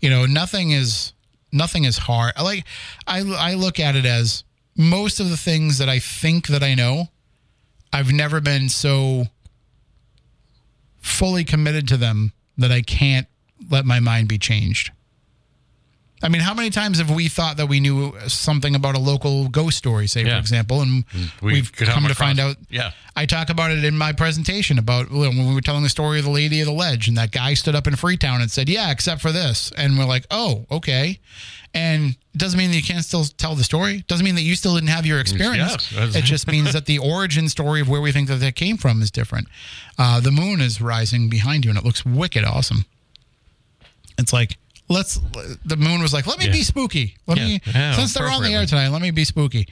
[0.01, 1.13] You know, nothing is
[1.51, 2.33] nothing is hard.
[2.37, 2.65] I Like
[3.07, 4.43] I I look at it as
[4.79, 7.09] most of the things that I think that I know,
[7.91, 9.25] I've never been so
[11.01, 13.27] fully committed to them that I can't
[13.69, 14.91] let my mind be changed.
[16.21, 19.47] I mean, how many times have we thought that we knew something about a local
[19.47, 20.35] ghost story, say, Yeah.
[20.35, 21.41] for example, and mm.
[21.41, 22.57] We've we've, come come, to find out?
[22.69, 22.91] yeah.
[23.15, 26.25] I talk about it in my presentation about when we were telling the story of
[26.25, 28.91] the Lady of the Ledge, and that guy stood up in Freetown and said, "Yeah,
[28.91, 31.19] except for this," and we're like, "Oh, okay."
[31.73, 33.97] And it doesn't mean that you can't still tell the story.
[33.97, 35.91] It doesn't mean that you still didn't have your experience.
[35.91, 36.15] Yes.
[36.15, 39.01] it just means that the origin story of where we think that that came from
[39.03, 39.47] is different.
[39.97, 42.85] Uh, the moon is rising behind you, and it looks wicked awesome.
[44.17, 44.57] It's like
[44.89, 45.19] let's.
[45.65, 46.51] The moon was like, "Let me Yeah.
[46.51, 47.15] be spooky.
[47.27, 47.45] Let Yeah.
[47.45, 48.89] me Yeah, since they're on the air tonight.
[48.89, 49.67] Let me be spooky."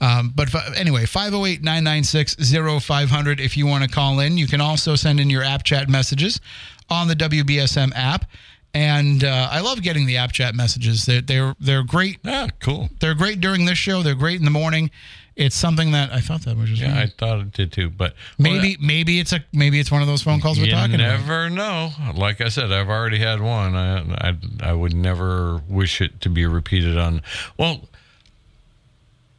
[0.00, 4.38] Um, but fi- anyway, 508 996 0500 if you want to call in.
[4.38, 6.40] You can also send in your app chat messages
[6.88, 8.24] on the WBSM app.
[8.72, 11.04] And uh, I love getting the app chat messages.
[11.04, 12.18] They're, they're, they're great.
[12.22, 12.88] Yeah, cool.
[13.00, 14.02] They're great during this show.
[14.02, 14.90] They're great in the morning.
[15.36, 18.14] It's something that I thought that was just Yeah, I thought it did too, but
[18.38, 21.20] maybe maybe it's a maybe it's one of those phone calls we're you talking about.
[21.20, 21.92] never know.
[22.14, 23.74] Like I said, I've already had one.
[23.74, 27.22] I, I I would never wish it to be repeated on.
[27.56, 27.88] Well,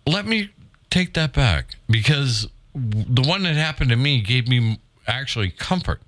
[0.08, 0.50] let me
[0.90, 6.02] take that back because the one that happened to me gave me actually comfort.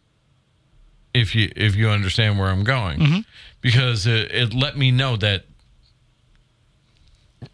[1.14, 3.20] If you if you understand where I'm going, Mm-hmm.
[3.62, 5.46] because it, it let me know that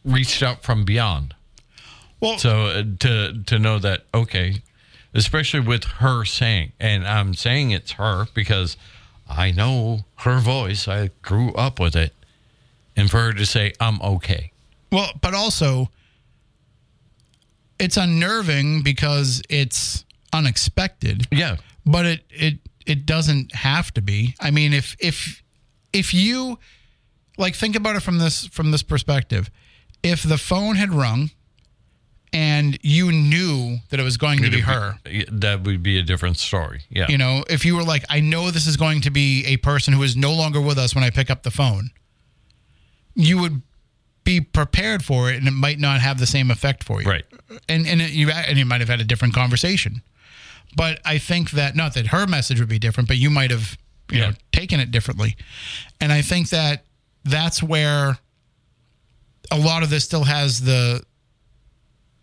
[0.06, 1.36] reached out from beyond.
[2.22, 4.62] Well, So uh, to to know that okay,
[5.14, 8.78] especially with her saying, and I'm saying it's her because
[9.30, 10.88] I know her voice.
[10.88, 12.14] I grew up with it,
[12.96, 14.52] and for her to say I'm okay.
[14.92, 15.90] Well, but also
[17.80, 20.04] it's unnerving because it's
[20.34, 22.60] unexpected, Yeah, but it it
[22.90, 24.36] it doesn't have to be.
[24.40, 25.44] I mean, if if
[25.94, 26.60] if you
[27.38, 29.50] like think about it from this from this perspective,
[30.04, 31.32] if the phone had rung
[32.32, 35.00] and you knew that it was going to be her,
[35.32, 36.82] that would be a different story.
[36.90, 39.58] Yeah, you know, if you were like, I know this is going to be a
[39.58, 41.92] person who is no longer with us when I pick up the phone,
[43.16, 43.62] you would
[44.24, 47.26] be prepared for it, and it might not have the same effect for you, Right.
[47.68, 50.02] And and it, you and you might have had a different conversation,
[50.76, 53.78] but I think that not that her message would be different, but you might have
[54.12, 54.30] you Yeah.
[54.30, 55.36] know taken it differently,
[56.02, 56.86] and I think that
[57.24, 58.18] that's where
[59.52, 61.04] a lot of this still has the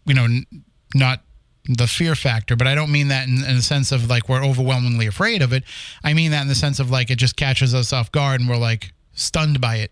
[0.05, 0.47] you know n-
[0.95, 1.23] not
[1.69, 4.45] the fear factor but i don't mean that in, in the sense of like we're
[4.45, 5.65] overwhelmingly afraid of it.
[6.05, 8.49] I mean that in the sense of like it just catches us off guard and
[8.49, 9.91] we're like stunned by it.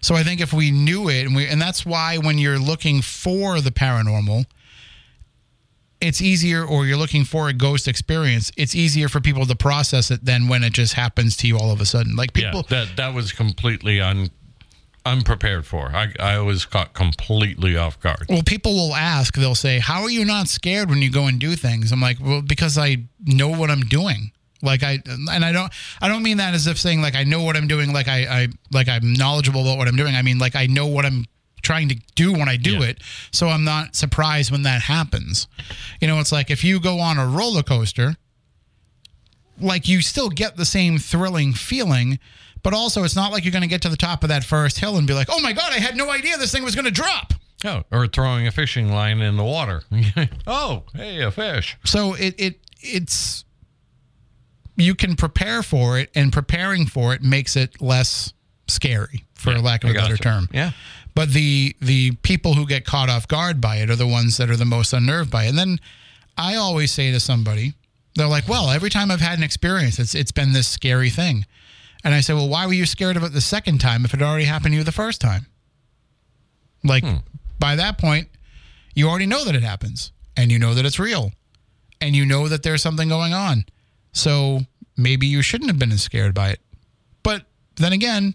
[0.00, 3.02] So i think if we knew it and we and that's why when you're looking
[3.02, 4.46] for the paranormal
[6.00, 10.10] it's easier or you're looking for a ghost experience it's easier for people to process
[10.10, 12.84] it than when it just happens to you all of a sudden like people yeah.
[12.84, 14.30] That that was completely un
[15.06, 15.90] unprepared for.
[15.94, 18.26] I I was caught completely off guard.
[18.28, 21.38] Well, people will ask, they'll say, How are you not scared when you go and
[21.40, 21.92] do things?
[21.92, 24.32] I'm like, Well, because I know what I'm doing.
[24.62, 25.72] Like I and I don't
[26.02, 28.42] I don't mean that as if saying like I know what I'm doing, like I,
[28.42, 30.14] I like I'm knowledgeable about what I'm doing.
[30.14, 31.24] I mean like I know what I'm
[31.62, 32.88] trying to do when I do Yeah.
[32.88, 33.02] it.
[33.32, 35.46] So I'm not surprised when that happens.
[36.00, 38.16] You know, it's like if you go on a roller coaster,
[39.60, 42.18] like you still get the same thrilling feeling,
[42.62, 44.78] but also it's not like you're going to get to the top of that first
[44.78, 46.84] hill and be like, "Oh my god, I had no idea this thing was going
[46.86, 47.34] to drop."
[47.64, 49.82] Oh, or throwing a fishing line in the water.
[50.46, 51.76] oh, hey, a fish.
[51.84, 53.44] So it it it's
[54.76, 58.32] you can prepare for it, and preparing for it makes it less
[58.66, 60.22] scary, for lack of I a better gotcha.
[60.22, 60.48] term.
[60.52, 60.70] Yeah.
[61.14, 64.50] But the the people who get caught off guard by it are the ones that
[64.50, 65.50] are the most unnerved by it.
[65.50, 65.80] And then
[66.36, 67.74] I always say to somebody,
[68.14, 71.46] they're like, "Well, every time I've had an experience, it's it's been this scary thing."
[72.04, 74.22] And I say, "Well, why were you scared of it the second time if it
[74.22, 75.46] already happened to you the first time?"
[76.82, 77.16] Like hmm.
[77.58, 78.28] by that point,
[78.94, 81.32] you already know that it happens and you know that it's real
[82.00, 83.64] and you know that there's something going on.
[84.12, 84.60] So
[84.96, 86.60] maybe you shouldn't have been as scared by it.
[87.22, 87.44] But
[87.76, 88.34] then again,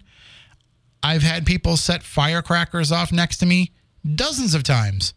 [1.06, 3.72] I've had people set firecrackers off next to me
[4.16, 5.14] dozens of times.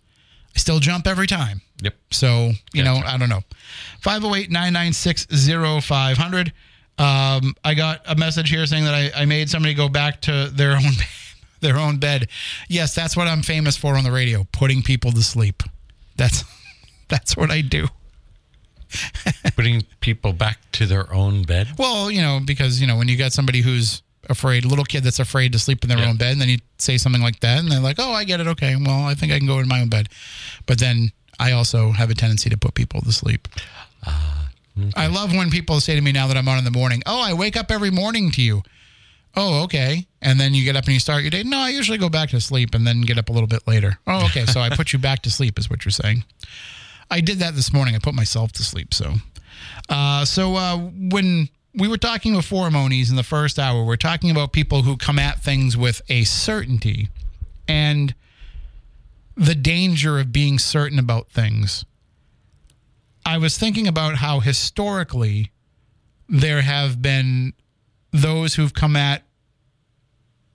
[0.55, 1.63] I still jump every time.
[1.81, 1.95] Yep.
[2.11, 3.41] So, you know, I don't know.
[4.03, 5.27] 508 996
[5.87, 6.53] 0500.
[6.99, 10.51] Um, I got a message here saying that I, I made somebody go back to
[10.53, 10.93] their own
[11.61, 12.29] their own bed.
[12.69, 15.63] Yes, that's what I'm famous for on the radio, putting people to sleep.
[16.17, 16.45] That's
[17.09, 17.87] that's what I do.
[19.57, 21.69] Putting people back to their own bed.
[21.79, 25.19] Well, you know, because you know, when you got somebody who's afraid, little kid that's
[25.19, 26.07] afraid to sleep in their Yeah.
[26.09, 28.41] own bed, and then you say something like that, and they're like, "Oh, I get
[28.41, 28.47] it.
[28.47, 30.09] Okay, well, I think I can go in my own bed."
[30.67, 33.49] But then I also have a tendency to put people to sleep.
[34.95, 37.21] I love when people say to me now that I'm on in the morning, "Oh,
[37.21, 38.63] I wake up every morning to you."
[39.37, 40.07] Oh, okay.
[40.23, 41.43] And then you get up and you start your day.
[41.43, 43.99] No, I usually go back to sleep and then get up a little bit later.
[44.07, 44.47] Oh, okay.
[44.47, 46.25] So I put you back to sleep, is what you're saying.
[47.11, 47.95] I did that this morning.
[47.95, 48.95] I put myself to sleep.
[48.95, 49.17] So,
[49.89, 51.49] uh, so uh, when
[51.79, 55.19] we were talking before Moniz in the first hour, we're talking about people who come
[55.19, 57.09] at things with a certainty
[57.69, 58.15] and
[59.37, 61.85] the danger of being certain about things.
[63.25, 65.53] I was thinking about how historically
[66.29, 67.53] there have been
[68.11, 69.23] those who've come at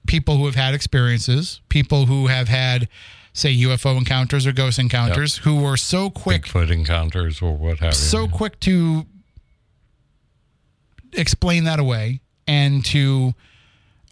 [0.08, 2.90] people who have had experiences, people who have had,
[3.32, 7.94] say, UFO encounters or ghost encounters, who were so quick Bigfoot encounters or what have
[7.94, 7.98] you.
[7.98, 9.06] so quick to
[11.16, 13.34] explain that away and to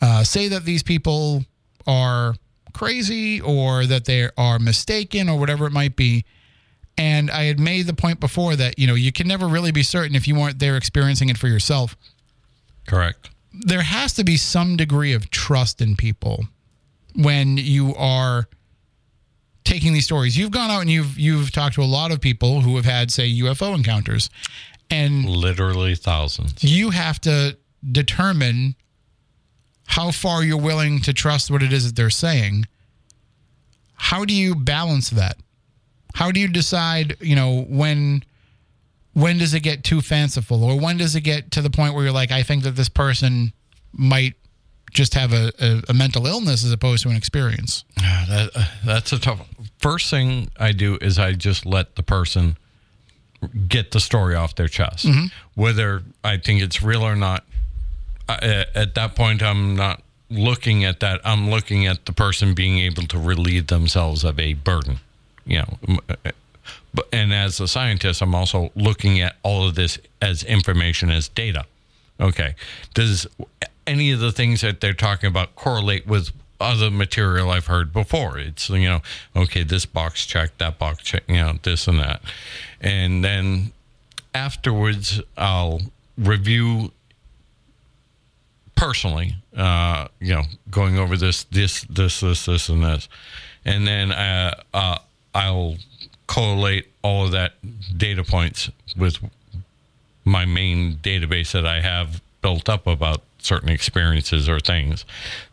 [0.02, 1.46] uh, say that these people
[1.88, 2.36] are
[2.74, 6.26] crazy or that they are mistaken or whatever it might be.
[6.98, 9.84] And I had made the point before that, you know, you can never really be
[9.84, 11.96] certain if you weren't there experiencing it for yourself.
[12.88, 13.30] Correct.
[13.54, 16.46] There has to be some degree of trust in people
[17.16, 18.48] when you are
[19.64, 20.38] taking these stories.
[20.38, 23.12] You've gone out and you've you've talked to a lot of people who have had,
[23.12, 24.30] say, UFO encounters.
[24.92, 26.64] And Literally thousands.
[26.64, 27.58] you have to
[27.92, 28.76] determine
[29.88, 32.66] how far you're willing to trust what it is that they're saying.
[33.96, 35.38] How do you balance that?
[36.14, 38.24] How do you decide, you know, when
[39.14, 42.04] when does it get too fanciful or when does it get to the point where
[42.04, 43.52] you're like, I think that this person
[43.92, 44.36] might
[44.92, 47.84] just have a, a, a mental illness as opposed to an experience?
[48.00, 49.46] Ah, That, uh, that's a tough.
[49.80, 52.58] First thing I do is I just let the person
[53.68, 55.06] get the story off their chest,
[55.56, 57.44] whether I think it's real or not.
[58.30, 61.22] I, at that point, I'm not looking at that.
[61.26, 65.00] I'm looking at the person being able to relieve themselves of a burden.
[65.46, 66.32] You know, uh,
[66.94, 71.28] but and as a scientist, I'm also looking at all of this as information as
[71.28, 71.66] data.
[72.20, 72.56] Okay,
[72.94, 73.28] does
[73.88, 76.32] any of the things that they're talking about correlate with
[76.62, 78.38] other material I've heard before?
[78.38, 79.02] It's you know,
[79.36, 82.22] okay, this box check, that box check, you know, this and that,
[82.80, 83.72] and then
[84.34, 85.82] afterwards, I'll
[86.18, 86.92] review
[88.76, 93.10] personally, uh, you know, going over this, this, this, this, this, and this,
[93.66, 94.98] and then uh, uh,
[95.36, 95.76] I'll
[96.28, 97.54] collate all of that
[97.98, 99.18] data points with
[100.24, 105.06] my main database that I have built up about certain experiences or things.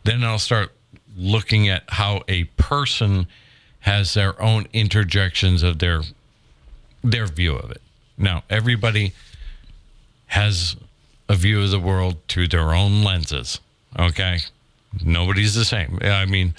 [0.03, 0.71] Then I'll start
[1.19, 3.27] looking at how a person
[3.81, 6.01] has their own interjections of their
[7.03, 7.81] their view of it.
[8.17, 9.13] Now, everybody
[10.27, 10.75] has
[11.29, 13.59] a view of the world through their own lenses.
[13.97, 14.39] Okay?
[15.03, 15.99] Nobody's the same.
[16.01, 16.55] I mean,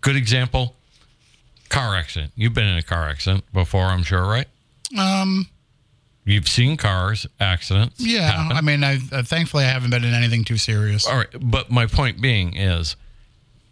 [0.00, 0.74] good example
[1.68, 2.32] car accident.
[2.34, 4.48] You've been in a car accident before, I'm sure, right?
[4.98, 5.46] Um,
[6.24, 7.96] You've seen cars accidents.
[7.98, 8.30] yeah.
[8.30, 8.56] happen.
[8.56, 11.06] I mean, I uh, thankfully I haven't been in anything too serious.
[11.06, 12.96] All right, but my point being is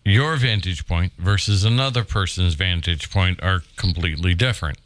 [0.09, 4.79] your vantage point versus another person's vantage point are completely different.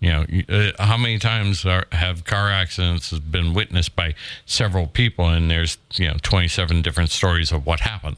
[0.00, 4.14] You know, uh, how many times are, have car accidents been witnessed by
[4.46, 8.16] several people, and there's you know 27 different stories of what happened.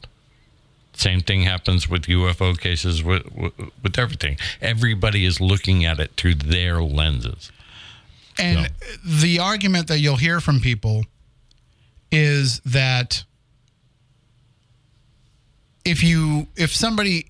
[0.94, 3.52] Same thing happens with UFO cases with, with
[3.82, 4.36] with everything.
[4.60, 7.50] Everybody is looking at it through their lenses.
[8.38, 8.70] And
[9.04, 11.04] the argument that you'll hear from people
[12.12, 13.24] is that
[15.84, 17.26] if you if somebody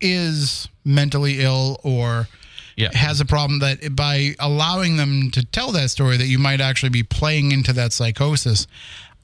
[0.00, 2.28] is mentally ill or
[2.76, 2.90] Yeah.
[2.96, 6.90] has a problem that by allowing them to tell that story that you might actually
[6.90, 8.66] be playing into that psychosis.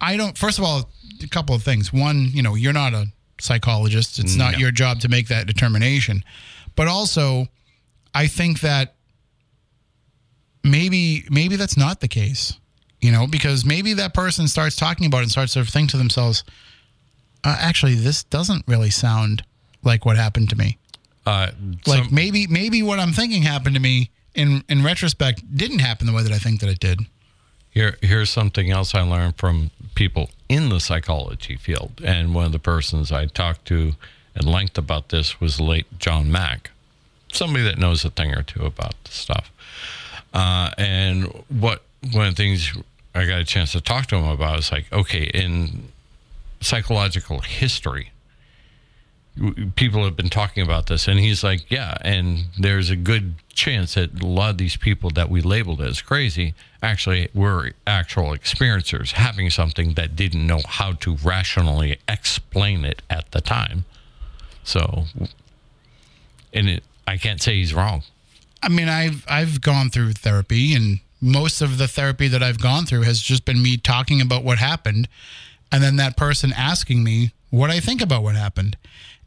[0.01, 0.91] I don't first of all
[1.23, 1.93] a couple of things.
[1.93, 3.07] One, you know, you're not a
[3.41, 4.19] psychologist.
[4.19, 6.25] It's not your job to make that determination.
[6.77, 7.47] But also
[8.15, 8.95] I think that
[10.63, 12.55] maybe maybe that's not the case.
[13.01, 15.99] You know, because maybe that person starts talking about it and starts to think to
[15.99, 16.43] themselves,
[17.45, 19.43] uh, actually this doesn't really sound
[19.83, 20.77] like what happened to me
[21.27, 21.51] Uh,
[21.87, 26.07] like some- maybe maybe what I'm thinking happened to me in in retrospect didn't happen
[26.07, 27.01] the way that I think that it did.
[27.71, 32.01] Here, here's something else I learned from people in the psychology field.
[32.05, 33.95] And one of the persons I talked to
[34.37, 36.71] at length about this was the late John Mack,
[37.33, 39.51] somebody that knows a thing or two about the stuff.
[40.33, 42.73] Uh, and what one of the things
[43.15, 45.89] I got a chance to talk to him about is like, okay, in
[46.65, 48.11] psychological history,
[49.74, 53.95] people have been talking about this and he's like yeah and there's a good chance
[53.95, 56.55] that a lot of these people that we labeled as crazy
[56.85, 63.28] actually were actual experiencers having something that didn't know how to rationally explain it at
[63.32, 63.85] the time.
[64.62, 65.05] So
[66.53, 68.05] and it, i can't say he's wrong.
[68.62, 72.86] I mean, I've I've gone through therapy, and most of the therapy that I've gone
[72.86, 75.07] through has just been me talking about what happened,
[75.73, 78.77] and then that person asking me what I think about what happened.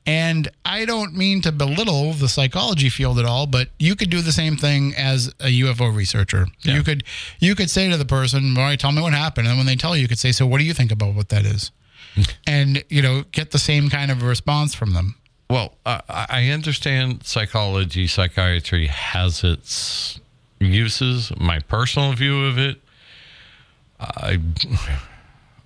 [0.05, 4.21] And I don't mean to belittle the psychology field at all, but you could do
[4.21, 6.47] the same thing as a UFO researcher.
[6.61, 7.03] You could
[7.39, 9.75] you could say to the person, "All right, tell me what happened," and when they
[9.75, 11.71] tell you, you could say, "So, what do you think about what that is?"
[12.47, 15.15] and you know, get the same kind of response from them.
[15.49, 20.21] Well, I I understand psychology, psychiatry has its
[20.59, 21.31] uses.
[21.37, 22.81] My personal view of it,
[23.99, 24.39] I,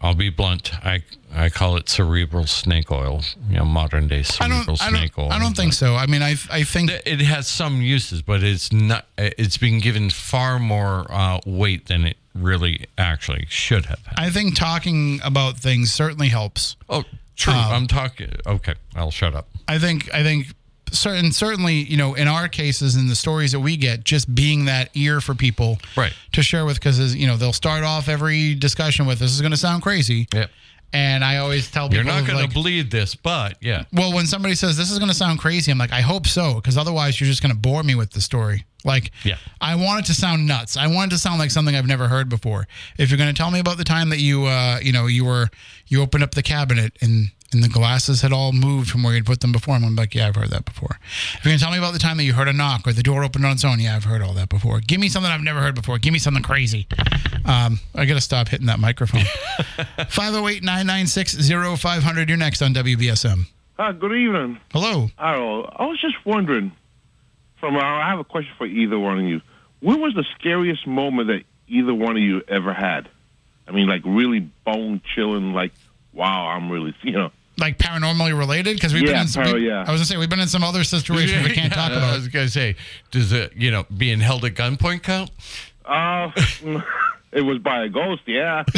[0.01, 0.73] I'll be blunt.
[0.83, 1.03] I
[1.33, 3.21] I call it cerebral snake oil.
[3.49, 5.31] You know, modern day cerebral snake oil.
[5.31, 5.95] I don't think so.
[5.95, 9.05] I mean, I I think It has some uses, but it's not.
[9.17, 13.99] It's being given far more uh, weight than it really actually should have.
[14.05, 14.19] Had.
[14.19, 16.75] I think talking about things certainly helps.
[16.89, 17.03] Oh,
[17.35, 17.53] true.
[17.53, 18.33] Um, I'm talking.
[18.45, 19.49] Okay, I'll shut up.
[19.67, 20.47] I think I think
[20.91, 24.65] certain certainly you know in our cases in the stories that we get just being
[24.65, 26.13] that ear for people Right.
[26.33, 29.51] to share with because you know they'll start off every discussion with this is going
[29.51, 30.47] to sound crazy Yeah.
[30.93, 33.85] and I always tell people You're not going like, to believe this, but yeah.
[33.93, 36.55] well when somebody says this is going to sound crazy I'm like I hope so
[36.55, 39.37] because otherwise you're just going to bore me with the story like Yeah.
[39.61, 42.07] I want it to sound nuts I want it to sound like something I've never
[42.07, 44.91] heard before if you're going to tell me about the time that you uh you
[44.91, 45.49] know you were
[45.87, 49.25] you opened up the cabinet and and the glasses had all moved from where you'd
[49.25, 49.75] put them before.
[49.75, 50.97] I'm gonna be like, yeah, I've heard that before.
[51.01, 53.03] If you're gonna tell me about the time that you heard a knock or the
[53.03, 54.79] door opened on its own, yeah, I've heard all that before.
[54.79, 55.97] Give me something I've never heard before.
[55.97, 56.87] Give me something crazy.
[57.45, 59.23] Um, I gotta stop hitting that microphone.
[60.09, 62.29] 508 996 0500.
[62.29, 63.45] You're next on WBSM.
[63.77, 64.59] Hi, good evening.
[64.71, 65.09] Hello.
[65.17, 65.73] Harold.
[65.75, 66.71] I was just wondering,
[67.59, 69.41] from I have a question for either one of you.
[69.79, 73.09] What was the scariest moment that either one of you ever had?
[73.67, 75.71] I mean, like really bone chilling, like,
[76.13, 77.31] wow, I'm really, you know.
[77.61, 78.75] Like paranormally related?
[78.75, 79.85] Because we've been in some, para- we- yeah.
[79.87, 82.03] I was gonna say we've been in some other situations we can't Yeah, talk about.
[82.13, 82.75] I was going to say,
[83.11, 85.29] does it, you know, being held at gunpoint count?
[85.85, 86.31] Uh,
[87.31, 88.63] it was by a ghost, yeah.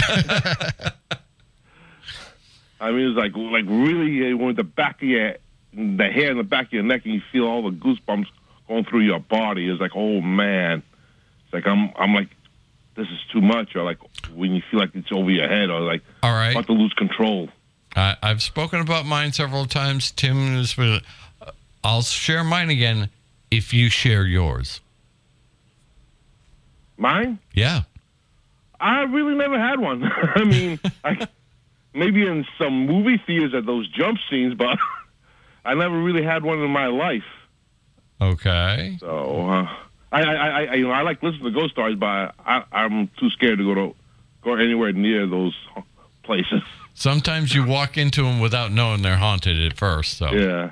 [2.79, 5.35] I mean, it was like, like really, uh, when the back of your,
[5.73, 8.27] the hair in the back of your neck, and you feel all the goosebumps
[8.67, 9.69] going through your body.
[9.69, 10.83] It's like, oh man,
[11.45, 12.29] it's like I'm, I'm like,
[12.95, 13.99] this is too much, or like
[14.35, 16.51] when you feel like it's over your head, or like All right.
[16.51, 17.47] about to lose control.
[17.95, 20.11] I, I've spoken about mine several times.
[20.11, 20.77] Tim is.
[20.77, 20.99] uh,
[21.83, 23.09] I'll share mine again
[23.51, 24.79] if you share yours.
[26.97, 27.39] Mine?
[27.53, 27.81] Yeah.
[28.79, 30.03] I really never had one.
[30.35, 31.27] I mean, I,
[31.93, 34.77] maybe in some movie theaters at those jump scenes, but
[35.65, 37.23] I never really had one in my life.
[38.21, 38.97] Okay.
[38.99, 39.69] So uh,
[40.11, 43.09] I, I, I, I, you know, I like listening to ghost stories, but I, I'm
[43.19, 43.95] too scared to go to
[44.43, 45.55] go anywhere near those
[46.23, 46.61] places.
[46.93, 50.17] Sometimes you walk into them without knowing they're haunted at first.
[50.17, 50.71] So Yeah.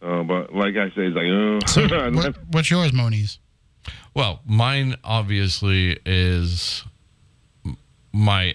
[0.00, 3.38] Uh, but like I say, it's like, uh, So, what, what's yours, Moniz?
[4.14, 6.84] Well, mine obviously is
[8.12, 8.54] my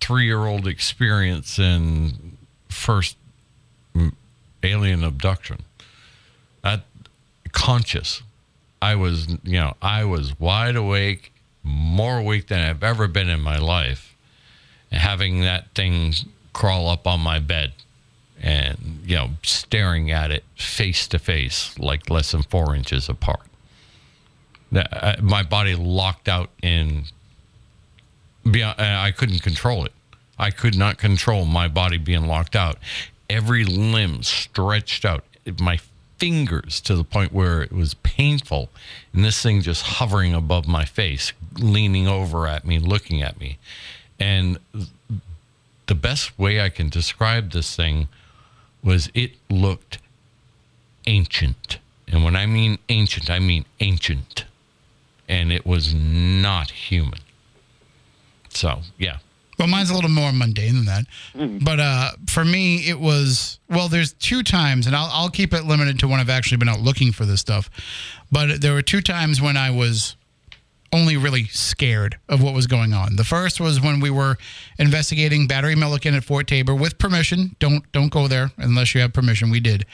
[0.00, 2.36] three-year-old experience in
[2.68, 3.16] first
[4.62, 5.58] alien abduction.
[6.62, 6.82] That
[7.52, 8.22] conscious,
[8.82, 11.32] I was, you know, I was wide awake,
[11.62, 14.13] more awake than I've ever been in my life, and
[14.94, 16.14] having that thing
[16.52, 17.72] crawl up on my bed.
[18.40, 23.42] And you know, staring at it face to face, like less than four inches apart
[24.72, 27.04] That, uh, my body locked out in.
[28.50, 29.92] Beyond, uh, I couldn't control it.
[30.38, 32.78] I could not control my body being locked out.
[33.30, 35.24] Every limb stretched out.
[35.60, 35.78] My
[36.18, 38.68] fingers to the point where it was painful,
[39.12, 43.58] and this thing just hovering above my face, leaning over at me, looking at me,
[44.18, 44.58] and
[45.86, 48.08] the best way I can describe this thing
[48.82, 49.98] was it looked
[51.06, 51.78] ancient.
[52.08, 54.44] And when I mean ancient, I mean ancient.
[55.28, 57.20] And it was not human.
[58.50, 59.18] So, yeah.
[59.58, 61.04] Well, mine's a little more mundane than that.
[61.34, 61.64] Mm-hmm.
[61.64, 63.88] But uh, for me, it was well.
[63.88, 66.80] There's two times, and I'll I'll keep it limited to when I've actually been out
[66.80, 67.70] looking for this stuff.
[68.32, 70.16] But there were two times when I was
[70.94, 73.16] only really scared of what was going on.
[73.16, 74.36] The first was when we were
[74.78, 77.56] investigating Battery Milliken at Fort Taber with permission.
[77.58, 79.50] Don't don't go there unless you have permission.
[79.50, 79.86] We did,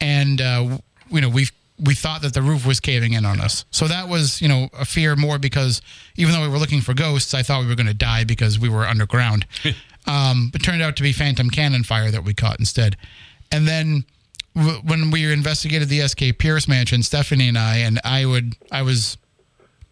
[0.00, 0.78] and uh,
[1.10, 1.48] you know we
[1.78, 3.64] we thought that the roof was caving in on us.
[3.70, 5.82] So that was you know a fear more because
[6.16, 8.58] even though we were looking for ghosts, I thought we were going to die because
[8.58, 9.46] we were underground.
[10.06, 12.96] um, it turned out to be phantom cannon fire that we caught instead,
[13.52, 14.04] and then.
[14.54, 18.80] w- When we investigated the SK Pierce mansion, Stephanie and I, and I would, I
[18.82, 19.18] was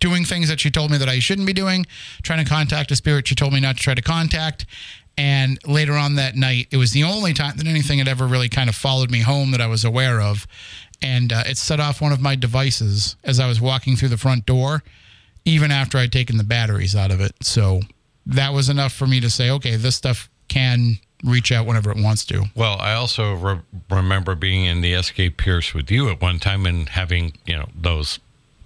[0.05, 1.87] doing things that she told me that I shouldn't be doing,
[2.23, 4.67] trying to contact a spirit she told me not to try to contact.
[5.17, 8.51] And later on that night, it was the only time that anything had ever really
[8.51, 10.47] kind of followed me home that I was aware of.
[11.01, 14.19] And uh, it set off one of my devices as I was walking through the
[14.19, 14.83] front door,
[15.47, 17.33] even after I'd taken the batteries out of it.
[17.41, 17.81] So
[18.27, 21.97] that was enough for me to say, okay, this stuff can reach out whenever it
[21.97, 22.45] wants to.
[22.55, 26.67] Well, I also re- remember being in the SK Pierce with you at one time
[26.67, 28.19] and having, you know, those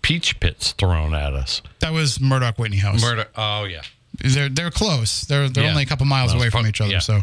[0.02, 1.62] peach pits thrown at us.
[1.80, 3.00] That was Murdock Whitney House.
[3.02, 3.26] Murder.
[3.36, 3.82] Oh, yeah.
[4.20, 5.20] they're they're close.
[5.22, 5.70] They're they're Yeah.
[5.70, 6.90] only a couple miles away from fuck, each other.
[6.90, 6.98] yeah.
[6.98, 7.20] So,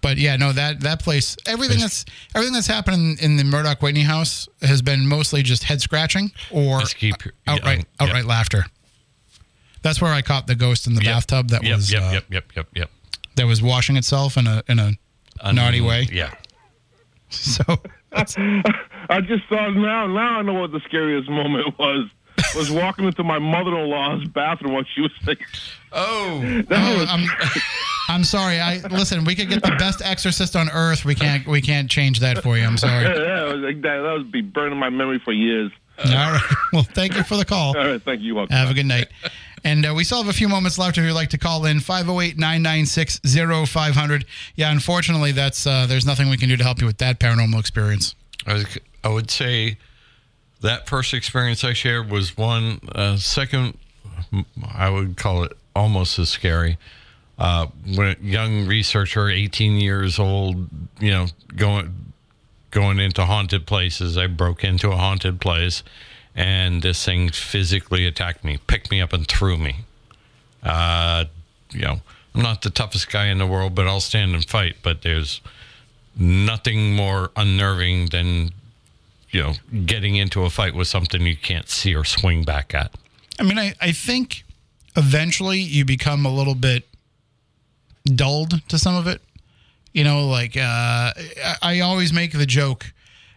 [0.00, 2.04] but yeah, no that that place, everything that's
[2.34, 6.80] everything that's happened in the Murdock Whitney house has been mostly just head scratching or
[6.82, 7.14] keep
[7.46, 8.64] outright yeah, outright laughter.
[9.82, 11.14] That's where I caught the ghost in the Yep.
[11.14, 12.90] bathtub that Yep, was yep, uh, yep, yep, yep, yep.
[13.36, 16.08] that was washing itself in a in a naughty Um, way.
[16.10, 16.30] Yeah.
[17.30, 17.64] So
[18.14, 22.08] I just thought now, now I know what the scariest moment was.
[22.56, 25.40] Was walking into my mother-in-law's bathroom while she was sick.
[25.92, 26.62] Oh.
[26.70, 27.28] oh, I'm
[28.08, 28.60] I'm sorry.
[28.60, 29.24] I listen.
[29.24, 31.04] We could get the best exorcist on earth.
[31.04, 32.64] We can't we can't change that for you.
[32.64, 33.04] I'm sorry.
[33.24, 34.02] Yeah, was like that.
[34.02, 35.70] That would be burning my memory for years.
[35.98, 36.40] All right.
[36.72, 37.76] Well, thank you for the call.
[37.76, 38.34] All right, thank you.
[38.34, 38.56] Welcome.
[38.56, 39.06] Have a good night.
[39.64, 41.80] And uh, we still have a few moments left if you'd like to call in
[41.80, 44.26] 508 996 0500.
[44.56, 47.58] Yeah, unfortunately, that's uh, there's nothing we can do to help you with that paranormal
[47.58, 48.14] experience.
[48.46, 49.78] I, was, I would say
[50.60, 52.80] that first experience I shared was one.
[52.94, 53.78] Uh, second,
[54.74, 56.76] I would call it almost as scary.
[57.38, 57.66] Uh,
[57.96, 60.68] when young researcher, 18 years old,
[61.00, 61.26] you know,
[61.56, 62.12] going
[62.70, 64.18] going into haunted places.
[64.18, 65.82] I broke into a haunted place,
[66.34, 69.76] and this thing physically attacked me, picked me up, and threw me.
[70.62, 71.26] Uh,
[71.70, 72.00] you know,
[72.34, 74.76] I'm not the toughest guy in the world, but I'll stand and fight.
[74.82, 75.40] But there's
[76.16, 78.52] nothing more unnerving than
[79.30, 79.52] you know
[79.84, 82.92] getting into a fight with something you can't see or swing back at.
[83.38, 84.44] I mean, I, I think
[84.96, 86.84] eventually you become a little bit
[88.04, 89.20] dulled to some of it.
[89.92, 90.60] You know, like uh,
[91.14, 92.92] I, I always make the joke,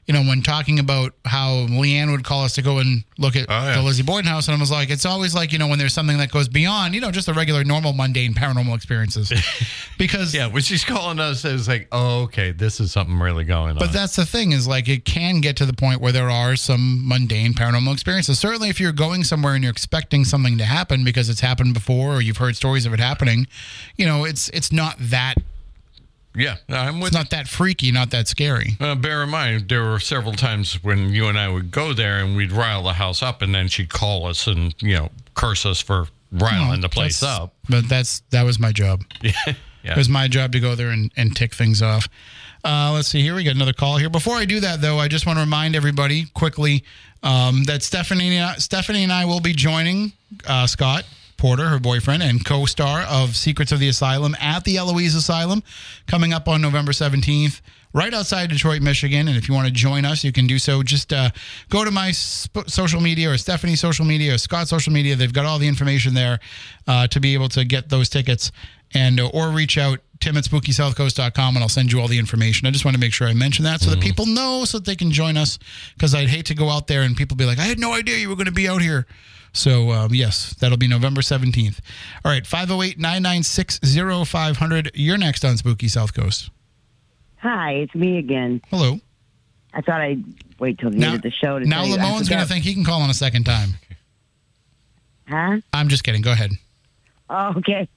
[0.08, 3.46] you know, when talking about how Leanne would call us to go and look at
[3.50, 3.76] Oh, yeah.
[3.76, 5.94] the Lizzie Borden house, and I was like, it's always like, you know, when there's
[5.94, 9.34] something that goes beyond, you know, just the regular, normal, mundane paranormal experiences,
[9.98, 13.44] because Yeah, when she's calling us, it was like, oh, okay, this is something really
[13.44, 13.78] going on.
[13.80, 16.56] But that's the thing is like it can get to the point where there are
[16.56, 18.40] some mundane paranormal experiences.
[18.40, 22.14] Certainly, if you're going somewhere and you're expecting something to happen because it's happened before
[22.16, 23.46] or you've heard stories of it happening,
[23.98, 25.36] you know, it's it's not that
[26.38, 28.78] yeah, I'm with it's not that freaky, not that scary.
[28.80, 32.20] Uh, bear in mind, there were several times when you and I would go there
[32.20, 35.66] and we'd rile the house up, and then she'd call us and you know curse
[35.66, 37.54] us for riling the place up.
[37.70, 39.04] But that's that was my job.
[39.84, 42.10] Yeah, It was my job to go there and, and tick things off.
[42.62, 43.36] Uh, let's see here.
[43.36, 44.10] We got another call here.
[44.10, 46.84] Before I do that, though, I just want to remind everybody quickly
[47.24, 50.12] um, that Stephanie Stephanie and I will be joining
[50.46, 51.06] uh, Scott
[51.38, 55.64] Porter, her boyfriend and co-star of Secrets of the Asylum at the Eloise Asylum,
[56.08, 57.62] coming up on November seventeenth.
[57.94, 59.28] Right outside Detroit, Michigan.
[59.28, 60.84] And if you want to join us, you can do so.
[60.84, 61.30] Just uh,
[61.70, 65.16] go to my sp- social media or Stephanie's social media or Scott's social media.
[65.16, 66.40] They've got all the information there
[66.86, 68.52] uh, to be able to get those tickets
[68.94, 72.68] and uh, or reach out tim at spookysouthcoast.com and i'll send you all the information
[72.68, 74.86] i just want to make sure i mention that so that people know so that
[74.86, 75.60] they can join us
[75.94, 78.18] because i'd hate to go out there and people be like i had no idea
[78.18, 79.06] you were going to be out here
[79.54, 81.80] so um, yes that'll be november 17th
[82.24, 86.52] all right 508-996-0500 you're next on spooky south coast
[87.40, 88.62] Hi, it's me again.
[88.70, 89.00] hello
[89.74, 90.24] I thought I'd
[90.60, 92.74] wait till the now, end of the show to now lamone's going to think he
[92.74, 93.76] can call on a second time
[95.28, 95.58] Huh?
[95.74, 96.22] I'm just kidding.
[96.22, 96.52] Go ahead.
[97.30, 97.88] Oh, okay.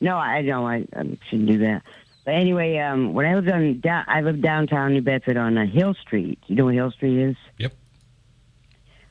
[0.00, 0.66] No, I know.
[0.66, 1.82] I, I shouldn't do that.
[2.24, 5.66] But anyway, um, when I lived on, down, I lived downtown New Bedford on uh,
[5.66, 6.38] Hill Street.
[6.46, 7.36] You know what Hill Street is?
[7.58, 7.72] Yep.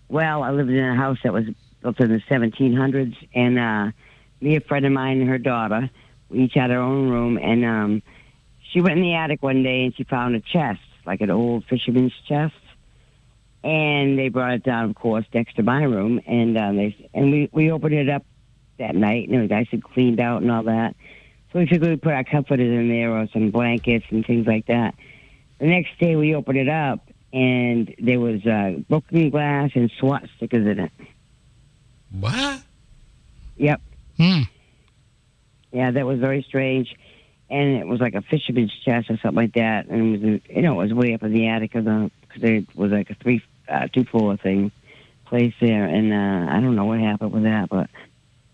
[0.10, 1.46] Well, I lived in a house that was
[1.84, 3.92] built in the 1700s, and uh,
[4.42, 5.90] me, a friend of mine, and her daughter,
[6.30, 8.02] we each had our own room, and um,
[8.72, 11.66] she went in the attic one day and she found a chest, like an old
[11.66, 12.56] fisherman's chest,
[13.64, 17.32] and they brought it down, of course, next to my room, and uh, they and
[17.32, 18.26] we we opened it up
[18.80, 20.96] that night, and it was nice and cleaned out and all that.
[21.52, 24.66] So we figured we'd put our comforters in there or some blankets and things like
[24.68, 24.96] that.
[25.60, 30.24] The next day we opened it up, and there was uh, broken glass and SWAT
[30.36, 30.92] stickers in it.
[32.20, 32.62] What?
[33.58, 33.82] Yep.
[34.18, 34.42] Hmm.
[35.72, 36.96] Yeah, that was very strange.
[37.50, 39.88] And it was like a fisherman's chest or something like that.
[39.88, 42.44] And it was, you know, it was way up in the attic of the, because
[42.44, 44.72] it was like a three, uh, two floor thing
[45.26, 45.86] place there.
[45.86, 47.70] And uh, I don't know what happened with that.
[47.70, 47.90] But,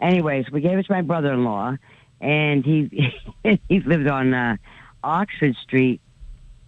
[0.01, 1.75] anyways, we gave it to my brother in law.
[2.21, 3.13] And he,
[3.67, 4.57] he lived on uh,
[5.03, 6.01] Oxford Street.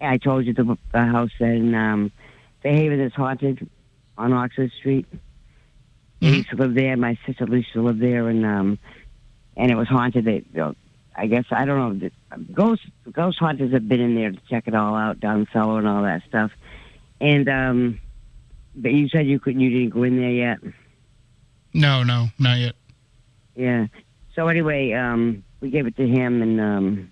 [0.00, 2.12] I told you the, the house in um,
[2.62, 3.68] Fairhaven is haunted
[4.18, 5.06] on Oxford Street.
[6.22, 6.36] Mhm.
[6.36, 6.96] used to live there.
[6.96, 8.78] My sister used to live there, and um,
[9.56, 10.24] and it was haunted.
[10.24, 10.74] They, you know,
[11.16, 12.10] I guess I don't know.
[12.52, 15.88] Ghost ghost hunters have been in there to check it all out, down cellar and
[15.88, 16.52] all that stuff.
[17.20, 18.00] And um,
[18.74, 19.60] but you said you couldn't.
[19.60, 20.58] You didn't go in there yet.
[21.74, 22.74] No, no, not yet.
[23.56, 23.86] Yeah.
[24.34, 27.10] So anyway, um, we gave it to him, and um,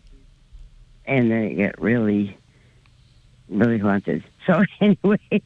[1.04, 2.36] and then it got really,
[3.48, 4.24] really haunted.
[4.46, 5.42] So anyway,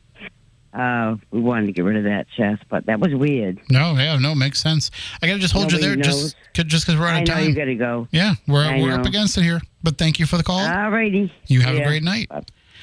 [0.75, 3.61] uh, we wanted to get rid of that chest, but that was weird.
[3.71, 4.91] No, yeah, no, makes sense.
[5.23, 6.65] I gotta just hold you there, just knows.
[6.67, 8.09] just because we're out I of know you got to go.
[8.11, 9.61] Yeah, we're I we're up against it here.
[9.83, 10.59] But thank you for the call.
[10.61, 11.33] All righty.
[11.47, 12.31] you have a great night.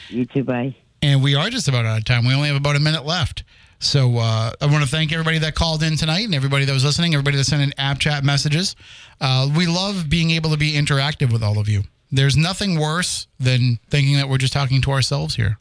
[0.09, 0.43] You too.
[0.43, 0.75] Bye.
[1.01, 2.25] And we are just about out of time.
[2.25, 3.43] We only have about a minute left.
[3.79, 6.85] So uh, I want to thank everybody that called in tonight and everybody that was
[6.85, 8.75] listening, everybody that sent in app chat messages.
[9.19, 11.81] Uh, we love being able to be interactive with all of you.
[12.11, 15.57] There's nothing worse than thinking that we're just talking to ourselves here.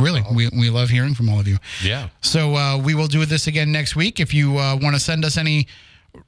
[0.00, 1.58] Really, we, we love hearing from all of you.
[1.82, 2.08] Yeah.
[2.20, 4.20] So uh, we will do this again next week.
[4.20, 5.66] If you uh, want to send us any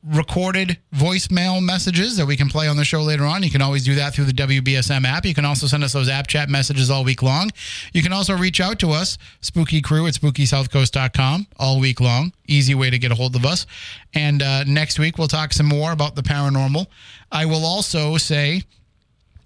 [0.05, 3.85] recorded voicemail messages that we can play on the show later on, you can always
[3.85, 5.25] do that through the WBSM app.
[5.25, 7.51] You can also send us those app chat messages all week long.
[7.93, 12.33] You can also reach out to us, spooky crew at spookysouthcoast.com all week long.
[12.47, 13.67] Easy way to get a hold of us.
[14.15, 16.87] And uh, next week, we'll talk some more about the paranormal.
[17.31, 18.63] I will also say,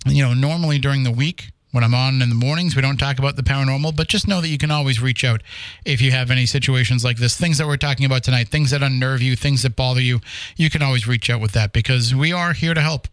[0.07, 3.19] you know, normally during the week when I'm on in the mornings, we don't talk
[3.19, 5.43] about the paranormal, but just know that you can always reach out
[5.85, 8.83] if you have any situations like this, things that we're talking about tonight, things that
[8.83, 10.21] unnerve you, things that bother you.
[10.57, 13.09] You can always reach out with that because we are here to help.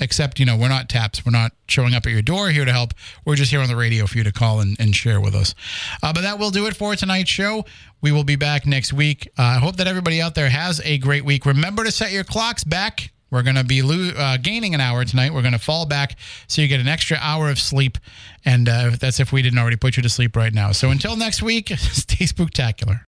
[0.00, 1.24] Except, you know, we're not TAPS.
[1.24, 2.92] We're not showing up at your door here to help.
[3.24, 5.54] We're just here on the radio for you to call and, and share with us.
[6.02, 7.64] Uh, but that will do it for tonight's show.
[8.00, 9.28] We will be back next week.
[9.38, 11.46] Uh, I hope that everybody out there has a great week.
[11.46, 15.04] Remember to set your clocks back we're going to be lo- uh, gaining an hour
[15.04, 15.32] tonight.
[15.32, 17.98] We're going to fall back so you get an extra hour of sleep.
[18.44, 20.72] And uh, that's if we didn't already put you to sleep right now.
[20.72, 23.00] So until next week, stay spooktacular.